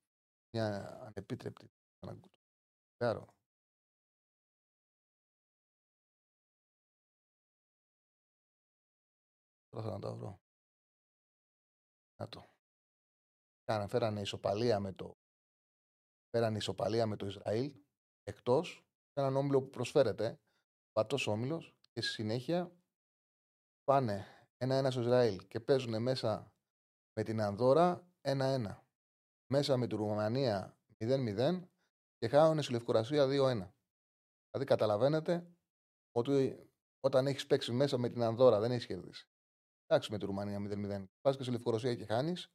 [0.53, 1.71] μια ανεπίτρεπτη.
[2.95, 3.27] Ξέρω.
[9.69, 10.39] Τώρα θα να το βρω.
[12.19, 12.56] Να το.
[13.73, 15.17] Αναφέρανε ισοπαλία με το
[16.29, 17.73] πέραν ισοπαλία με το Ισραήλ
[18.23, 20.39] εκτός έναν όμιλο που προσφέρεται,
[20.91, 22.71] πατό όμιλος, και στη συνέχεια
[23.83, 24.25] πάνε
[24.57, 26.53] ένα-ένα στο Ισραήλ και παίζουν μέσα
[27.13, 28.85] με την Ανδώρα ένα-ένα.
[29.51, 31.69] Μέσα με τη Ρουμανία 0-0
[32.17, 33.29] και χάουν στη Λευκορασία 2-1.
[34.49, 35.51] Δηλαδή καταλαβαίνετε
[36.11, 36.67] ότι
[36.99, 39.29] όταν έχεις παίξει μέσα με την Ανδώρα δεν έχεις κερδίσει.
[39.85, 41.05] Εντάξει με τη Ρουμανία 0-0.
[41.21, 42.51] Πας και στη Λευκορωσία και χάνεις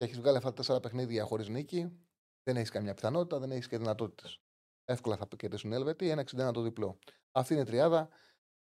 [0.00, 2.00] και έχεις βγάλει αυτά τα τέσσερα παιχνίδια χωρίς νίκη
[2.42, 4.40] δεν έχεις καμιά πιθανότητα, δεν έχεις και δυνατότητες.
[4.84, 6.98] Εύκολα θα κερδίσουν οι Έλβετοι, ένα 61 το διπλό.
[7.32, 8.08] Αυτή είναι η τριάδα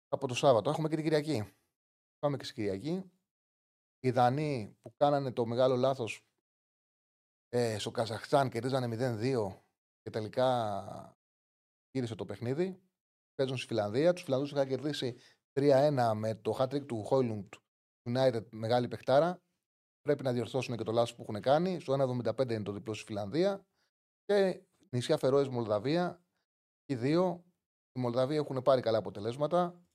[0.08, 0.70] από το Σάββατο.
[0.70, 1.54] Έχουμε και την Κυριακή.
[2.18, 3.10] Πάμε και στην Κυριακή.
[4.00, 6.26] Οι Δανείοι που κάνανε το μεγάλο λάθος
[7.48, 9.60] ε, στο Καζαχστάν κερδίζανε 0-2
[10.02, 11.16] και τελικά
[11.90, 12.82] γύρισε το παιχνίδι.
[13.34, 14.12] Παίζουν στη Φιλανδία.
[14.12, 15.16] Τους Φιλανδούς είχαν κερδίσει
[15.52, 17.54] 3-1 με το hat του Χόιλουντ
[18.10, 19.42] United, μεγάλη παιχτάρα.
[20.02, 21.80] Πρέπει να διορθώσουν και το λάθος που έχουν κάνει.
[21.80, 23.66] Στο 1,75 είναι το διπλό στη Φιλανδία.
[24.24, 26.24] Και νησιά Φερόες Μολδαβία.
[26.84, 27.44] Οι δύο.
[27.92, 29.86] Οι Μολδαβοί έχουν πάρει καλά αποτελέσματα.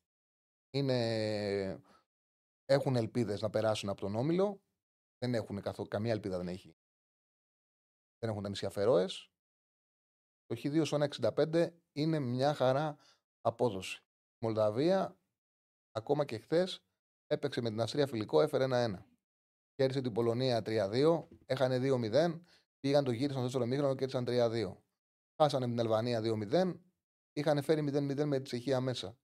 [0.70, 1.82] Είναι...
[2.66, 4.62] Έχουν ελπίδες να περάσουν από τον Όμιλο.
[5.18, 5.88] Δεν έχουν καθό...
[5.88, 6.76] καμία ελπίδα δεν έχει.
[8.20, 9.32] Δεν έχουν τα νησιά Φερόες.
[10.46, 12.98] Το Χ2 στο 1,65 είναι μια χαρά
[13.42, 14.04] απόδοση.
[14.40, 15.18] Η Μολδαβία,
[15.92, 16.84] ακόμα και χθες,
[17.28, 19.06] έπαιξε με την Αυστρία φιλικό, έφερε ένα-ένα.
[19.78, 22.40] Κέρδισε την Πολωνία 3-2, έχανε 2-0,
[22.80, 24.78] πήγαν το γύρισαν στο δεύτερο μήχρονο και κέρδισαν 3-2.
[25.42, 26.74] Χάσανε την Αλβανία 2-0,
[27.34, 29.18] είχαν φέρει 0-0 με τη Τσεχία μέσα.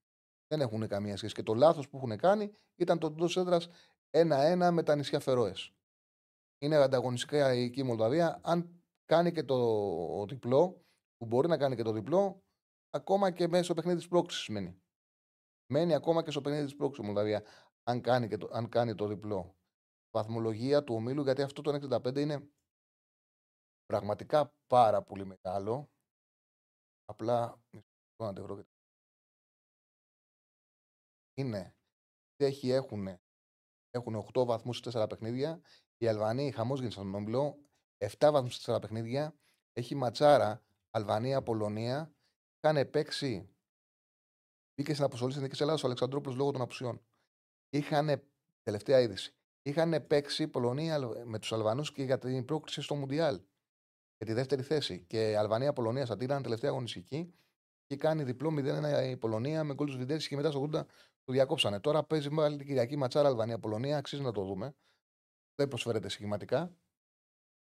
[0.47, 1.34] Δεν έχουν καμία σχέση.
[1.34, 3.69] Και το λάθος που έχουν κάνει ήταν το εντός έδρας
[4.11, 5.73] 1-1 με τα νησιά Φερόες.
[6.57, 8.39] Είναι ανταγωνιστικά η εκεί η Μολδαβία.
[8.43, 10.85] Αν κάνει και το διπλό,
[11.17, 12.43] που μπορεί να κάνει και το διπλό,
[12.89, 14.81] ακόμα και μέσα στο παιχνίδι της πρόκλησης μένει.
[15.71, 17.43] Μένει ακόμα και στο παιχνίδι της πρόκλησης η Μολδαβία,
[17.84, 19.55] αν κάνει, και το, αν κάνει το διπλό.
[20.15, 22.49] Βαθμολογία του ομίλου, γιατί αυτό το 65 είναι
[23.85, 25.90] πραγματικά πάρα πολύ μεγάλο.
[27.06, 27.61] Απλά,
[28.23, 28.64] να το βρω
[31.34, 31.76] είναι,
[32.35, 33.19] έχει, έχουν,
[33.90, 35.61] έχουν 8 βαθμούς σε 4 παιχνίδια.
[35.98, 37.57] Οι Αλβανοί χαμός γίνεται στον όμιλο,
[37.98, 39.35] 7 βαθμούς σε 4 παιχνίδια.
[39.73, 42.15] Έχει ματσάρα Αλβανία-Πολωνία.
[42.60, 43.49] Είχαν παίξει.
[44.76, 47.06] Μπήκε στην αποστολή στην Ελλάδα ο Αλεξανδρόπουλος λόγω των απουσιών.
[47.69, 48.30] Είχαν,
[48.61, 53.41] τελευταία είδηση, είχαν παίξει Πολωνία με τους Αλβανούς και για την πρόκληση στο Μουντιάλ.
[54.18, 55.06] Για τη δεύτερη θέση.
[55.07, 57.34] Και Αλβανία-Πολωνία θα τήραν τελευταία αγωνιστική
[57.85, 60.69] και κάνει διπλό 0-1 η Πολωνία με γκολ τους Βιντέρη και μετά στο 80
[61.23, 61.80] το διακόψανε.
[61.80, 63.98] Τώρα παίζει μάλλον την Κυριακή ματσάρα Αλβανία-Πολωνία.
[63.98, 64.76] Αξίζει να το δούμε.
[65.56, 66.76] Δεν προσφέρεται σχηματικά.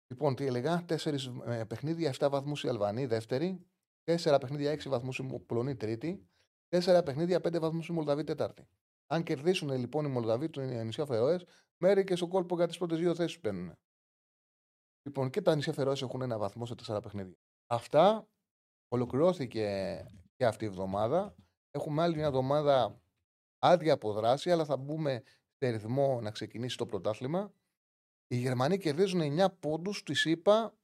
[0.07, 3.65] Λοιπόν, τι έλεγα, τέσσερις ε, παιχνίδια, 7 βαθμούς η Αλβανή, δεύτερη.
[4.03, 6.27] Τέσσερα παιχνίδια, 6 βαθμούς η Πολωνή, τρίτη.
[6.67, 8.67] Τέσσερα παιχνίδια, 5 βαθμούς η Μολδαβή, τέταρτη.
[9.07, 11.45] Αν κερδίσουν λοιπόν οι Μολδαβοί του νησιά Φεροές,
[11.81, 13.73] μέρη και στο κόλπο για τις πρώτες δύο θέσεις παίρνουν.
[15.03, 17.35] Λοιπόν, και τα νησιά Φεροέ έχουν ένα βαθμό σε τέσσερα παιχνίδια.
[17.67, 18.27] Αυτά
[18.87, 19.65] ολοκληρώθηκε
[20.35, 21.35] και αυτή η εβδομάδα.
[21.71, 23.01] Έχουμε άλλη μια εβδομάδα
[23.59, 25.23] άδεια από δράση, αλλά θα μπούμε
[25.57, 27.53] σε ρυθμό να ξεκινήσει το πρωτάθλημα.
[28.27, 30.77] Οι Γερμανοί κερδίζουν 9 πόντους, τη είπα,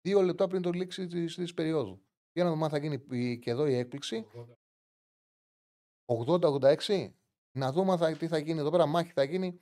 [0.00, 2.02] δύο λεπτά πριν το λήξη της περίοδου.
[2.32, 4.26] Για να δούμε αν θα γίνει και εδώ η έκπληξη.
[6.06, 7.12] 80-86.
[7.58, 8.86] Να δούμε θα, τι θα γίνει εδώ πέρα.
[8.86, 9.60] Μάχη θα γίνει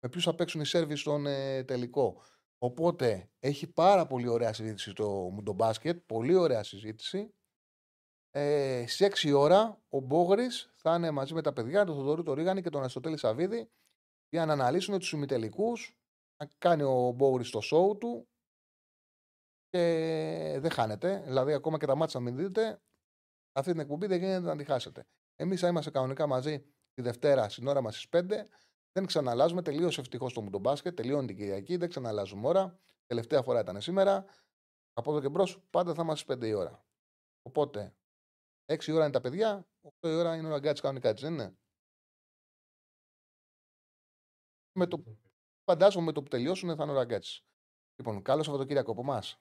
[0.00, 2.22] με ποιους θα παίξουν οι Σέρβοι στον ε, τελικό.
[2.58, 6.02] Οπότε έχει πάρα πολύ ωραία συζήτηση το Μουντομπάσκετ.
[6.06, 7.34] Πολύ ωραία συζήτηση.
[8.30, 12.34] Ε, Στι 6 ώρα ο Μπόγρης θα είναι μαζί με τα παιδιά, τον Θοδωρή, τον
[12.34, 13.70] Ρίγανη και τον Αριστοτέλη Σαββίδη
[14.28, 15.98] για να αναλύσουν τους ημιτελικούς.
[16.36, 18.28] Να κάνει ο Μπόγρης το σοου του
[19.68, 21.22] και δεν χάνεται.
[21.24, 22.80] Δηλαδή, ακόμα και τα μάτια να μην δείτε,
[23.52, 25.06] αυτή την εκπομπή δεν γίνεται να τη χάσετε.
[25.36, 26.60] Εμείς θα είμαστε κανονικά μαζί
[26.92, 28.46] τη Δευτέρα στην ώρα μας στις 5.
[28.96, 29.62] Δεν ξαναλάζουμε.
[29.62, 30.96] Τελείωσε ευτυχώς το Μουντομπάσκετ.
[30.96, 31.76] Τελειώνει την Κυριακή.
[31.76, 32.78] Δεν ξαναλάζουμε ώρα.
[33.06, 34.24] Τελευταία φορά ήταν σήμερα.
[34.92, 36.86] Από εδώ και μπρος πάντα θα είμαστε στι 5 η ώρα.
[37.42, 37.94] Οπότε
[38.66, 39.68] 6 η ώρα είναι τα παιδιά,
[40.00, 41.56] 8 η ώρα είναι ο ραγκάτσι κανονικά, έτσι δεν είναι;
[44.72, 45.04] Με το,
[45.64, 47.44] φαντάζομαι με το που τελειώσουν θα είναι ο ραγκάτσι.
[47.96, 49.40] Λοιπόν, καλό Σαββατοκύριακο από εμάς.